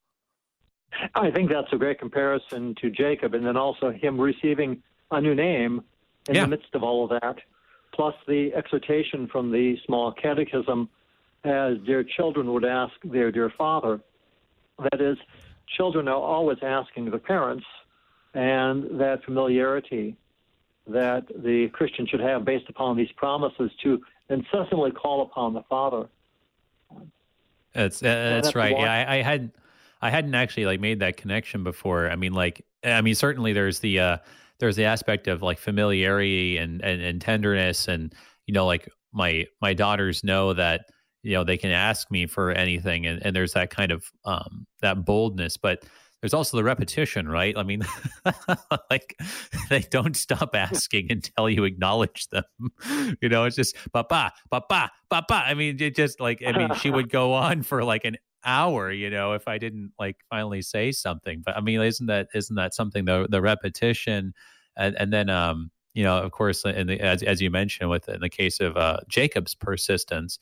I 1.14 1.30
think 1.30 1.50
that's 1.50 1.72
a 1.72 1.76
great 1.76 1.98
comparison 1.98 2.74
to 2.80 2.90
Jacob, 2.90 3.34
and 3.34 3.46
then 3.46 3.56
also 3.56 3.90
him 3.90 4.20
receiving 4.20 4.82
a 5.10 5.20
new 5.20 5.34
name 5.34 5.82
in 6.28 6.34
yeah. 6.34 6.42
the 6.42 6.48
midst 6.48 6.74
of 6.74 6.82
all 6.82 7.04
of 7.04 7.20
that 7.20 7.38
plus 7.98 8.14
the 8.28 8.54
exhortation 8.54 9.26
from 9.26 9.50
the 9.50 9.76
small 9.84 10.12
catechism 10.12 10.88
as 11.42 11.78
dear 11.84 12.04
children 12.04 12.52
would 12.52 12.64
ask 12.64 12.92
their 13.02 13.32
dear 13.32 13.52
father. 13.58 14.00
That 14.78 15.00
is, 15.00 15.18
children 15.76 16.06
are 16.06 16.14
always 16.14 16.58
asking 16.62 17.10
the 17.10 17.18
parents, 17.18 17.64
and 18.34 19.00
that 19.00 19.24
familiarity 19.24 20.16
that 20.86 21.26
the 21.42 21.68
Christian 21.72 22.06
should 22.06 22.20
have 22.20 22.44
based 22.44 22.68
upon 22.68 22.96
these 22.96 23.10
promises 23.16 23.72
to 23.82 24.00
incessantly 24.30 24.92
call 24.92 25.22
upon 25.22 25.52
the 25.52 25.62
Father. 25.68 26.08
That's 27.72 28.00
uh, 28.00 28.06
that's, 28.06 28.54
right. 28.54 28.78
Yeah, 28.78 28.92
I, 28.92 29.16
I 29.16 29.22
had 29.22 29.50
I 30.00 30.10
hadn't 30.10 30.36
actually 30.36 30.66
like 30.66 30.78
made 30.78 31.00
that 31.00 31.16
connection 31.16 31.64
before. 31.64 32.08
I 32.08 32.14
mean, 32.14 32.32
like, 32.32 32.64
I 32.84 33.00
mean, 33.00 33.16
certainly 33.16 33.52
there's 33.52 33.80
the 33.80 33.98
uh, 33.98 34.16
there's 34.60 34.76
the 34.76 34.84
aspect 34.84 35.28
of 35.28 35.42
like 35.42 35.58
familiarity 35.58 36.56
and, 36.56 36.82
and 36.82 37.00
and 37.00 37.20
tenderness 37.20 37.88
and 37.88 38.14
you 38.46 38.54
know 38.54 38.66
like 38.66 38.88
my 39.12 39.44
my 39.60 39.74
daughters 39.74 40.24
know 40.24 40.52
that 40.52 40.86
you 41.22 41.32
know 41.32 41.44
they 41.44 41.56
can 41.56 41.70
ask 41.70 42.10
me 42.10 42.26
for 42.26 42.50
anything 42.50 43.06
and, 43.06 43.24
and 43.24 43.34
there's 43.34 43.52
that 43.52 43.70
kind 43.70 43.92
of 43.92 44.04
um 44.24 44.66
that 44.80 45.04
boldness 45.04 45.56
but 45.56 45.84
there's 46.20 46.34
also 46.34 46.56
the 46.56 46.64
repetition, 46.64 47.28
right? 47.28 47.56
I 47.56 47.62
mean, 47.62 47.82
like 48.90 49.16
they 49.70 49.80
don't 49.80 50.16
stop 50.16 50.54
asking 50.54 51.10
until 51.10 51.48
you 51.48 51.64
acknowledge 51.64 52.28
them. 52.28 52.44
you 53.20 53.28
know, 53.28 53.44
it's 53.44 53.56
just 53.56 53.76
papa, 53.92 54.32
papa, 54.50 54.90
papa. 55.10 55.42
I 55.46 55.54
mean, 55.54 55.80
it 55.80 55.94
just 55.94 56.20
like 56.20 56.42
I 56.46 56.52
mean, 56.52 56.74
she 56.74 56.90
would 56.90 57.10
go 57.10 57.34
on 57.34 57.62
for 57.62 57.84
like 57.84 58.04
an 58.04 58.16
hour, 58.44 58.90
you 58.92 59.10
know, 59.10 59.32
if 59.32 59.48
I 59.48 59.58
didn't 59.58 59.92
like 59.98 60.16
finally 60.30 60.62
say 60.62 60.92
something. 60.92 61.42
But 61.44 61.56
I 61.56 61.60
mean, 61.60 61.80
isn't 61.80 62.06
that 62.06 62.28
isn't 62.34 62.56
that 62.56 62.74
something 62.74 63.04
the 63.04 63.26
the 63.30 63.40
repetition, 63.42 64.34
and 64.76 64.96
and 64.98 65.12
then 65.12 65.30
um 65.30 65.70
you 65.94 66.04
know, 66.04 66.18
of 66.18 66.30
course, 66.30 66.64
in 66.64 66.86
the, 66.86 67.00
as 67.00 67.22
as 67.24 67.42
you 67.42 67.50
mentioned, 67.50 67.90
with 67.90 68.08
in 68.08 68.20
the 68.20 68.28
case 68.28 68.60
of 68.60 68.76
uh, 68.76 68.98
Jacob's 69.08 69.54
persistence, 69.54 70.38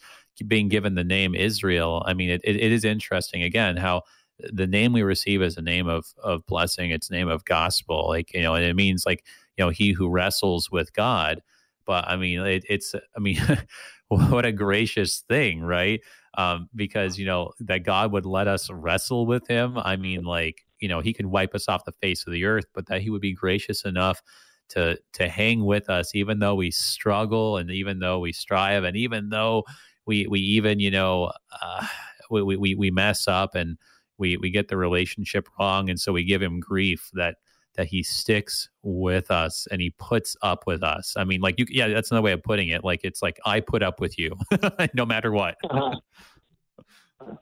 being 0.47 0.69
given 0.69 0.95
the 0.95 1.05
name 1.05 1.35
Israel. 1.35 2.03
I 2.07 2.13
mean, 2.15 2.29
it, 2.31 2.41
it, 2.45 2.57
it 2.57 2.73
is 2.73 2.85
interesting 2.85 3.43
again 3.43 3.77
how 3.77 4.03
the 4.39 4.67
name 4.67 4.93
we 4.93 5.03
receive 5.03 5.41
is 5.43 5.57
a 5.57 5.63
name 5.63 5.89
of 5.89 6.07
of 6.23 6.45
blessing. 6.47 6.91
It's 6.91 7.11
name 7.11 7.29
of 7.29 7.45
gospel, 7.45 8.07
like 8.09 8.35
you 8.35 8.43
know, 8.43 8.55
and 8.55 8.65
it 8.65 8.75
means 8.77 9.07
like 9.07 9.25
you 9.57 9.65
know, 9.65 9.71
he 9.71 9.93
who 9.93 10.09
wrestles 10.11 10.71
with 10.71 10.93
God. 10.93 11.41
But 11.87 12.07
I 12.09 12.17
mean, 12.17 12.41
it, 12.41 12.65
it's 12.69 12.95
I 12.95 13.21
mean, 13.21 13.39
what 14.31 14.47
a 14.47 14.53
gracious 14.53 15.21
thing, 15.29 15.63
right? 15.63 16.01
Um, 16.39 16.69
because 16.75 17.19
you 17.19 17.27
know 17.27 17.53
that 17.61 17.83
God 17.85 18.13
would 18.13 18.27
let 18.27 18.47
us 18.49 18.71
wrestle 18.71 19.27
with 19.27 19.47
Him. 19.49 19.79
I 19.79 19.97
mean, 19.97 20.25
like 20.25 20.65
you 20.81 20.89
know, 20.89 21.01
He 21.01 21.13
can 21.13 21.31
wipe 21.31 21.55
us 21.55 21.69
off 21.69 21.85
the 21.85 21.93
face 21.93 22.27
of 22.27 22.33
the 22.33 22.45
earth, 22.45 22.67
but 22.75 22.87
that 22.87 23.03
He 23.03 23.11
would 23.11 23.21
be 23.23 23.33
gracious 23.35 23.85
enough 23.85 24.23
to 24.71 24.99
to 25.15 25.29
hang 25.29 25.65
with 25.65 25.89
us, 25.91 26.15
even 26.15 26.39
though 26.39 26.55
we 26.55 26.71
struggle 26.71 27.57
and 27.57 27.71
even 27.71 27.99
though 27.99 28.19
we 28.21 28.33
strive 28.33 28.85
and 28.85 28.97
even 28.97 29.31
though 29.31 29.65
we 30.07 30.27
we 30.29 30.41
even 30.41 30.79
you 30.81 30.91
know 30.91 31.33
uh, 31.63 31.87
we, 32.31 32.57
we 32.57 32.75
we 32.75 32.91
mess 32.91 33.27
up 33.27 33.55
and 33.55 33.77
we 34.19 34.37
we 34.37 34.51
get 34.51 34.69
the 34.69 34.77
relationship 34.77 35.49
wrong, 35.59 35.91
and 35.91 35.99
so 35.99 36.13
we 36.13 36.25
give 36.25 36.43
Him 36.43 36.61
grief 36.61 37.11
that 37.15 37.37
that 37.77 37.87
he 37.89 38.03
sticks 38.03 38.69
with 38.83 39.31
us 39.31 39.67
and 39.71 39.81
he 39.81 39.91
puts 39.91 40.37
up 40.43 40.65
with 40.67 40.83
us. 40.83 41.15
I 41.17 41.25
mean, 41.25 41.41
like 41.41 41.59
you, 41.59 41.67
yeah, 41.69 41.89
that's 41.89 42.11
another 42.11 42.25
way 42.25 42.33
of 42.33 42.43
putting 42.43 42.69
it. 42.69 42.85
Like 42.85 43.01
it's 43.05 43.23
like 43.23 43.39
I 43.45 43.61
put 43.61 43.83
up 43.83 44.01
with 44.01 44.19
you, 44.19 44.37
no 44.95 45.07
matter 45.07 45.33
what. 45.33 45.57
uh-huh. 45.69 46.01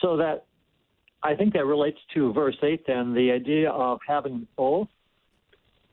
So 0.00 0.16
that 0.16 0.46
I 1.22 1.36
think 1.36 1.52
that 1.52 1.64
relates 1.64 1.98
to 2.14 2.32
verse 2.32 2.56
eight. 2.64 2.84
Then 2.88 3.14
the 3.14 3.30
idea 3.30 3.70
of 3.70 4.00
having 4.04 4.32
an 4.32 4.48
oath, 4.58 4.88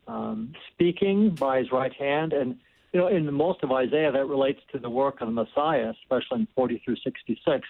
um, 0.08 0.54
speaking 0.74 1.36
by 1.36 1.60
his 1.60 1.72
right 1.72 1.94
hand, 1.94 2.34
and 2.34 2.56
you 2.92 3.00
know, 3.00 3.08
in 3.08 3.32
most 3.32 3.64
of 3.64 3.72
Isaiah, 3.72 4.12
that 4.12 4.26
relates 4.26 4.62
to 4.72 4.80
the 4.80 4.90
work 4.90 5.22
of 5.22 5.28
the 5.28 5.34
Messiah, 5.34 5.94
especially 6.02 6.40
in 6.40 6.48
40 6.56 6.82
through 6.84 6.96
66 7.04 7.68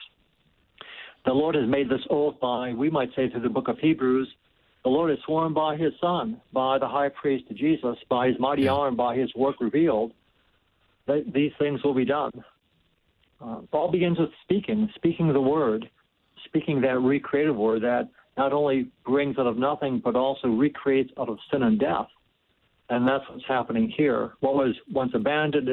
the 1.25 1.33
Lord 1.33 1.55
has 1.55 1.67
made 1.67 1.89
this 1.89 2.05
oath 2.09 2.39
by, 2.39 2.73
we 2.73 2.89
might 2.89 3.09
say 3.15 3.29
through 3.29 3.41
the 3.41 3.49
book 3.49 3.67
of 3.67 3.77
Hebrews, 3.79 4.27
the 4.83 4.89
Lord 4.89 5.09
has 5.09 5.19
sworn 5.25 5.53
by 5.53 5.75
his 5.75 5.91
Son, 5.99 6.39
by 6.53 6.79
the 6.79 6.87
high 6.87 7.09
priest 7.09 7.45
Jesus, 7.53 7.97
by 8.09 8.27
his 8.27 8.39
mighty 8.39 8.63
yeah. 8.63 8.71
arm, 8.71 8.95
by 8.95 9.15
his 9.15 9.33
work 9.35 9.57
revealed, 9.59 10.13
that 11.07 11.25
these 11.33 11.51
things 11.59 11.83
will 11.83 11.93
be 11.93 12.05
done. 12.05 12.31
Uh, 13.41 13.61
all 13.71 13.91
begins 13.91 14.17
with 14.19 14.29
speaking, 14.43 14.89
speaking 14.95 15.31
the 15.33 15.41
word, 15.41 15.89
speaking 16.45 16.81
that 16.81 16.99
recreative 16.99 17.55
word 17.55 17.83
that 17.83 18.09
not 18.37 18.53
only 18.53 18.89
brings 19.05 19.37
out 19.37 19.47
of 19.47 19.57
nothing, 19.57 20.01
but 20.03 20.15
also 20.15 20.47
recreates 20.47 21.11
out 21.19 21.29
of 21.29 21.37
sin 21.51 21.63
and 21.63 21.79
death. 21.79 22.07
And 22.89 23.07
that's 23.07 23.23
what's 23.29 23.43
happening 23.47 23.93
here. 23.95 24.33
What 24.39 24.55
was 24.55 24.75
once 24.91 25.11
abandoned, 25.13 25.67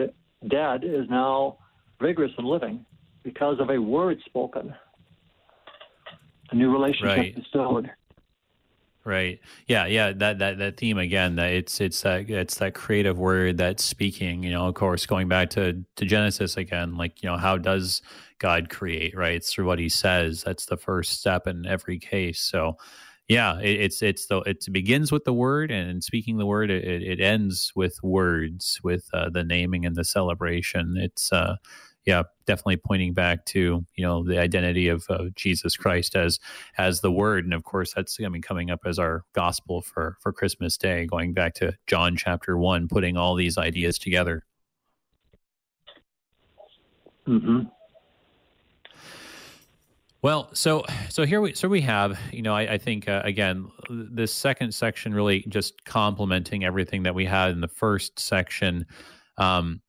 dead, 0.49 0.85
is 0.85 1.07
now 1.09 1.59
vigorous 2.01 2.33
and 2.37 2.47
living 2.47 2.85
because 3.23 3.59
of 3.61 3.71
a 3.71 3.81
word 3.81 4.19
spoken 4.27 4.75
a 6.51 6.55
new 6.55 6.73
relationship 6.73 7.17
right. 7.17 7.35
bestowed. 7.35 7.91
Right. 9.05 9.39
Yeah. 9.69 9.87
Yeah. 9.87 10.13
That 10.13 10.41
that 10.41 10.59
that 10.59 10.77
theme 10.77 10.99
again. 10.99 11.37
That 11.37 11.53
it's 11.53 11.81
it's 11.81 12.01
that 12.03 12.29
it's 12.29 12.57
that 12.57 12.75
creative 12.75 13.17
word 13.17 13.57
that's 13.57 13.85
speaking. 13.85 14.43
You 14.43 14.51
know, 14.51 14.67
of 14.67 14.75
course, 14.75 15.07
going 15.07 15.29
back 15.29 15.51
to 15.51 15.85
to 15.95 16.05
Genesis 16.05 16.57
again. 16.57 16.97
Like 16.97 17.23
you 17.23 17.29
know, 17.29 17.37
how 17.37 17.57
does 17.57 18.03
God 18.41 18.69
create? 18.69 19.17
Right. 19.17 19.37
It's 19.37 19.53
through 19.53 19.67
what 19.67 19.79
He 19.79 19.89
says. 19.89 20.43
That's 20.43 20.67
the 20.67 20.77
first 20.77 21.21
step 21.21 21.47
in 21.47 21.67
every 21.67 22.01
case. 22.01 22.41
So, 22.41 22.79
yeah, 23.29 23.61
it, 23.61 23.81
it's 23.81 24.03
it's 24.03 24.27
the 24.27 24.41
it 24.41 24.67
begins 24.73 25.13
with 25.13 25.25
the 25.25 25.33
word, 25.33 25.71
and 25.71 26.03
speaking 26.03 26.39
the 26.39 26.47
word, 26.47 26.73
it, 26.73 26.85
it 26.85 27.21
ends 27.21 27.71
with 27.77 28.03
words, 28.03 28.81
with 28.83 29.09
uh, 29.13 29.31
the 29.31 29.45
naming 29.45 29.87
and 29.87 29.95
the 29.95 30.05
celebration. 30.05 30.97
It's 30.97 31.33
uh, 31.33 31.57
yeah, 32.07 32.23
definitely 32.47 32.77
pointing 32.77 33.13
back 33.13 33.45
to 33.47 33.85
you 33.97 34.05
know 34.05 34.23
the 34.23 34.39
identity 34.39 34.89
of 34.89 35.05
uh, 35.11 35.25
Jesus 35.35 35.77
Christ 35.77 36.15
as 36.15 36.39
as 36.79 37.01
the 37.01 37.11
Word, 37.11 37.45
and 37.45 37.53
of 37.53 37.65
course 37.65 37.93
that's 37.95 38.19
I 38.25 38.29
mean 38.29 38.43
coming 38.43 38.71
up 38.71 38.81
as 38.87 38.99
our 38.99 39.25
gospel 39.33 39.83
for 39.83 40.17
for 40.21 40.33
Christmas 40.33 40.77
Day, 40.77 41.05
going 41.07 41.35
back 41.35 41.55
to 41.55 41.75
John 41.89 42.17
chapter 42.17 42.57
one, 42.57 42.87
putting 42.87 43.17
all 43.17 43.35
these 43.35 43.59
ideas 43.59 43.99
together. 43.99 44.45
Hmm. 47.27 47.63
Well, 50.23 50.49
so 50.55 50.85
so 51.09 51.27
here 51.27 51.41
we 51.41 51.55
so 51.55 51.69
we 51.69 51.81
have 51.81 52.19
you 52.33 52.43
know 52.43 52.55
I, 52.55 52.75
I 52.75 52.79
think 52.79 53.09
uh, 53.09 53.23
again 53.25 53.69
this 53.91 54.33
second 54.33 54.73
section 54.73 55.13
really 55.13 55.45
just 55.49 55.85
complementing 55.85 56.65
everything 56.65 57.03
that 57.03 57.17
we 57.17 57.25
had 57.25 57.51
in 57.51 57.61
the 57.61 57.69
first 57.69 58.19
section. 58.21 58.87
Um, 59.39 59.83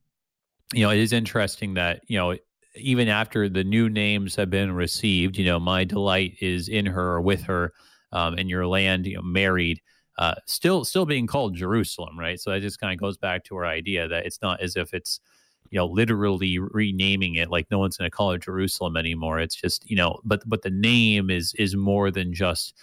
you 0.74 0.84
know, 0.84 0.90
it 0.90 1.00
is 1.00 1.14
interesting 1.14 1.76
that, 1.76 2.02
you 2.08 2.18
know, 2.18 2.36
even 2.76 3.08
after 3.08 3.50
the 3.50 3.64
new 3.64 3.90
names 3.90 4.36
have 4.36 4.50
been 4.50 4.72
received, 4.72 5.38
you 5.38 5.46
know, 5.46 5.60
my 5.60 5.84
delight 5.84 6.36
is 6.42 6.68
in 6.70 6.86
her 6.86 7.14
or 7.14 7.22
with 7.22 7.44
her, 7.44 7.74
um, 8.12 8.38
in 8.38 8.50
your 8.50 8.68
land, 8.68 9.08
you 9.08 9.16
know, 9.16 9.22
married, 9.22 9.82
uh, 10.18 10.36
still, 10.46 10.86
still 10.86 11.06
being 11.06 11.28
called 11.28 11.56
Jerusalem, 11.56 12.20
right? 12.20 12.40
So 12.40 12.52
that 12.52 12.62
just 12.62 12.80
kind 12.80 12.94
of 12.94 13.00
goes 13.00 13.18
back 13.18 13.44
to 13.46 13.56
our 13.56 13.66
idea 13.66 14.08
that 14.08 14.26
it's 14.26 14.42
not 14.42 14.62
as 14.62 14.76
if 14.76 14.94
it's, 14.94 15.20
you 15.70 15.78
know, 15.78 15.86
literally 15.88 16.60
renaming 16.60 17.36
it 17.36 17.50
like 17.50 17.68
no 17.72 17.80
one's 17.80 17.98
going 17.98 18.10
to 18.10 18.16
call 18.16 18.32
it 18.32 18.42
Jerusalem 18.42 18.96
anymore. 18.96 19.40
It's 19.40 19.56
just, 19.56 19.90
you 19.90 19.98
know, 19.98 20.20
but 20.24 20.42
but 20.46 20.62
the 20.62 20.70
name 20.70 21.30
is 21.30 21.54
is 21.56 21.76
more 21.76 22.10
than 22.10 22.34
just 22.34 22.74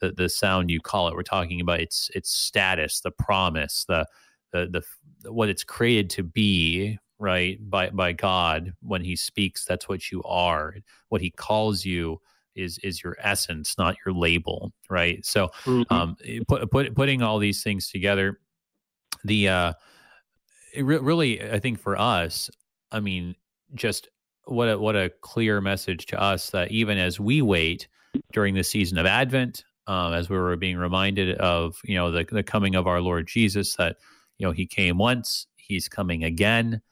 the 0.00 0.10
the 0.10 0.28
sound 0.28 0.70
you 0.70 0.80
call 0.80 1.08
it. 1.08 1.14
We're 1.14 1.22
talking 1.22 1.60
about 1.60 1.80
its 1.80 2.10
its 2.14 2.30
status, 2.30 3.00
the 3.00 3.12
promise, 3.12 3.84
the 3.86 4.06
the 4.50 4.82
the 5.22 5.32
what 5.32 5.48
it's 5.48 5.62
created 5.62 6.10
to 6.10 6.24
be 6.24 6.98
right 7.22 7.58
by 7.70 7.88
by 7.90 8.12
god 8.12 8.72
when 8.82 9.00
he 9.00 9.14
speaks 9.14 9.64
that's 9.64 9.88
what 9.88 10.10
you 10.10 10.22
are 10.24 10.74
what 11.08 11.20
he 11.20 11.30
calls 11.30 11.84
you 11.84 12.20
is 12.56 12.78
is 12.78 13.02
your 13.02 13.16
essence 13.20 13.78
not 13.78 13.96
your 14.04 14.12
label 14.12 14.72
right 14.90 15.24
so 15.24 15.48
mm-hmm. 15.64 15.94
um 15.94 16.16
put, 16.48 16.68
put, 16.70 16.94
putting 16.96 17.22
all 17.22 17.38
these 17.38 17.62
things 17.62 17.88
together 17.88 18.40
the 19.24 19.48
uh 19.48 19.72
re- 20.76 20.98
really 20.98 21.40
i 21.52 21.60
think 21.60 21.78
for 21.78 21.96
us 21.96 22.50
i 22.90 22.98
mean 22.98 23.36
just 23.74 24.08
what 24.46 24.68
a 24.68 24.76
what 24.76 24.96
a 24.96 25.10
clear 25.20 25.60
message 25.60 26.06
to 26.06 26.20
us 26.20 26.50
that 26.50 26.72
even 26.72 26.98
as 26.98 27.20
we 27.20 27.40
wait 27.40 27.86
during 28.32 28.54
the 28.54 28.64
season 28.64 28.98
of 28.98 29.06
advent 29.06 29.64
um, 29.86 30.12
as 30.12 30.28
we 30.28 30.36
were 30.36 30.56
being 30.56 30.76
reminded 30.76 31.36
of 31.38 31.80
you 31.84 31.94
know 31.94 32.10
the, 32.10 32.24
the 32.32 32.42
coming 32.42 32.74
of 32.74 32.88
our 32.88 33.00
lord 33.00 33.28
jesus 33.28 33.76
that 33.76 33.96
you 34.38 34.46
know 34.46 34.52
he 34.52 34.66
came 34.66 34.98
once 34.98 35.46
he's 35.56 35.88
coming 35.88 36.24
again 36.24 36.82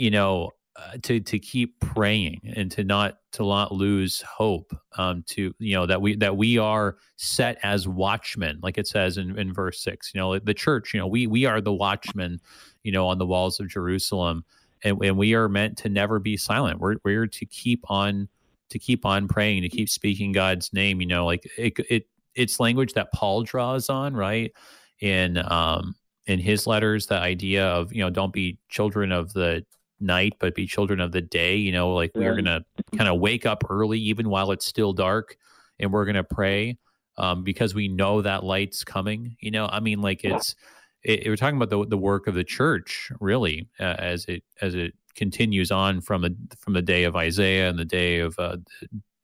you 0.00 0.10
know, 0.10 0.50
uh, 0.76 0.96
to 1.02 1.20
to 1.20 1.38
keep 1.38 1.78
praying 1.80 2.40
and 2.56 2.70
to 2.70 2.84
not 2.84 3.18
to 3.32 3.42
not 3.42 3.72
lose 3.72 4.22
hope 4.22 4.72
um 4.96 5.22
to 5.26 5.52
you 5.58 5.74
know 5.74 5.84
that 5.84 6.00
we 6.00 6.14
that 6.14 6.36
we 6.36 6.58
are 6.58 6.96
set 7.16 7.58
as 7.64 7.88
watchmen 7.88 8.58
like 8.62 8.78
it 8.78 8.86
says 8.86 9.18
in, 9.18 9.36
in 9.36 9.52
verse 9.52 9.82
6 9.82 10.12
you 10.14 10.20
know 10.20 10.38
the 10.38 10.54
church 10.54 10.94
you 10.94 11.00
know 11.00 11.08
we 11.08 11.26
we 11.26 11.44
are 11.44 11.60
the 11.60 11.72
watchmen 11.72 12.40
you 12.84 12.92
know 12.92 13.08
on 13.08 13.18
the 13.18 13.26
walls 13.26 13.58
of 13.58 13.68
Jerusalem 13.68 14.44
and, 14.84 14.98
and 15.04 15.18
we 15.18 15.34
are 15.34 15.48
meant 15.48 15.76
to 15.78 15.88
never 15.88 16.18
be 16.18 16.36
silent. 16.36 16.80
We're 16.80 16.96
we're 17.04 17.26
to 17.26 17.46
keep 17.46 17.82
on 17.90 18.28
to 18.70 18.78
keep 18.78 19.04
on 19.04 19.28
praying 19.28 19.62
to 19.62 19.68
keep 19.68 19.88
speaking 19.88 20.32
God's 20.32 20.72
name 20.72 21.00
you 21.00 21.06
know 21.06 21.26
like 21.26 21.50
it, 21.58 21.74
it 21.90 22.06
it's 22.34 22.60
language 22.60 22.94
that 22.94 23.12
Paul 23.12 23.42
draws 23.42 23.88
on 23.90 24.14
right 24.14 24.52
in 25.00 25.36
um 25.50 25.94
in 26.26 26.38
his 26.38 26.66
letters 26.66 27.06
the 27.06 27.16
idea 27.16 27.66
of 27.66 27.92
you 27.92 28.02
know 28.02 28.10
don't 28.10 28.32
be 28.32 28.58
children 28.68 29.12
of 29.12 29.32
the 29.32 29.64
night, 30.00 30.34
but 30.38 30.54
be 30.54 30.66
children 30.66 31.00
of 31.00 31.12
the 31.12 31.20
day. 31.20 31.56
You 31.56 31.72
know, 31.72 31.94
like 31.94 32.12
we're 32.14 32.32
going 32.32 32.44
to 32.46 32.64
kind 32.96 33.08
of 33.08 33.20
wake 33.20 33.46
up 33.46 33.64
early, 33.68 33.98
even 34.00 34.28
while 34.28 34.50
it's 34.52 34.66
still 34.66 34.92
dark, 34.92 35.36
and 35.78 35.92
we're 35.92 36.04
going 36.04 36.16
to 36.16 36.24
pray 36.24 36.78
um, 37.16 37.44
because 37.44 37.74
we 37.74 37.88
know 37.88 38.22
that 38.22 38.44
light's 38.44 38.84
coming. 38.84 39.36
You 39.40 39.50
know, 39.50 39.66
I 39.66 39.80
mean, 39.80 40.00
like 40.00 40.24
it's, 40.24 40.54
it, 41.02 41.26
we're 41.26 41.36
talking 41.36 41.56
about 41.56 41.70
the, 41.70 41.86
the 41.86 41.98
work 41.98 42.26
of 42.26 42.34
the 42.34 42.44
church, 42.44 43.12
really, 43.20 43.68
uh, 43.78 43.96
as 43.98 44.24
it, 44.26 44.42
as 44.60 44.74
it 44.74 44.94
continues 45.16 45.70
on 45.70 46.00
from 46.00 46.22
the, 46.22 46.36
from 46.58 46.72
the 46.72 46.82
day 46.82 47.04
of 47.04 47.16
Isaiah 47.16 47.68
and 47.68 47.78
the 47.78 47.84
day 47.84 48.20
of 48.20 48.38
uh, 48.38 48.56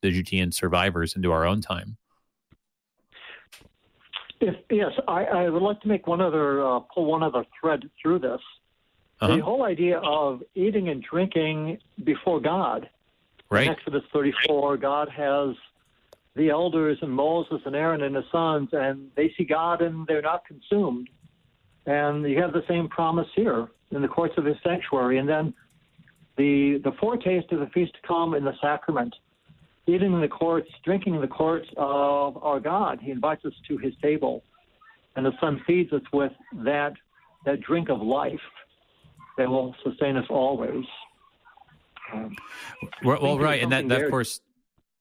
the 0.03 0.11
Judean 0.11 0.53
survivors 0.53 1.17
into 1.17 1.33
our 1.33 1.47
own 1.47 1.61
time. 1.61 1.97
If, 4.41 4.55
yes, 4.71 4.93
I, 5.09 5.25
I, 5.25 5.49
would 5.49 5.63
like 5.63 5.81
to 5.81 5.89
make 5.89 6.07
one 6.07 6.21
other 6.21 6.63
uh, 6.63 6.81
pull 6.81 7.07
one 7.07 7.23
other 7.23 7.45
thread 7.59 7.89
through 8.01 8.19
this. 8.19 8.41
Uh-huh. 9.21 9.37
The 9.37 9.43
whole 9.43 9.65
idea 9.65 9.99
of 9.99 10.43
eating 10.55 10.89
and 10.89 11.03
drinking 11.03 11.79
before 12.05 12.41
God 12.41 12.89
Right. 13.49 13.67
In 13.67 13.73
Exodus 13.73 14.03
34, 14.13 14.77
God 14.77 15.09
has 15.09 15.55
the 16.35 16.51
elders 16.51 16.99
and 17.01 17.11
Moses 17.11 17.61
and 17.65 17.77
Aaron 17.77 18.03
and 18.03 18.17
his 18.17 18.25
sons, 18.33 18.71
and 18.73 19.11
they 19.15 19.33
see 19.39 19.45
God 19.45 19.83
and 19.83 20.07
they're 20.07 20.23
not 20.23 20.45
consumed. 20.45 21.09
And 21.87 22.29
you 22.29 22.41
have 22.43 22.53
the 22.53 22.65
same 22.69 22.89
promise 22.89 23.29
here 23.35 23.69
in 23.93 24.03
the 24.03 24.09
courts 24.09 24.35
of 24.37 24.45
his 24.45 24.57
sanctuary. 24.65 25.19
And 25.19 25.29
then 25.29 25.55
the, 26.37 26.81
the 26.83 26.93
foretaste 27.01 27.53
of 27.53 27.61
the 27.61 27.69
feast 27.69 27.95
to 27.95 28.07
come 28.07 28.35
in 28.35 28.45
the 28.45 28.55
sacrament, 28.61 29.15
eating 29.87 30.13
in 30.13 30.21
the 30.21 30.29
courts, 30.29 30.69
drinking 30.85 31.15
in 31.15 31.21
the 31.21 31.29
courts 31.29 31.69
of 31.77 32.43
our 32.43 32.59
God. 32.59 32.99
He 33.01 33.13
invites 33.13 33.45
us 33.45 33.55
to 33.69 33.79
his 33.79 33.95
table. 34.03 34.43
And 35.15 35.25
the 35.25 35.33
Son 35.41 35.63
feeds 35.67 35.93
us 35.93 36.03
with 36.13 36.33
that, 36.65 36.95
that 37.45 37.61
drink 37.61 37.89
of 37.89 38.03
life 38.03 38.41
that 39.37 39.49
will 39.49 39.75
sustain 39.85 40.17
us 40.17 40.27
always. 40.31 40.85
Um, 42.13 42.35
well, 43.05 43.23
well 43.23 43.39
right. 43.39 43.63
And 43.63 43.73
that, 43.73 43.89
that 43.89 44.05
of 44.05 44.11
course, 44.11 44.41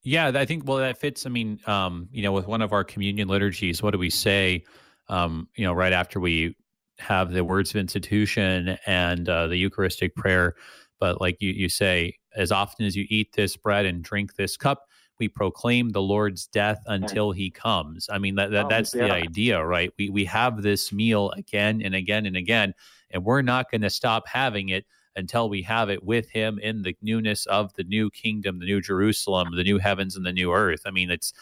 yeah, 0.02 0.30
I 0.34 0.44
think, 0.44 0.66
well, 0.66 0.78
that 0.78 0.98
fits. 0.98 1.26
I 1.26 1.30
mean, 1.30 1.60
um, 1.66 2.08
you 2.12 2.22
know, 2.22 2.32
with 2.32 2.46
one 2.46 2.62
of 2.62 2.72
our 2.72 2.84
communion 2.84 3.28
liturgies, 3.28 3.82
what 3.82 3.90
do 3.90 3.98
we 3.98 4.10
say, 4.10 4.64
um, 5.08 5.48
you 5.56 5.64
know, 5.64 5.72
right 5.72 5.92
after 5.92 6.20
we 6.20 6.56
have 6.98 7.32
the 7.32 7.44
words 7.44 7.70
of 7.70 7.76
institution 7.76 8.78
and 8.86 9.28
uh, 9.28 9.46
the 9.48 9.56
Eucharistic 9.56 10.14
prayer? 10.14 10.54
But 11.00 11.20
like 11.20 11.38
you, 11.40 11.52
you 11.52 11.68
say, 11.68 12.18
as 12.36 12.52
often 12.52 12.86
as 12.86 12.94
you 12.96 13.04
eat 13.08 13.32
this 13.34 13.56
bread 13.56 13.84
and 13.84 14.02
drink 14.02 14.36
this 14.36 14.56
cup, 14.56 14.86
we 15.18 15.28
proclaim 15.28 15.90
the 15.90 16.02
Lord's 16.02 16.46
death 16.46 16.82
until 16.86 17.32
he 17.32 17.50
comes. 17.50 18.08
I 18.12 18.18
mean, 18.18 18.34
that, 18.34 18.50
that 18.50 18.66
oh, 18.66 18.68
that's 18.68 18.94
yeah. 18.94 19.06
the 19.06 19.12
idea, 19.12 19.64
right? 19.64 19.90
We, 19.98 20.10
we 20.10 20.24
have 20.26 20.62
this 20.62 20.92
meal 20.92 21.30
again 21.30 21.80
and 21.82 21.94
again 21.94 22.26
and 22.26 22.36
again, 22.36 22.74
and 23.16 23.24
we're 23.24 23.42
not 23.42 23.70
going 23.70 23.80
to 23.80 23.90
stop 23.90 24.28
having 24.28 24.68
it 24.68 24.84
until 25.16 25.48
we 25.48 25.62
have 25.62 25.88
it 25.88 26.04
with 26.04 26.28
him 26.28 26.58
in 26.58 26.82
the 26.82 26.94
newness 27.00 27.46
of 27.46 27.72
the 27.72 27.84
new 27.84 28.10
kingdom, 28.10 28.58
the 28.58 28.66
new 28.66 28.82
Jerusalem, 28.82 29.48
the 29.56 29.64
new 29.64 29.78
heavens 29.78 30.16
and 30.16 30.26
the 30.26 30.32
new 30.32 30.52
earth. 30.52 30.82
I 30.84 30.90
mean, 30.90 31.10
it's 31.10 31.32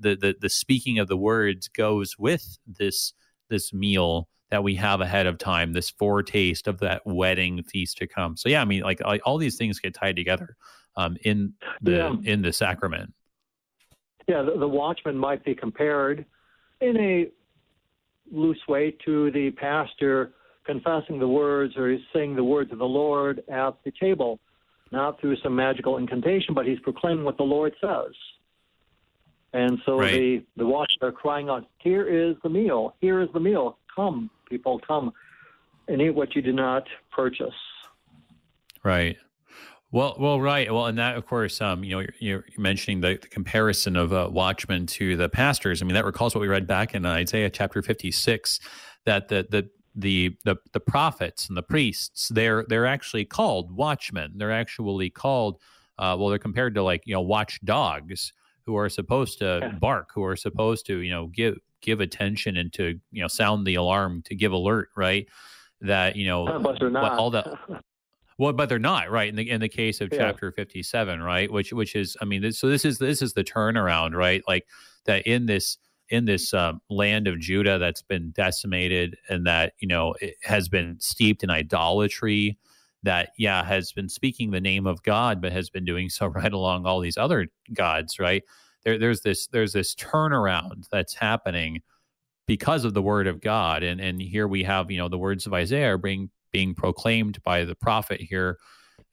the, 0.00 0.16
the, 0.16 0.34
the 0.40 0.48
speaking 0.48 0.98
of 0.98 1.08
the 1.08 1.16
words 1.16 1.68
goes 1.68 2.18
with 2.18 2.58
this, 2.66 3.12
this 3.50 3.74
meal 3.74 4.26
that 4.50 4.64
we 4.64 4.74
have 4.76 5.02
ahead 5.02 5.26
of 5.26 5.36
time, 5.36 5.74
this 5.74 5.90
foretaste 5.90 6.66
of 6.66 6.78
that 6.80 7.02
wedding 7.04 7.62
feast 7.62 7.98
to 7.98 8.06
come. 8.06 8.38
So 8.38 8.48
yeah, 8.48 8.62
I 8.62 8.64
mean, 8.64 8.82
like, 8.82 9.00
like 9.00 9.20
all 9.26 9.36
these 9.36 9.56
things 9.56 9.78
get 9.78 9.92
tied 9.92 10.16
together 10.16 10.56
um, 10.96 11.18
in 11.22 11.52
the 11.82 11.92
yeah. 11.92 12.32
in 12.32 12.40
the 12.40 12.52
sacrament. 12.52 13.12
Yeah, 14.26 14.42
the, 14.42 14.58
the 14.58 14.68
watchman 14.68 15.18
might 15.18 15.44
be 15.44 15.54
compared 15.54 16.24
in 16.80 16.96
a 16.98 17.28
loose 18.30 18.60
way 18.68 18.94
to 19.04 19.30
the 19.32 19.50
pastor 19.50 20.32
confessing 20.64 21.18
the 21.18 21.28
words 21.28 21.76
or 21.76 21.90
he's 21.90 22.00
saying 22.12 22.36
the 22.36 22.44
words 22.44 22.72
of 22.72 22.78
the 22.78 22.84
Lord 22.84 23.42
at 23.48 23.74
the 23.84 23.92
table, 24.00 24.38
not 24.90 25.20
through 25.20 25.36
some 25.42 25.54
magical 25.54 25.96
incantation, 25.96 26.54
but 26.54 26.66
he's 26.66 26.78
proclaiming 26.80 27.24
what 27.24 27.36
the 27.36 27.42
Lord 27.42 27.74
says. 27.80 28.12
And 29.54 29.78
so 29.84 29.98
right. 29.98 30.12
the 30.12 30.42
the 30.56 30.66
watchmen 30.66 31.10
are 31.10 31.12
crying 31.12 31.50
out, 31.50 31.66
"Here 31.78 32.06
is 32.08 32.36
the 32.42 32.48
meal! 32.48 32.94
Here 33.00 33.20
is 33.20 33.28
the 33.34 33.40
meal! 33.40 33.76
Come, 33.94 34.30
people, 34.48 34.80
come 34.86 35.12
and 35.88 36.00
eat 36.00 36.10
what 36.10 36.34
you 36.34 36.42
did 36.42 36.54
not 36.54 36.86
purchase. 37.10 37.54
Right. 38.82 39.16
Well, 39.90 40.16
well, 40.18 40.40
right. 40.40 40.72
Well, 40.72 40.86
and 40.86 40.98
that, 40.98 41.16
of 41.16 41.26
course, 41.26 41.60
um, 41.60 41.84
you 41.84 41.90
know, 41.90 42.06
you're, 42.18 42.46
you're 42.48 42.62
mentioning 42.62 43.02
the, 43.02 43.18
the, 43.20 43.28
comparison 43.28 43.94
of 43.94 44.12
uh, 44.12 44.28
watchmen 44.32 44.86
to 44.86 45.16
the 45.16 45.28
pastors. 45.28 45.82
I 45.82 45.84
mean, 45.84 45.94
that 45.94 46.06
recalls 46.06 46.34
what 46.34 46.40
we 46.40 46.48
read 46.48 46.66
back 46.66 46.94
in 46.94 47.04
Isaiah 47.04 47.50
chapter 47.50 47.82
56, 47.82 48.58
that 49.04 49.28
the 49.28 49.46
the 49.50 49.68
the 49.94 50.36
the, 50.44 50.56
the 50.72 50.80
prophets 50.80 51.48
and 51.48 51.56
the 51.56 51.62
priests 51.62 52.28
they're 52.28 52.64
they're 52.68 52.86
actually 52.86 53.24
called 53.24 53.70
watchmen. 53.70 54.32
They're 54.36 54.52
actually 54.52 55.10
called 55.10 55.60
uh, 55.98 56.16
well, 56.18 56.28
they're 56.28 56.38
compared 56.38 56.74
to 56.74 56.82
like 56.82 57.02
you 57.04 57.14
know 57.14 57.20
watch 57.20 57.60
dogs 57.64 58.32
who 58.64 58.76
are 58.76 58.88
supposed 58.88 59.38
to 59.38 59.76
bark, 59.80 60.10
who 60.14 60.24
are 60.24 60.36
supposed 60.36 60.86
to 60.86 60.98
you 60.98 61.10
know 61.10 61.26
give 61.26 61.58
give 61.82 62.00
attention 62.00 62.56
and 62.56 62.72
to 62.72 62.98
you 63.10 63.20
know 63.20 63.28
sound 63.28 63.66
the 63.66 63.74
alarm 63.74 64.22
to 64.22 64.34
give 64.34 64.52
alert 64.52 64.88
right 64.96 65.28
that 65.80 66.16
you 66.16 66.26
know 66.26 66.58
but 66.62 66.78
they're 66.78 66.90
not. 66.90 67.18
all 67.18 67.30
that 67.30 67.46
well 68.38 68.52
but 68.52 68.68
they're 68.68 68.78
not 68.78 69.10
right 69.10 69.28
in 69.28 69.36
the 69.36 69.50
in 69.50 69.60
the 69.60 69.68
case 69.68 70.00
of 70.00 70.08
yeah. 70.12 70.18
chapter 70.18 70.52
57 70.52 71.20
right 71.20 71.52
which 71.52 71.72
which 71.72 71.94
is 71.94 72.16
i 72.22 72.24
mean 72.24 72.40
this, 72.40 72.58
so 72.58 72.68
this 72.68 72.84
is 72.84 72.98
this 72.98 73.20
is 73.20 73.34
the 73.34 73.44
turnaround 73.44 74.14
right 74.14 74.42
like 74.48 74.66
that 75.04 75.26
in 75.26 75.44
this 75.46 75.76
in 76.12 76.26
this 76.26 76.54
um, 76.54 76.80
land 76.88 77.26
of 77.26 77.40
judah 77.40 77.78
that's 77.78 78.02
been 78.02 78.30
decimated 78.30 79.16
and 79.28 79.46
that 79.46 79.72
you 79.80 79.88
know 79.88 80.14
has 80.42 80.68
been 80.68 80.96
steeped 81.00 81.42
in 81.42 81.50
idolatry 81.50 82.56
that 83.02 83.30
yeah 83.36 83.64
has 83.64 83.92
been 83.92 84.08
speaking 84.08 84.50
the 84.50 84.60
name 84.60 84.86
of 84.86 85.02
god 85.02 85.40
but 85.40 85.52
has 85.52 85.68
been 85.68 85.84
doing 85.84 86.08
so 86.08 86.26
right 86.26 86.52
along 86.52 86.86
all 86.86 87.00
these 87.00 87.18
other 87.18 87.48
gods 87.74 88.18
right 88.18 88.44
there, 88.84 88.98
there's 88.98 89.20
this 89.20 89.46
there's 89.48 89.72
this 89.72 89.94
turnaround 89.94 90.88
that's 90.90 91.14
happening 91.14 91.82
because 92.46 92.84
of 92.84 92.94
the 92.94 93.02
word 93.02 93.26
of 93.26 93.40
God. 93.40 93.82
And 93.82 94.00
and 94.00 94.20
here 94.20 94.48
we 94.48 94.62
have 94.64 94.90
you 94.90 94.98
know 94.98 95.08
the 95.08 95.18
words 95.18 95.46
of 95.46 95.54
Isaiah 95.54 95.96
being 95.98 96.30
being 96.50 96.74
proclaimed 96.74 97.42
by 97.42 97.64
the 97.64 97.74
prophet 97.74 98.20
here, 98.20 98.58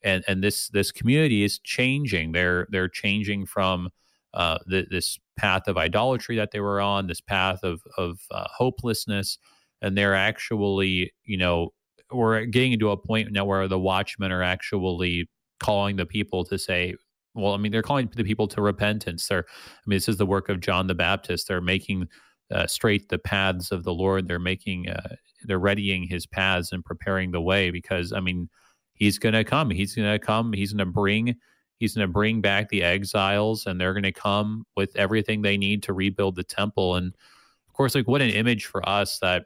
and 0.04 0.24
and 0.28 0.44
this 0.44 0.70
this 0.70 0.92
community 0.92 1.44
is 1.44 1.60
changing. 1.60 2.32
They're 2.32 2.68
they're 2.72 2.90
changing 2.90 3.46
from 3.46 3.90
uh, 4.34 4.60
the, 4.68 4.86
this 4.90 5.18
path 5.38 5.68
of 5.68 5.78
idolatry 5.78 6.36
that 6.38 6.52
they 6.52 6.60
were 6.60 6.82
on, 6.82 7.08
this 7.08 7.22
path 7.22 7.64
of 7.64 7.82
of 7.98 8.20
uh, 8.32 8.48
hopelessness, 8.50 9.38
and 9.82 9.98
they're 9.98 10.16
actually 10.16 11.12
you 11.24 11.38
know 11.38 11.70
we're 12.12 12.46
getting 12.46 12.74
into 12.74 12.90
a 12.90 12.98
point 12.98 13.32
now 13.32 13.46
where 13.46 13.68
the 13.68 13.80
watchmen 13.80 14.32
are 14.32 14.44
actually 14.44 15.30
calling 15.60 15.96
the 15.98 16.06
people 16.06 16.44
to 16.46 16.58
say 16.58 16.96
well, 17.36 17.54
I 17.54 17.58
mean, 17.58 17.72
they're 17.72 17.82
calling 17.82 18.10
the 18.16 18.24
people 18.24 18.48
to 18.50 18.62
repentance. 18.62 19.28
They're, 19.28 19.46
I 19.48 19.82
mean, 19.86 19.98
this 19.98 20.10
is 20.10 20.18
the 20.18 20.26
work 20.26 20.50
of 20.50 20.60
John 20.60 20.88
the 20.88 20.96
Baptist. 20.96 21.48
They're 21.48 21.62
making 21.62 22.08
uh, 22.52 22.68
straight 22.68 23.10
the 23.10 23.20
paths 23.20 23.72
of 23.72 23.84
the 23.84 23.94
Lord. 23.94 24.28
They're 24.28 24.40
making, 24.40 24.90
uh, 24.90 25.16
they're 25.44 25.60
readying 25.60 26.04
his 26.04 26.26
paths 26.26 26.72
and 26.72 26.84
preparing 26.84 27.32
the 27.32 27.42
way 27.42 27.72
because, 27.72 28.12
I 28.14 28.20
mean, 28.20 28.50
he's 28.94 29.20
going 29.20 29.34
to 29.34 29.44
come. 29.44 29.70
He's 29.70 29.96
going 29.96 30.12
to 30.12 30.20
come. 30.20 30.54
He's 30.54 30.74
going 30.74 30.86
to 30.86 30.92
bring, 30.92 31.36
he's 31.80 31.96
going 31.96 32.08
to 32.08 32.12
bring 32.12 32.42
back 32.42 32.70
the 32.70 32.84
exiles 32.84 33.66
and 33.66 33.80
they're 33.80 33.94
going 33.94 34.04
to 34.04 34.12
come 34.12 34.66
with 34.76 34.96
everything 34.96 35.42
they 35.42 35.58
need 35.58 35.84
to 35.84 35.94
rebuild 35.94 36.36
the 36.36 36.44
temple. 36.44 36.96
And 36.96 37.16
of 37.68 37.74
course, 37.74 37.96
like, 37.96 38.08
what 38.08 38.22
an 38.22 38.30
image 38.30 38.66
for 38.66 38.88
us 38.88 39.20
that, 39.20 39.46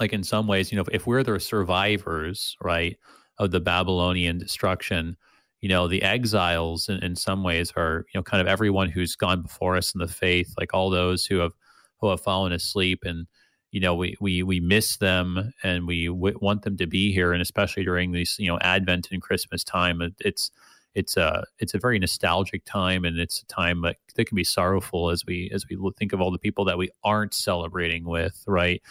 like, 0.00 0.12
in 0.12 0.24
some 0.24 0.46
ways, 0.46 0.72
you 0.72 0.76
know, 0.76 0.82
if, 0.82 0.88
if 0.92 1.06
we're 1.06 1.22
the 1.22 1.38
survivors, 1.38 2.56
right, 2.62 2.96
of 3.38 3.50
the 3.50 3.60
Babylonian 3.60 4.38
destruction, 4.38 5.16
you 5.60 5.68
know 5.68 5.88
the 5.88 6.02
exiles 6.02 6.88
in, 6.88 6.96
in 7.04 7.16
some 7.16 7.42
ways 7.42 7.72
are 7.76 8.06
you 8.12 8.18
know 8.18 8.22
kind 8.22 8.40
of 8.40 8.46
everyone 8.46 8.88
who's 8.88 9.14
gone 9.16 9.42
before 9.42 9.76
us 9.76 9.94
in 9.94 9.98
the 9.98 10.08
faith 10.08 10.54
like 10.58 10.72
all 10.74 10.90
those 10.90 11.26
who 11.26 11.38
have 11.38 11.52
who 12.00 12.08
have 12.08 12.20
fallen 12.20 12.52
asleep 12.52 13.02
and 13.04 13.26
you 13.70 13.80
know 13.80 13.94
we 13.94 14.16
we 14.20 14.42
we 14.42 14.58
miss 14.58 14.96
them 14.96 15.52
and 15.62 15.86
we 15.86 16.06
w- 16.06 16.38
want 16.40 16.62
them 16.62 16.76
to 16.76 16.86
be 16.86 17.12
here 17.12 17.32
and 17.32 17.42
especially 17.42 17.84
during 17.84 18.12
these 18.12 18.36
you 18.38 18.48
know 18.48 18.58
advent 18.60 19.08
and 19.10 19.22
christmas 19.22 19.62
time 19.62 20.00
it, 20.00 20.14
it's 20.20 20.50
it's 20.94 21.16
a 21.16 21.44
it's 21.58 21.74
a 21.74 21.78
very 21.78 21.98
nostalgic 21.98 22.64
time 22.64 23.04
and 23.04 23.18
it's 23.18 23.42
a 23.42 23.46
time 23.46 23.82
that, 23.82 23.96
that 24.14 24.24
can 24.26 24.36
be 24.36 24.44
sorrowful 24.44 25.10
as 25.10 25.24
we 25.26 25.50
as 25.52 25.64
we 25.68 25.78
think 25.98 26.12
of 26.12 26.20
all 26.20 26.30
the 26.30 26.38
people 26.38 26.64
that 26.64 26.78
we 26.78 26.90
aren't 27.04 27.34
celebrating 27.34 28.04
with 28.04 28.42
right 28.46 28.82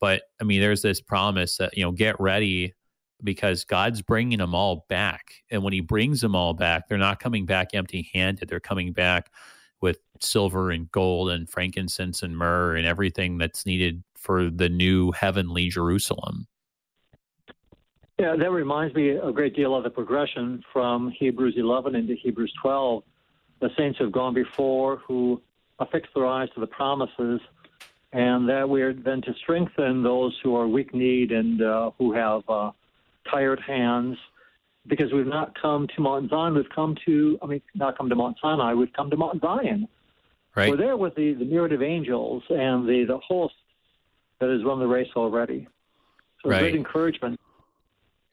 but 0.00 0.22
i 0.40 0.44
mean 0.44 0.60
there's 0.60 0.82
this 0.82 1.00
promise 1.00 1.56
that 1.56 1.76
you 1.76 1.82
know 1.82 1.92
get 1.92 2.18
ready 2.20 2.74
because 3.22 3.64
God's 3.64 4.02
bringing 4.02 4.38
them 4.38 4.54
all 4.54 4.84
back. 4.88 5.34
And 5.50 5.62
when 5.62 5.72
He 5.72 5.80
brings 5.80 6.20
them 6.20 6.34
all 6.34 6.54
back, 6.54 6.88
they're 6.88 6.98
not 6.98 7.20
coming 7.20 7.46
back 7.46 7.68
empty 7.74 8.10
handed. 8.12 8.48
They're 8.48 8.60
coming 8.60 8.92
back 8.92 9.30
with 9.80 9.98
silver 10.20 10.70
and 10.70 10.90
gold 10.90 11.30
and 11.30 11.48
frankincense 11.48 12.22
and 12.22 12.36
myrrh 12.36 12.76
and 12.76 12.86
everything 12.86 13.38
that's 13.38 13.66
needed 13.66 14.02
for 14.16 14.50
the 14.50 14.68
new 14.68 15.12
heavenly 15.12 15.68
Jerusalem. 15.68 16.46
Yeah, 18.18 18.34
that 18.36 18.50
reminds 18.50 18.94
me 18.94 19.10
a 19.10 19.30
great 19.30 19.54
deal 19.54 19.74
of 19.74 19.84
the 19.84 19.90
progression 19.90 20.64
from 20.72 21.10
Hebrews 21.10 21.54
11 21.58 21.94
into 21.94 22.14
Hebrews 22.14 22.52
12. 22.62 23.02
The 23.60 23.68
saints 23.76 23.98
have 23.98 24.10
gone 24.10 24.32
before 24.32 24.96
who 25.06 25.40
affix 25.78 26.08
their 26.14 26.26
eyes 26.26 26.48
to 26.54 26.60
the 26.60 26.66
promises, 26.66 27.40
and 28.12 28.48
that 28.48 28.66
we're 28.66 28.94
then 28.94 29.20
to 29.22 29.34
strengthen 29.42 30.02
those 30.02 30.34
who 30.42 30.56
are 30.56 30.66
weak 30.66 30.94
kneed 30.94 31.30
and 31.30 31.60
uh, 31.60 31.90
who 31.98 32.14
have 32.14 32.42
uh, 32.48 32.70
tired 33.30 33.60
hands 33.60 34.16
because 34.86 35.12
we've 35.12 35.26
not 35.26 35.60
come 35.60 35.86
to 35.94 36.00
Mount 36.00 36.30
Zion. 36.30 36.54
We've 36.54 36.64
come 36.74 36.96
to, 37.04 37.38
I 37.42 37.46
mean, 37.46 37.62
not 37.74 37.98
come 37.98 38.08
to 38.08 38.14
Mount 38.14 38.38
Sinai. 38.40 38.72
We've 38.72 38.92
come 38.92 39.10
to 39.10 39.16
Mount 39.16 39.42
Zion. 39.42 39.88
Right. 40.54 40.70
We're 40.70 40.78
there 40.78 40.96
with 40.96 41.14
the, 41.16 41.34
the 41.34 41.44
myriad 41.44 41.72
of 41.72 41.82
angels 41.82 42.42
and 42.48 42.88
the, 42.88 43.04
the 43.06 43.18
host 43.18 43.54
that 44.40 44.48
has 44.48 44.64
run 44.64 44.78
the 44.78 44.86
race 44.86 45.08
already. 45.16 45.68
So 46.42 46.50
right. 46.50 46.60
great 46.60 46.76
encouragement. 46.76 47.38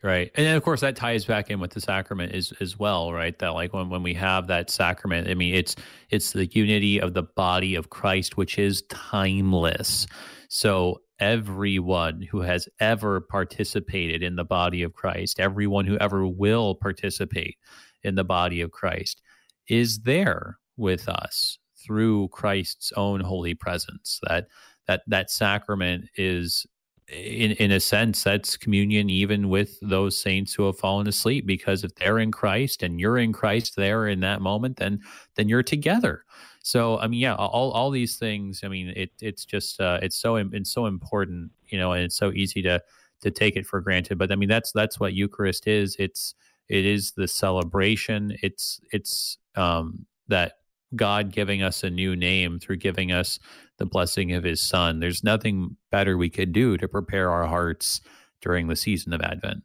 Right. 0.03 0.29
And 0.35 0.45
then 0.45 0.57
of 0.57 0.63
course 0.63 0.81
that 0.81 0.97
ties 0.97 1.23
back 1.23 1.49
in 1.49 1.61
with 1.61 1.71
the 1.71 1.79
sacrament 1.79 2.33
as 2.33 2.51
as 2.59 2.77
well, 2.77 3.13
right? 3.13 3.39
That 3.39 3.53
like 3.53 3.71
when, 3.73 3.89
when 3.89 4.03
we 4.03 4.13
have 4.15 4.47
that 4.47 4.69
sacrament, 4.69 5.29
I 5.29 5.33
mean 5.33 5.55
it's 5.55 5.77
it's 6.09 6.33
the 6.33 6.45
unity 6.47 6.99
of 6.99 7.13
the 7.13 7.23
body 7.23 7.73
of 7.75 7.89
Christ, 7.89 8.35
which 8.35 8.59
is 8.59 8.83
timeless. 8.89 10.05
So 10.49 11.01
everyone 11.19 12.21
who 12.21 12.41
has 12.41 12.67
ever 12.81 13.21
participated 13.21 14.23
in 14.23 14.35
the 14.35 14.43
body 14.43 14.83
of 14.83 14.91
Christ, 14.93 15.39
everyone 15.39 15.85
who 15.85 15.97
ever 15.99 16.27
will 16.27 16.75
participate 16.75 17.55
in 18.03 18.15
the 18.15 18.25
body 18.25 18.59
of 18.59 18.71
Christ, 18.71 19.21
is 19.69 19.99
there 20.01 20.59
with 20.75 21.07
us 21.07 21.59
through 21.77 22.27
Christ's 22.27 22.91
own 22.97 23.21
holy 23.21 23.53
presence. 23.53 24.19
That 24.27 24.47
that 24.87 25.03
that 25.07 25.31
sacrament 25.31 26.09
is 26.17 26.65
in 27.13 27.51
in 27.53 27.71
a 27.71 27.79
sense 27.79 28.23
that's 28.23 28.57
communion 28.57 29.09
even 29.09 29.49
with 29.49 29.79
those 29.81 30.17
saints 30.17 30.53
who 30.53 30.65
have 30.65 30.77
fallen 30.77 31.07
asleep 31.07 31.45
because 31.45 31.83
if 31.83 31.93
they're 31.95 32.19
in 32.19 32.31
Christ 32.31 32.83
and 32.83 32.99
you're 32.99 33.17
in 33.17 33.33
Christ 33.33 33.75
there 33.75 34.07
in 34.07 34.19
that 34.21 34.41
moment 34.41 34.77
then 34.77 34.99
then 35.35 35.47
you're 35.47 35.63
together. 35.63 36.25
So 36.63 36.97
I 36.99 37.07
mean 37.07 37.19
yeah 37.19 37.35
all 37.35 37.71
all 37.71 37.91
these 37.91 38.17
things 38.17 38.61
I 38.63 38.67
mean 38.67 38.93
it 38.95 39.11
it's 39.21 39.45
just 39.45 39.79
uh, 39.79 39.99
it's 40.01 40.15
so 40.15 40.35
it's 40.37 40.71
so 40.71 40.85
important 40.85 41.51
you 41.67 41.77
know 41.77 41.91
and 41.93 42.03
it's 42.03 42.17
so 42.17 42.31
easy 42.31 42.61
to 42.63 42.81
to 43.21 43.31
take 43.31 43.55
it 43.55 43.65
for 43.65 43.81
granted. 43.81 44.17
But 44.17 44.31
I 44.31 44.35
mean 44.35 44.49
that's 44.49 44.71
that's 44.71 44.99
what 44.99 45.13
Eucharist 45.13 45.67
is. 45.67 45.95
It's 45.99 46.35
it 46.69 46.85
is 46.85 47.11
the 47.11 47.27
celebration. 47.27 48.37
It's 48.41 48.79
it's 48.91 49.37
um 49.55 50.05
that 50.27 50.53
God 50.95 51.31
giving 51.31 51.63
us 51.63 51.83
a 51.83 51.89
new 51.89 52.15
name 52.15 52.59
through 52.59 52.77
giving 52.77 53.11
us 53.11 53.39
the 53.77 53.85
blessing 53.85 54.33
of 54.33 54.43
his 54.43 54.61
son. 54.61 54.99
There's 54.99 55.23
nothing 55.23 55.77
better 55.91 56.17
we 56.17 56.29
could 56.29 56.53
do 56.53 56.77
to 56.77 56.87
prepare 56.87 57.29
our 57.29 57.47
hearts 57.47 58.01
during 58.41 58.67
the 58.67 58.75
season 58.75 59.13
of 59.13 59.21
Advent. 59.21 59.63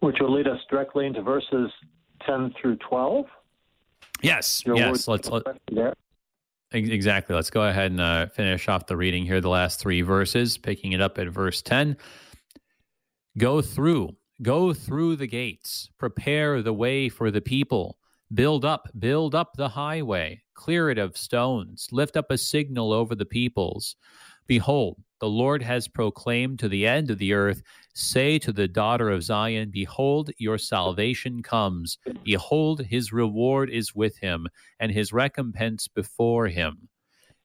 Which 0.00 0.16
will 0.20 0.32
lead 0.32 0.46
us 0.46 0.58
directly 0.70 1.06
into 1.06 1.22
verses 1.22 1.70
10 2.26 2.54
through 2.60 2.76
12. 2.76 3.26
Yes, 4.22 4.62
Your 4.64 4.76
yes. 4.76 5.08
Let's 5.08 5.28
let, 5.28 5.42
exactly. 6.72 7.34
Let's 7.34 7.50
go 7.50 7.62
ahead 7.62 7.90
and 7.90 8.00
uh, 8.00 8.26
finish 8.26 8.68
off 8.68 8.86
the 8.86 8.96
reading 8.96 9.24
here. 9.24 9.40
The 9.40 9.48
last 9.48 9.80
three 9.80 10.02
verses, 10.02 10.56
picking 10.58 10.92
it 10.92 11.00
up 11.00 11.18
at 11.18 11.28
verse 11.28 11.62
10. 11.62 11.96
Go 13.38 13.62
through, 13.62 14.16
go 14.42 14.72
through 14.72 15.16
the 15.16 15.26
gates, 15.26 15.88
prepare 15.98 16.62
the 16.62 16.72
way 16.72 17.08
for 17.08 17.30
the 17.30 17.40
people 17.40 17.98
Build 18.32 18.64
up, 18.64 18.88
build 18.96 19.34
up 19.34 19.54
the 19.56 19.70
highway, 19.70 20.42
clear 20.60 20.90
it 20.90 20.98
of 20.98 21.16
stones, 21.16 21.88
lift 21.90 22.18
up 22.18 22.30
a 22.30 22.36
signal 22.36 22.92
over 22.92 23.14
the 23.14 23.24
peoples. 23.24 23.96
Behold, 24.46 24.98
the 25.18 25.28
Lord 25.28 25.62
has 25.62 25.88
proclaimed 25.88 26.58
to 26.58 26.68
the 26.68 26.86
end 26.86 27.10
of 27.10 27.16
the 27.16 27.32
earth, 27.32 27.62
say 27.94 28.38
to 28.40 28.52
the 28.52 28.68
daughter 28.68 29.08
of 29.08 29.22
Zion, 29.22 29.70
Behold, 29.70 30.30
your 30.36 30.58
salvation 30.58 31.42
comes. 31.42 31.96
Behold, 32.24 32.82
his 32.82 33.10
reward 33.10 33.70
is 33.70 33.94
with 33.94 34.18
him, 34.18 34.46
and 34.78 34.92
his 34.92 35.14
recompense 35.14 35.88
before 35.88 36.48
him. 36.48 36.90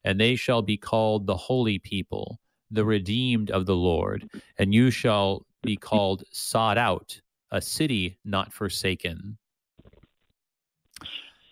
And 0.04 0.20
they 0.20 0.36
shall 0.36 0.60
be 0.60 0.76
called 0.76 1.26
the 1.26 1.38
holy 1.38 1.78
people, 1.78 2.38
the 2.70 2.84
redeemed 2.84 3.50
of 3.50 3.64
the 3.64 3.76
Lord, 3.76 4.28
and 4.58 4.74
you 4.74 4.90
shall 4.90 5.46
be 5.62 5.76
called 5.76 6.22
sought 6.32 6.76
out, 6.76 7.18
a 7.50 7.62
city 7.62 8.18
not 8.26 8.52
forsaken. 8.52 9.38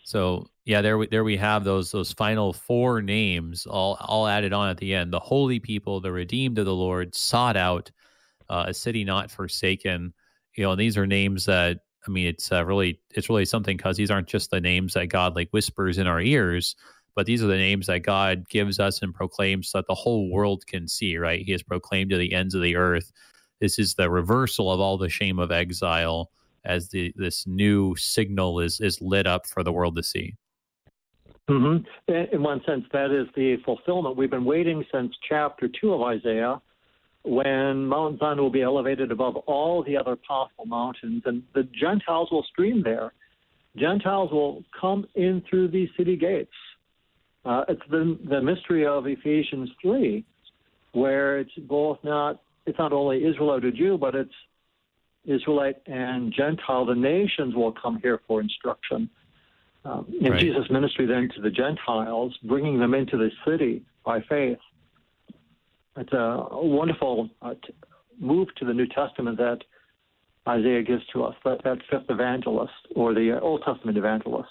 So 0.04 0.46
yeah, 0.66 0.82
there 0.82 0.98
we 0.98 1.06
there 1.08 1.24
we 1.24 1.36
have 1.38 1.64
those 1.64 1.90
those 1.90 2.12
final 2.12 2.52
four 2.52 3.02
names 3.02 3.66
all 3.66 3.96
all 4.00 4.28
added 4.28 4.52
on 4.52 4.68
at 4.68 4.76
the 4.76 4.94
end. 4.94 5.12
The 5.12 5.18
holy 5.18 5.58
people, 5.58 6.00
the 6.00 6.12
redeemed 6.12 6.58
of 6.58 6.66
the 6.66 6.74
Lord, 6.74 7.14
sought 7.14 7.56
out, 7.56 7.90
uh, 8.50 8.66
a 8.68 8.74
city 8.74 9.02
not 9.02 9.30
forsaken. 9.30 10.12
You 10.56 10.64
know, 10.64 10.72
and 10.72 10.80
these 10.80 10.98
are 10.98 11.06
names 11.06 11.46
that 11.46 11.80
I 12.06 12.10
mean, 12.10 12.26
it's 12.26 12.52
uh, 12.52 12.64
really 12.66 13.00
it's 13.10 13.30
really 13.30 13.46
something 13.46 13.76
because 13.78 13.96
these 13.96 14.10
aren't 14.10 14.28
just 14.28 14.50
the 14.50 14.60
names 14.60 14.92
that 14.94 15.06
God 15.06 15.34
like 15.34 15.48
whispers 15.50 15.96
in 15.98 16.06
our 16.06 16.20
ears, 16.20 16.76
but 17.14 17.26
these 17.26 17.42
are 17.42 17.46
the 17.46 17.56
names 17.56 17.86
that 17.86 18.00
God 18.00 18.48
gives 18.50 18.78
us 18.78 19.02
and 19.02 19.14
proclaims 19.14 19.70
so 19.70 19.78
that 19.78 19.86
the 19.86 19.94
whole 19.94 20.30
world 20.30 20.66
can 20.66 20.86
see. 20.86 21.16
Right? 21.16 21.42
He 21.44 21.52
has 21.52 21.62
proclaimed 21.62 22.10
to 22.10 22.18
the 22.18 22.34
ends 22.34 22.54
of 22.54 22.62
the 22.62 22.76
earth. 22.76 23.10
This 23.60 23.78
is 23.78 23.94
the 23.94 24.10
reversal 24.10 24.70
of 24.70 24.80
all 24.80 24.98
the 24.98 25.08
shame 25.08 25.38
of 25.38 25.50
exile 25.50 26.30
as 26.64 26.88
the 26.88 27.12
this 27.16 27.46
new 27.46 27.94
signal 27.96 28.60
is 28.60 28.80
is 28.80 29.00
lit 29.00 29.26
up 29.26 29.46
for 29.46 29.62
the 29.62 29.72
world 29.72 29.96
to 29.96 30.02
see. 30.02 30.34
Mm-hmm. 31.48 32.12
In 32.32 32.42
one 32.42 32.62
sense, 32.64 32.84
that 32.92 33.10
is 33.10 33.26
the 33.36 33.56
fulfillment. 33.64 34.16
We've 34.16 34.30
been 34.30 34.46
waiting 34.46 34.84
since 34.90 35.14
chapter 35.28 35.68
two 35.68 35.92
of 35.92 36.00
Isaiah, 36.00 36.60
when 37.22 37.84
Mount 37.86 38.18
Zion 38.18 38.38
will 38.38 38.50
be 38.50 38.62
elevated 38.62 39.12
above 39.12 39.36
all 39.36 39.82
the 39.82 39.96
other 39.96 40.16
possible 40.16 40.64
mountains, 40.64 41.22
and 41.26 41.42
the 41.54 41.64
Gentiles 41.78 42.28
will 42.30 42.44
stream 42.44 42.82
there. 42.82 43.12
Gentiles 43.76 44.30
will 44.32 44.62
come 44.80 45.06
in 45.16 45.42
through 45.48 45.68
these 45.68 45.88
city 45.98 46.16
gates. 46.16 46.52
Uh, 47.44 47.64
it's 47.68 47.82
the 47.90 48.18
the 48.28 48.40
mystery 48.40 48.86
of 48.86 49.06
Ephesians 49.06 49.68
three, 49.82 50.24
where 50.92 51.38
it's 51.38 51.52
both 51.68 51.98
not 52.04 52.40
it's 52.64 52.78
not 52.78 52.92
only 52.94 53.22
Israelite 53.22 53.64
or 53.66 53.70
Jew, 53.70 53.98
but 53.98 54.14
it's 54.14 54.32
Israelite 55.24 55.76
and 55.86 56.32
Gentile, 56.32 56.84
the 56.84 56.94
nations 56.94 57.54
will 57.54 57.72
come 57.72 57.98
here 58.00 58.20
for 58.26 58.40
instruction. 58.40 59.08
Um, 59.84 60.06
in 60.20 60.32
right. 60.32 60.40
Jesus' 60.40 60.70
ministry 60.70 61.06
then 61.06 61.28
to 61.34 61.42
the 61.42 61.50
Gentiles, 61.50 62.36
bringing 62.44 62.78
them 62.78 62.94
into 62.94 63.16
the 63.18 63.30
city 63.46 63.82
by 64.04 64.20
faith. 64.22 64.58
It's 65.96 66.12
a 66.12 66.46
wonderful 66.50 67.30
uh, 67.42 67.54
t- 67.54 67.74
move 68.18 68.48
to 68.56 68.64
the 68.64 68.72
New 68.72 68.86
Testament 68.86 69.36
that 69.38 69.58
Isaiah 70.48 70.82
gives 70.82 71.06
to 71.12 71.24
us, 71.24 71.34
that, 71.44 71.62
that 71.64 71.78
fifth 71.90 72.08
evangelist 72.08 72.72
or 72.94 73.14
the 73.14 73.38
Old 73.40 73.62
Testament 73.64 73.96
evangelist. 73.96 74.50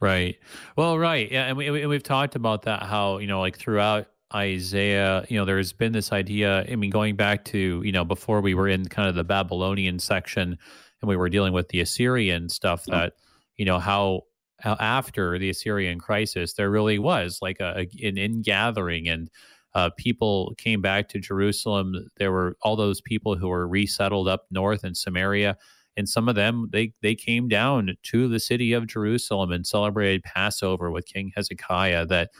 Right. 0.00 0.38
Well, 0.76 0.98
right. 0.98 1.30
Yeah, 1.30 1.46
and 1.46 1.56
we, 1.56 1.86
we've 1.86 2.02
talked 2.02 2.34
about 2.34 2.62
that. 2.62 2.82
How 2.82 3.18
you 3.18 3.28
know, 3.28 3.40
like 3.40 3.56
throughout 3.56 4.08
Isaiah, 4.34 5.24
you 5.28 5.38
know, 5.38 5.44
there's 5.44 5.72
been 5.72 5.92
this 5.92 6.12
idea. 6.12 6.64
I 6.70 6.76
mean, 6.76 6.90
going 6.90 7.16
back 7.16 7.44
to, 7.46 7.82
you 7.84 7.92
know, 7.92 8.04
before 8.04 8.40
we 8.40 8.54
were 8.54 8.68
in 8.68 8.86
kind 8.86 9.08
of 9.08 9.14
the 9.14 9.24
Babylonian 9.24 9.98
section 9.98 10.58
and 11.00 11.08
we 11.08 11.16
were 11.16 11.28
dealing 11.28 11.52
with 11.52 11.68
the 11.68 11.80
Assyrian 11.80 12.48
stuff, 12.48 12.84
that, 12.86 13.14
you 13.56 13.64
know, 13.64 13.78
how, 13.78 14.22
how 14.60 14.76
after 14.80 15.38
the 15.38 15.50
Assyrian 15.50 15.98
crisis, 15.98 16.54
there 16.54 16.70
really 16.70 16.98
was 16.98 17.38
like 17.42 17.60
a, 17.60 17.86
an 18.02 18.18
ingathering 18.18 19.08
and 19.08 19.30
uh, 19.74 19.90
people 19.96 20.54
came 20.58 20.80
back 20.80 21.08
to 21.08 21.18
Jerusalem. 21.18 22.08
There 22.18 22.32
were 22.32 22.56
all 22.62 22.76
those 22.76 23.00
people 23.00 23.36
who 23.36 23.48
were 23.48 23.66
resettled 23.66 24.28
up 24.28 24.46
north 24.50 24.84
in 24.84 24.94
Samaria. 24.94 25.56
And 25.96 26.08
some 26.08 26.28
of 26.28 26.34
them, 26.34 26.68
they, 26.72 26.94
they 27.02 27.14
came 27.14 27.48
down 27.48 27.96
to 28.04 28.28
the 28.28 28.40
city 28.40 28.72
of 28.72 28.86
Jerusalem 28.86 29.52
and 29.52 29.66
celebrated 29.66 30.22
Passover 30.24 30.90
with 30.90 31.06
King 31.06 31.32
Hezekiah 31.34 32.06
that, 32.06 32.30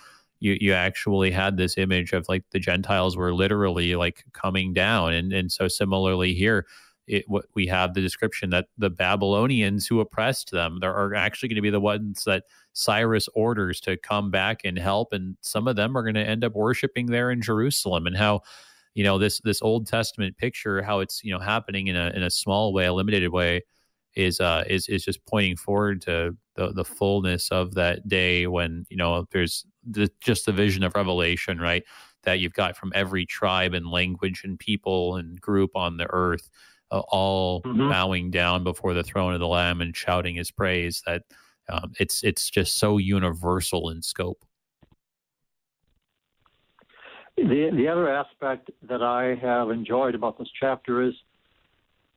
you 0.42 0.58
you 0.60 0.72
actually 0.72 1.30
had 1.30 1.56
this 1.56 1.78
image 1.78 2.12
of 2.12 2.28
like 2.28 2.44
the 2.50 2.58
Gentiles 2.58 3.16
were 3.16 3.32
literally 3.32 3.94
like 3.94 4.24
coming 4.32 4.74
down, 4.74 5.12
and 5.12 5.32
and 5.32 5.50
so 5.52 5.68
similarly 5.68 6.34
here. 6.34 6.66
It, 7.08 7.24
what 7.28 7.46
we 7.54 7.66
have 7.66 7.94
the 7.94 8.00
description 8.00 8.50
that 8.50 8.66
the 8.78 8.88
Babylonians 8.88 9.88
who 9.88 9.98
oppressed 9.98 10.52
them 10.52 10.78
there 10.80 10.94
are 10.94 11.16
actually 11.16 11.48
going 11.48 11.56
to 11.56 11.62
be 11.62 11.68
the 11.68 11.80
ones 11.80 12.22
that 12.24 12.44
Cyrus 12.74 13.28
orders 13.34 13.80
to 13.80 13.96
come 13.96 14.30
back 14.30 14.60
and 14.64 14.78
help, 14.78 15.12
and 15.12 15.36
some 15.40 15.66
of 15.66 15.76
them 15.76 15.96
are 15.96 16.02
going 16.02 16.14
to 16.14 16.20
end 16.26 16.44
up 16.44 16.54
worshiping 16.54 17.06
there 17.06 17.30
in 17.30 17.42
Jerusalem, 17.42 18.06
and 18.06 18.16
how 18.16 18.42
you 18.94 19.04
know 19.04 19.18
this 19.18 19.40
this 19.40 19.62
Old 19.62 19.86
Testament 19.86 20.36
picture, 20.36 20.82
how 20.82 21.00
it's 21.00 21.22
you 21.24 21.32
know 21.32 21.40
happening 21.40 21.86
in 21.88 21.96
a 21.96 22.10
in 22.10 22.22
a 22.22 22.30
small 22.30 22.72
way, 22.72 22.86
a 22.86 22.92
limited 22.92 23.28
way, 23.28 23.62
is 24.14 24.40
uh 24.40 24.64
is 24.68 24.88
is 24.88 25.04
just 25.04 25.24
pointing 25.26 25.56
forward 25.56 26.00
to 26.02 26.36
the 26.54 26.72
the 26.72 26.84
fullness 26.84 27.50
of 27.50 27.74
that 27.74 28.06
day 28.08 28.46
when 28.46 28.84
you 28.90 28.96
know 28.96 29.26
there's 29.32 29.64
the, 29.88 30.10
just 30.20 30.46
the 30.46 30.52
vision 30.52 30.82
of 30.82 30.94
revelation 30.94 31.58
right 31.58 31.84
that 32.24 32.38
you've 32.38 32.52
got 32.52 32.76
from 32.76 32.92
every 32.94 33.26
tribe 33.26 33.74
and 33.74 33.86
language 33.86 34.42
and 34.44 34.58
people 34.58 35.16
and 35.16 35.40
group 35.40 35.70
on 35.74 35.96
the 35.96 36.06
earth 36.10 36.48
uh, 36.90 37.00
all 37.08 37.62
mm-hmm. 37.62 37.88
bowing 37.88 38.30
down 38.30 38.62
before 38.62 38.94
the 38.94 39.02
throne 39.02 39.32
of 39.32 39.40
the 39.40 39.48
lamb 39.48 39.80
and 39.80 39.96
shouting 39.96 40.36
his 40.36 40.50
praise 40.50 41.02
that 41.06 41.22
um, 41.70 41.92
it's 41.98 42.22
it's 42.22 42.50
just 42.50 42.76
so 42.76 42.98
universal 42.98 43.88
in 43.88 44.02
scope 44.02 44.44
the 47.36 47.70
the 47.74 47.88
other 47.88 48.08
aspect 48.08 48.70
that 48.82 49.02
I 49.02 49.36
have 49.40 49.70
enjoyed 49.70 50.14
about 50.14 50.38
this 50.38 50.50
chapter 50.58 51.02
is 51.02 51.14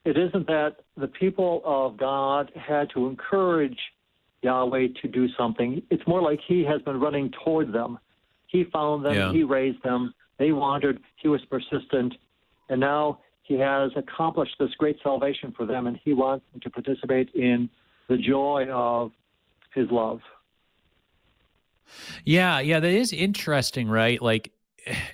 it 0.05 0.17
isn't 0.17 0.47
that 0.47 0.77
the 0.95 1.07
people 1.07 1.61
of 1.65 1.97
God 1.97 2.51
had 2.55 2.89
to 2.91 3.07
encourage 3.07 3.77
Yahweh 4.43 4.87
to 5.01 5.07
do 5.07 5.27
something. 5.37 5.81
It's 5.89 6.05
more 6.07 6.21
like 6.21 6.39
He 6.47 6.63
has 6.63 6.81
been 6.83 6.99
running 6.99 7.31
toward 7.43 7.73
them. 7.73 7.97
He 8.47 8.65
found 8.71 9.03
them, 9.03 9.15
yeah. 9.15 9.31
He 9.31 9.43
raised 9.43 9.81
them, 9.83 10.13
they 10.37 10.51
wandered, 10.51 10.99
He 11.17 11.27
was 11.27 11.41
persistent, 11.49 12.13
and 12.69 12.79
now 12.79 13.19
He 13.41 13.55
has 13.55 13.91
accomplished 13.95 14.55
this 14.59 14.69
great 14.77 14.97
salvation 15.01 15.53
for 15.57 15.65
them, 15.65 15.87
and 15.87 15.99
He 16.05 16.13
wants 16.13 16.45
them 16.51 16.61
to 16.61 16.69
participate 16.69 17.29
in 17.33 17.69
the 18.07 18.17
joy 18.17 18.67
of 18.71 19.11
His 19.73 19.89
love. 19.89 20.21
Yeah, 22.23 22.59
yeah, 22.59 22.79
that 22.79 22.91
is 22.91 23.13
interesting, 23.13 23.87
right? 23.87 24.21
Like 24.21 24.51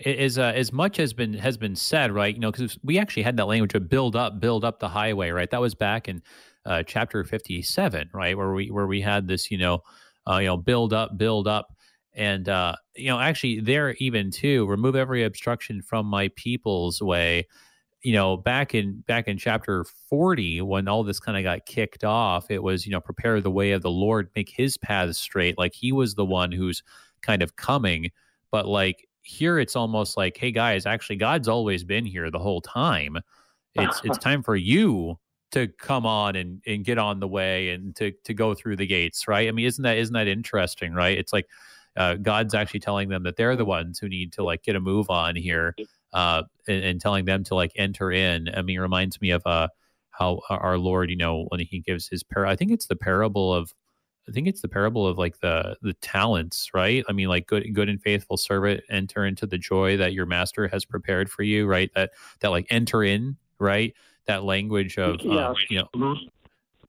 as 0.05 0.37
uh, 0.37 0.51
as 0.55 0.71
much 0.73 0.97
has 0.97 1.13
been 1.13 1.33
has 1.33 1.57
been 1.57 1.75
said, 1.75 2.11
right? 2.11 2.33
You 2.33 2.41
know, 2.41 2.51
because 2.51 2.77
we 2.83 2.99
actually 2.99 3.23
had 3.23 3.37
that 3.37 3.45
language 3.47 3.73
of 3.73 3.89
build 3.89 4.15
up, 4.15 4.39
build 4.39 4.65
up 4.65 4.79
the 4.79 4.89
highway, 4.89 5.29
right? 5.31 5.49
That 5.49 5.61
was 5.61 5.75
back 5.75 6.07
in 6.09 6.21
uh, 6.65 6.83
chapter 6.83 7.23
fifty 7.23 7.61
seven, 7.61 8.09
right, 8.13 8.37
where 8.37 8.53
we 8.53 8.69
where 8.71 8.87
we 8.87 9.01
had 9.01 9.27
this, 9.27 9.49
you 9.51 9.57
know, 9.57 9.79
uh, 10.29 10.37
you 10.37 10.47
know, 10.47 10.57
build 10.57 10.93
up, 10.93 11.17
build 11.17 11.47
up, 11.47 11.73
and 12.13 12.49
uh, 12.49 12.75
you 12.95 13.07
know, 13.07 13.19
actually 13.19 13.59
there 13.61 13.91
even 13.99 14.31
too, 14.31 14.65
remove 14.67 14.95
every 14.95 15.23
obstruction 15.23 15.81
from 15.81 16.05
my 16.05 16.29
people's 16.35 17.01
way. 17.01 17.47
you 18.03 18.13
know, 18.13 18.35
back 18.37 18.73
in 18.73 19.01
back 19.07 19.27
in 19.27 19.37
chapter 19.37 19.85
40, 20.09 20.61
when 20.61 20.87
all 20.87 21.03
this 21.03 21.19
kind 21.19 21.37
of 21.37 21.43
got 21.43 21.65
kicked 21.65 22.03
off, 22.03 22.49
it 22.49 22.63
was, 22.63 22.85
you 22.85 22.91
know, 22.91 22.99
prepare 23.01 23.39
the 23.41 23.51
way 23.51 23.71
of 23.73 23.81
the 23.83 23.91
Lord, 23.91 24.29
make 24.35 24.49
his 24.49 24.77
paths 24.77 25.19
straight. 25.19 25.57
Like 25.57 25.73
he 25.75 25.91
was 25.91 26.15
the 26.15 26.25
one 26.25 26.51
who's 26.51 26.81
kind 27.21 27.43
of 27.43 27.55
coming. 27.57 28.09
But 28.51 28.67
like 28.67 29.07
here 29.31 29.59
it's 29.59 29.75
almost 29.75 30.17
like, 30.17 30.37
hey 30.37 30.51
guys, 30.51 30.85
actually 30.85 31.15
God's 31.15 31.47
always 31.47 31.83
been 31.83 32.05
here 32.05 32.29
the 32.29 32.39
whole 32.39 32.61
time. 32.61 33.17
It's 33.75 34.01
it's 34.03 34.17
time 34.29 34.43
for 34.43 34.55
you 34.55 35.17
to 35.51 35.67
come 35.67 36.05
on 36.05 36.35
and, 36.35 36.61
and 36.65 36.85
get 36.85 36.97
on 36.97 37.19
the 37.19 37.27
way 37.27 37.69
and 37.69 37.95
to 37.95 38.11
to 38.25 38.33
go 38.33 38.53
through 38.53 38.75
the 38.75 38.87
gates, 38.87 39.27
right? 39.27 39.47
I 39.47 39.51
mean, 39.51 39.65
isn't 39.65 39.83
that 39.83 39.97
isn't 39.97 40.13
that 40.13 40.27
interesting, 40.27 40.93
right? 40.93 41.17
It's 41.17 41.33
like 41.33 41.47
uh, 41.95 42.15
God's 42.15 42.53
actually 42.53 42.79
telling 42.81 43.09
them 43.09 43.23
that 43.23 43.35
they're 43.35 43.55
the 43.55 43.65
ones 43.65 43.99
who 43.99 44.07
need 44.07 44.33
to 44.33 44.43
like 44.43 44.63
get 44.63 44.75
a 44.75 44.79
move 44.79 45.09
on 45.09 45.35
here, 45.35 45.75
uh, 46.13 46.43
and, 46.67 46.83
and, 46.83 47.01
telling 47.01 47.25
them 47.25 47.43
to 47.45 47.55
like 47.55 47.71
enter 47.75 48.11
in. 48.11 48.49
I 48.55 48.61
mean, 48.61 48.77
it 48.77 48.81
reminds 48.81 49.19
me 49.19 49.31
of 49.31 49.41
uh, 49.45 49.67
how 50.11 50.41
our 50.49 50.77
Lord, 50.77 51.09
you 51.09 51.17
know, 51.17 51.45
when 51.49 51.59
He 51.59 51.79
gives 51.79 52.07
His 52.07 52.23
parable, 52.23 52.51
I 52.51 52.55
think 52.55 52.71
it's 52.71 52.87
the 52.87 52.95
parable 52.95 53.53
of, 53.53 53.73
I 54.27 54.31
think 54.31 54.47
it's 54.47 54.61
the 54.61 54.67
parable 54.67 55.07
of 55.07 55.17
like 55.17 55.39
the 55.39 55.77
the 55.81 55.93
talents, 55.93 56.69
right? 56.73 57.03
I 57.09 57.13
mean, 57.13 57.27
like 57.27 57.47
good 57.47 57.73
good 57.73 57.89
and 57.89 58.01
faithful 58.01 58.37
servant, 58.37 58.81
enter 58.89 59.25
into 59.25 59.45
the 59.45 59.57
joy 59.57 59.97
that 59.97 60.13
your 60.13 60.25
master 60.25 60.67
has 60.67 60.85
prepared 60.85 61.29
for 61.29 61.43
you, 61.43 61.65
right? 61.65 61.91
That 61.95 62.11
that 62.39 62.49
like 62.49 62.67
enter 62.69 63.03
in, 63.03 63.37
right? 63.59 63.93
That 64.25 64.43
language 64.43 64.97
of, 64.97 65.21
yeah. 65.21 65.49
Um, 65.49 65.55
you 65.69 65.79
know, 65.79 65.87
mm-hmm. 65.95 66.27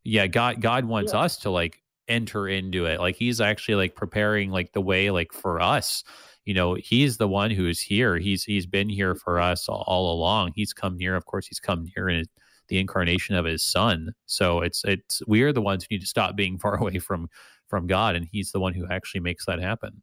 yeah, 0.05 0.27
God 0.27 0.61
God 0.61 0.85
wants 0.85 1.13
yeah. 1.13 1.21
us 1.21 1.39
to 1.39 1.51
like 1.51 1.83
enter 2.09 2.49
into 2.49 2.87
it. 2.87 3.01
Like 3.01 3.17
he's 3.17 3.41
actually 3.41 3.77
like 3.77 3.95
preparing 3.95 4.51
like 4.51 4.73
the 4.73 4.83
way 4.83 5.11
like 5.11 5.33
for 5.33 5.61
us. 5.61 6.05
You 6.45 6.55
know, 6.55 6.75
he's 6.75 7.19
the 7.19 7.29
one 7.29 7.51
who's 7.51 7.81
here. 7.81 8.19
He's 8.19 8.45
he's 8.45 8.67
been 8.67 8.89
here 8.89 9.15
for 9.15 9.41
us 9.41 9.69
all, 9.69 9.85
all 9.87 10.13
along. 10.13 10.53
He's 10.55 10.73
come 10.73 10.97
near. 10.99 11.17
Of 11.17 11.25
course, 11.25 11.47
he's 11.47 11.61
come 11.61 11.89
near 11.97 12.09
in 12.09 12.27
the 12.73 12.81
incarnation 12.81 13.37
of 13.37 13.45
his 13.45 13.63
son. 13.63 14.15
So 14.27 14.61
it's 14.61 14.83
it's 14.85 15.23
we 15.27 15.43
are 15.43 15.53
the 15.53 15.63
ones 15.63 15.85
who 15.85 15.95
need 15.95 16.01
to 16.01 16.07
stop 16.07 16.37
being 16.37 16.59
far 16.59 16.77
away 16.81 16.99
from 16.99 17.29
from 17.69 17.87
God, 17.87 18.17
and 18.17 18.27
he's 18.31 18.53
the 18.53 18.61
one 18.61 18.75
who 18.75 18.87
actually 18.91 19.21
makes 19.21 19.47
that 19.47 19.61
happen. 19.61 20.03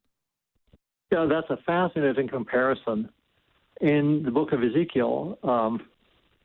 Yeah, 1.11 1.26
that's 1.26 1.49
a 1.49 1.57
fascinating 1.65 2.28
comparison. 2.28 3.09
In 3.82 4.24
the 4.24 4.32
book 4.32 4.51
of 4.51 4.63
Ezekiel, 4.63 5.39
um, 5.43 5.82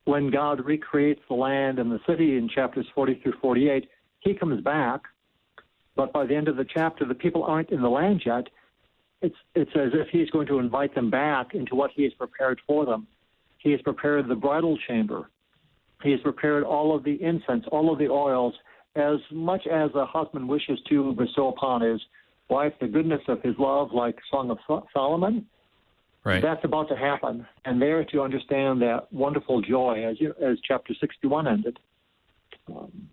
when 0.04 0.30
God 0.30 0.64
recreates 0.64 1.20
the 1.28 1.34
land 1.34 1.78
and 1.78 1.90
the 1.90 2.00
city 2.06 2.36
in 2.36 2.48
chapters 2.48 2.86
40 2.94 3.20
through 3.22 3.34
48, 3.40 3.88
he 4.20 4.34
comes 4.34 4.62
back 4.62 5.02
but 5.96 6.12
by 6.12 6.26
the 6.26 6.34
end 6.34 6.48
of 6.48 6.56
the 6.56 6.64
chapter, 6.64 7.04
the 7.04 7.14
people 7.14 7.44
aren't 7.44 7.70
in 7.70 7.80
the 7.80 7.88
land 7.88 8.22
yet. 8.26 8.48
It's, 9.22 9.36
it's 9.54 9.70
as 9.74 9.90
if 9.94 10.08
he's 10.10 10.30
going 10.30 10.46
to 10.48 10.58
invite 10.58 10.94
them 10.94 11.10
back 11.10 11.54
into 11.54 11.74
what 11.74 11.90
he 11.94 12.02
has 12.04 12.12
prepared 12.14 12.60
for 12.66 12.84
them. 12.84 13.06
He 13.58 13.70
has 13.72 13.80
prepared 13.82 14.28
the 14.28 14.34
bridal 14.34 14.76
chamber. 14.86 15.30
He 16.04 16.12
has 16.12 16.20
prepared 16.20 16.62
all 16.62 16.94
of 16.94 17.02
the 17.02 17.20
incense, 17.22 17.64
all 17.72 17.92
of 17.92 17.98
the 17.98 18.08
oils, 18.08 18.54
as 18.94 19.16
much 19.32 19.66
as 19.66 19.90
a 19.94 20.06
husband 20.06 20.48
wishes 20.48 20.78
to 20.88 21.12
bestow 21.14 21.48
upon 21.48 21.80
his 21.80 22.00
wife 22.48 22.74
the 22.80 22.86
goodness 22.86 23.22
of 23.26 23.42
his 23.42 23.54
love, 23.58 23.90
like 23.92 24.16
Song 24.30 24.50
of 24.50 24.58
Solomon. 24.92 25.46
Right. 26.22 26.42
That's 26.42 26.64
about 26.64 26.88
to 26.90 26.96
happen, 26.96 27.46
and 27.64 27.82
there 27.82 28.04
to 28.04 28.22
understand 28.22 28.80
that 28.82 29.12
wonderful 29.12 29.60
joy, 29.60 30.04
as 30.06 30.20
you, 30.20 30.34
as 30.42 30.58
chapter 30.66 30.94
sixty-one 30.94 31.48
ended. 31.48 31.78
Um, 32.68 33.08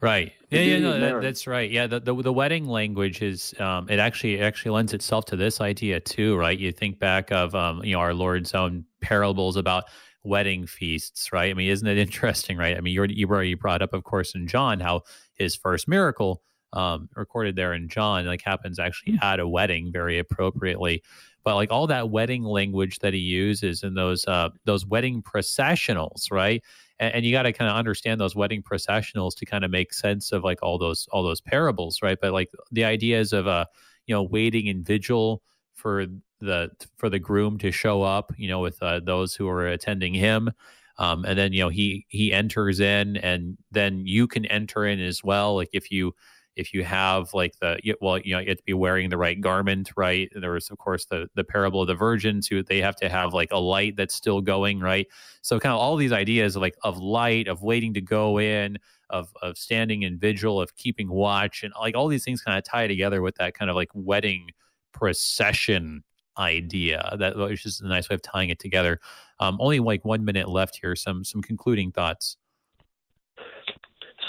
Right. 0.00 0.32
Yeah, 0.50 0.60
yeah, 0.60 0.78
no, 0.78 1.00
that, 1.00 1.22
that's 1.22 1.46
right. 1.46 1.68
Yeah, 1.68 1.88
the, 1.88 1.98
the, 1.98 2.14
the 2.22 2.32
wedding 2.32 2.66
language 2.68 3.20
is 3.20 3.52
um, 3.58 3.88
it 3.90 3.98
actually 3.98 4.36
it 4.36 4.42
actually 4.42 4.70
lends 4.70 4.94
itself 4.94 5.24
to 5.26 5.36
this 5.36 5.60
idea 5.60 5.98
too, 5.98 6.36
right? 6.36 6.56
You 6.56 6.70
think 6.70 7.00
back 7.00 7.32
of 7.32 7.54
um, 7.54 7.82
you 7.84 7.94
know 7.94 7.98
our 8.00 8.14
Lord's 8.14 8.54
own 8.54 8.84
parables 9.00 9.56
about 9.56 9.84
wedding 10.24 10.66
feasts, 10.66 11.32
right? 11.32 11.50
I 11.50 11.54
mean, 11.54 11.70
isn't 11.70 11.86
it 11.86 11.98
interesting, 12.06 12.56
right? 12.56 12.76
I 12.76 12.80
mean, 12.80 12.94
you 12.94 13.04
you 13.04 13.28
already 13.28 13.54
brought 13.54 13.82
up, 13.82 13.92
of 13.92 14.04
course, 14.04 14.34
in 14.34 14.46
John 14.46 14.80
how 14.80 15.02
his 15.34 15.54
first 15.54 15.88
miracle 15.88 16.42
um, 16.72 17.08
recorded 17.14 17.56
there 17.56 17.72
in 17.72 17.88
John 17.88 18.26
like 18.26 18.42
happens 18.42 18.78
actually 18.78 19.14
hmm. 19.14 19.22
at 19.22 19.40
a 19.40 19.48
wedding 19.48 19.90
very 19.92 20.18
appropriately. 20.18 21.02
But 21.44 21.54
like 21.54 21.70
all 21.70 21.86
that 21.86 22.10
wedding 22.10 22.44
language 22.44 22.98
that 22.98 23.14
he 23.14 23.20
uses 23.20 23.82
in 23.82 23.94
those 23.94 24.26
uh, 24.26 24.50
those 24.64 24.84
wedding 24.84 25.22
processionals, 25.22 26.30
right? 26.30 26.62
and, 26.98 27.14
and 27.14 27.24
you 27.24 27.32
got 27.32 27.42
to 27.42 27.52
kind 27.52 27.70
of 27.70 27.76
understand 27.76 28.20
those 28.20 28.36
wedding 28.36 28.62
processionals 28.62 29.34
to 29.36 29.46
kind 29.46 29.64
of 29.64 29.70
make 29.70 29.92
sense 29.92 30.32
of 30.32 30.44
like 30.44 30.62
all 30.62 30.78
those 30.78 31.08
all 31.12 31.22
those 31.22 31.40
parables, 31.40 32.00
right? 32.02 32.18
But 32.20 32.32
like 32.32 32.50
the 32.70 32.84
ideas 32.84 33.32
of 33.32 33.46
uh, 33.46 33.66
you 34.06 34.14
know, 34.14 34.22
waiting 34.22 34.66
in 34.66 34.82
vigil 34.82 35.42
for 35.74 36.06
the 36.40 36.70
for 36.96 37.08
the 37.08 37.18
groom 37.18 37.58
to 37.58 37.70
show 37.70 38.02
up, 38.02 38.32
you 38.36 38.48
know, 38.48 38.60
with 38.60 38.82
uh, 38.82 39.00
those 39.00 39.34
who 39.34 39.48
are 39.48 39.66
attending 39.66 40.14
him. 40.14 40.50
Um, 40.98 41.24
and 41.24 41.38
then 41.38 41.52
you 41.52 41.60
know 41.60 41.68
he 41.68 42.06
he 42.08 42.32
enters 42.32 42.80
in, 42.80 43.16
and 43.18 43.56
then 43.70 44.06
you 44.06 44.26
can 44.26 44.46
enter 44.46 44.84
in 44.84 45.00
as 45.00 45.22
well. 45.22 45.54
Like 45.56 45.70
if 45.72 45.90
you 45.90 46.14
if 46.58 46.74
you 46.74 46.82
have 46.82 47.32
like 47.32 47.56
the 47.60 47.78
well 48.00 48.18
you 48.18 48.34
know 48.34 48.40
you 48.40 48.48
have 48.48 48.58
to 48.58 48.64
be 48.64 48.74
wearing 48.74 49.08
the 49.08 49.16
right 49.16 49.40
garment 49.40 49.90
right 49.96 50.28
there 50.34 50.50
was 50.50 50.68
of 50.70 50.76
course 50.78 51.04
the 51.06 51.28
the 51.36 51.44
parable 51.44 51.80
of 51.80 51.86
the 51.86 51.94
virgins 51.94 52.48
who 52.48 52.62
they 52.64 52.80
have 52.80 52.96
to 52.96 53.08
have 53.08 53.32
like 53.32 53.50
a 53.52 53.56
light 53.56 53.96
that's 53.96 54.14
still 54.14 54.40
going 54.40 54.80
right 54.80 55.06
so 55.40 55.58
kind 55.60 55.72
of 55.72 55.78
all 55.78 55.96
these 55.96 56.12
ideas 56.12 56.56
of 56.56 56.62
like 56.62 56.76
of 56.82 56.98
light 56.98 57.46
of 57.46 57.62
waiting 57.62 57.94
to 57.94 58.00
go 58.00 58.40
in 58.40 58.76
of 59.08 59.32
of 59.40 59.56
standing 59.56 60.02
in 60.02 60.18
vigil 60.18 60.60
of 60.60 60.74
keeping 60.74 61.08
watch 61.08 61.62
and 61.62 61.72
like 61.80 61.94
all 61.94 62.08
these 62.08 62.24
things 62.24 62.42
kind 62.42 62.58
of 62.58 62.64
tie 62.64 62.88
together 62.88 63.22
with 63.22 63.36
that 63.36 63.54
kind 63.54 63.70
of 63.70 63.76
like 63.76 63.90
wedding 63.94 64.50
procession 64.92 66.02
idea. 66.38 67.16
That 67.18 67.36
was 67.36 67.62
just 67.62 67.82
a 67.82 67.88
nice 67.88 68.08
way 68.08 68.14
of 68.14 68.22
tying 68.22 68.50
it 68.50 68.58
together. 68.58 69.00
Um, 69.40 69.56
only 69.60 69.80
like 69.80 70.04
one 70.04 70.24
minute 70.24 70.48
left 70.48 70.78
here 70.80 70.96
some 70.96 71.24
some 71.24 71.42
concluding 71.42 71.92
thoughts. 71.92 72.36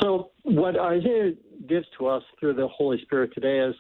So 0.02 0.32
what 0.44 0.80
Isaiah 0.80 1.34
gives 1.68 1.86
to 1.98 2.08
us 2.08 2.24
through 2.40 2.54
the 2.54 2.68
Holy 2.68 3.02
Spirit 3.02 3.32
today 3.34 3.60
is 3.60 3.76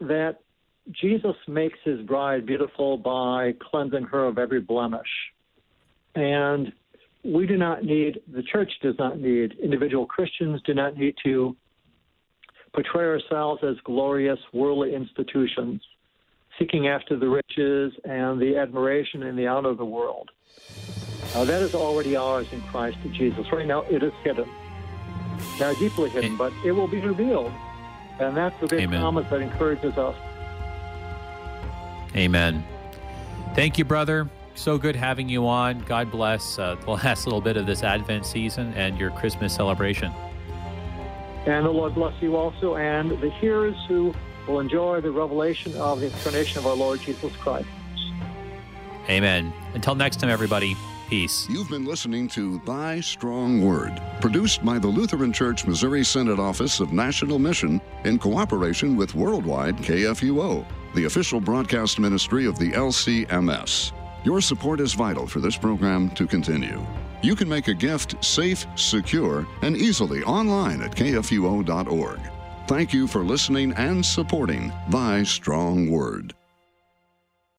that 0.00 0.38
Jesus 0.90 1.36
makes 1.48 1.78
his 1.84 2.00
bride 2.02 2.44
beautiful 2.44 2.96
by 2.96 3.54
cleansing 3.70 4.04
her 4.04 4.26
of 4.26 4.38
every 4.38 4.60
blemish. 4.60 5.08
And 6.14 6.72
we 7.24 7.46
do 7.46 7.56
not 7.56 7.84
need, 7.84 8.20
the 8.30 8.42
church 8.42 8.70
does 8.82 8.94
not 8.98 9.18
need, 9.18 9.54
individual 9.62 10.06
Christians 10.06 10.60
do 10.66 10.74
not 10.74 10.96
need 10.96 11.14
to 11.24 11.56
portray 12.74 13.04
ourselves 13.04 13.62
as 13.62 13.76
glorious 13.84 14.38
worldly 14.52 14.94
institutions, 14.94 15.80
seeking 16.58 16.88
after 16.88 17.16
the 17.16 17.28
riches 17.28 17.92
and 18.04 18.40
the 18.40 18.56
admiration 18.56 19.22
and 19.24 19.38
the 19.38 19.46
honor 19.46 19.70
of 19.70 19.78
the 19.78 19.84
world. 19.84 20.30
Now, 21.34 21.44
that 21.44 21.62
is 21.62 21.74
already 21.74 22.16
ours 22.16 22.46
in 22.52 22.60
Christ 22.62 22.98
Jesus. 23.12 23.50
Right 23.52 23.66
now, 23.66 23.82
it 23.82 24.02
is 24.02 24.12
hidden. 24.22 24.48
Now, 25.58 25.72
deeply 25.74 26.10
hidden, 26.10 26.36
but 26.36 26.52
it 26.64 26.72
will 26.72 26.88
be 26.88 27.00
revealed. 27.00 27.52
And 28.20 28.36
that's 28.36 28.58
the 28.60 28.68
big 28.68 28.80
Amen. 28.82 29.00
promise 29.00 29.26
that 29.30 29.40
encourages 29.40 29.98
us. 29.98 30.16
Amen. 32.14 32.64
Thank 33.54 33.78
you, 33.78 33.84
brother. 33.84 34.28
So 34.54 34.78
good 34.78 34.94
having 34.94 35.28
you 35.28 35.48
on. 35.48 35.80
God 35.80 36.12
bless 36.12 36.58
uh, 36.58 36.76
the 36.76 36.90
last 36.90 37.26
little 37.26 37.40
bit 37.40 37.56
of 37.56 37.66
this 37.66 37.82
Advent 37.82 38.24
season 38.24 38.72
and 38.74 38.96
your 38.98 39.10
Christmas 39.10 39.54
celebration. 39.54 40.12
And 41.46 41.66
the 41.66 41.70
Lord 41.70 41.94
bless 41.94 42.14
you 42.22 42.36
also 42.36 42.76
and 42.76 43.10
the 43.10 43.30
hearers 43.30 43.76
who 43.88 44.14
will 44.46 44.60
enjoy 44.60 45.00
the 45.00 45.10
revelation 45.10 45.74
of 45.76 46.00
the 46.00 46.06
incarnation 46.06 46.58
of 46.58 46.66
our 46.66 46.74
Lord 46.74 47.00
Jesus 47.00 47.34
Christ. 47.36 47.68
Amen. 49.08 49.52
Until 49.74 49.94
next 49.94 50.20
time, 50.20 50.30
everybody. 50.30 50.76
Peace. 51.08 51.46
You've 51.50 51.68
been 51.68 51.84
listening 51.84 52.28
to 52.28 52.60
Thy 52.60 53.00
Strong 53.00 53.62
Word, 53.62 54.00
produced 54.20 54.64
by 54.64 54.78
the 54.78 54.88
Lutheran 54.88 55.32
Church 55.32 55.66
Missouri 55.66 56.02
Synod 56.02 56.40
Office 56.40 56.80
of 56.80 56.92
National 56.92 57.38
Mission 57.38 57.80
in 58.04 58.18
cooperation 58.18 58.96
with 58.96 59.14
Worldwide 59.14 59.76
KFUO, 59.76 60.66
the 60.94 61.04
official 61.04 61.40
broadcast 61.40 61.98
ministry 61.98 62.46
of 62.46 62.58
the 62.58 62.72
LCMS. 62.72 63.92
Your 64.24 64.40
support 64.40 64.80
is 64.80 64.94
vital 64.94 65.26
for 65.26 65.40
this 65.40 65.56
program 65.56 66.08
to 66.10 66.26
continue. 66.26 66.84
You 67.22 67.36
can 67.36 67.48
make 67.48 67.68
a 67.68 67.74
gift 67.74 68.24
safe, 68.24 68.66
secure, 68.74 69.46
and 69.60 69.76
easily 69.76 70.22
online 70.22 70.80
at 70.82 70.92
kfuo.org. 70.92 72.20
Thank 72.66 72.94
you 72.94 73.06
for 73.06 73.22
listening 73.22 73.72
and 73.74 74.04
supporting 74.04 74.72
Thy 74.88 75.22
Strong 75.22 75.90
Word. 75.90 76.34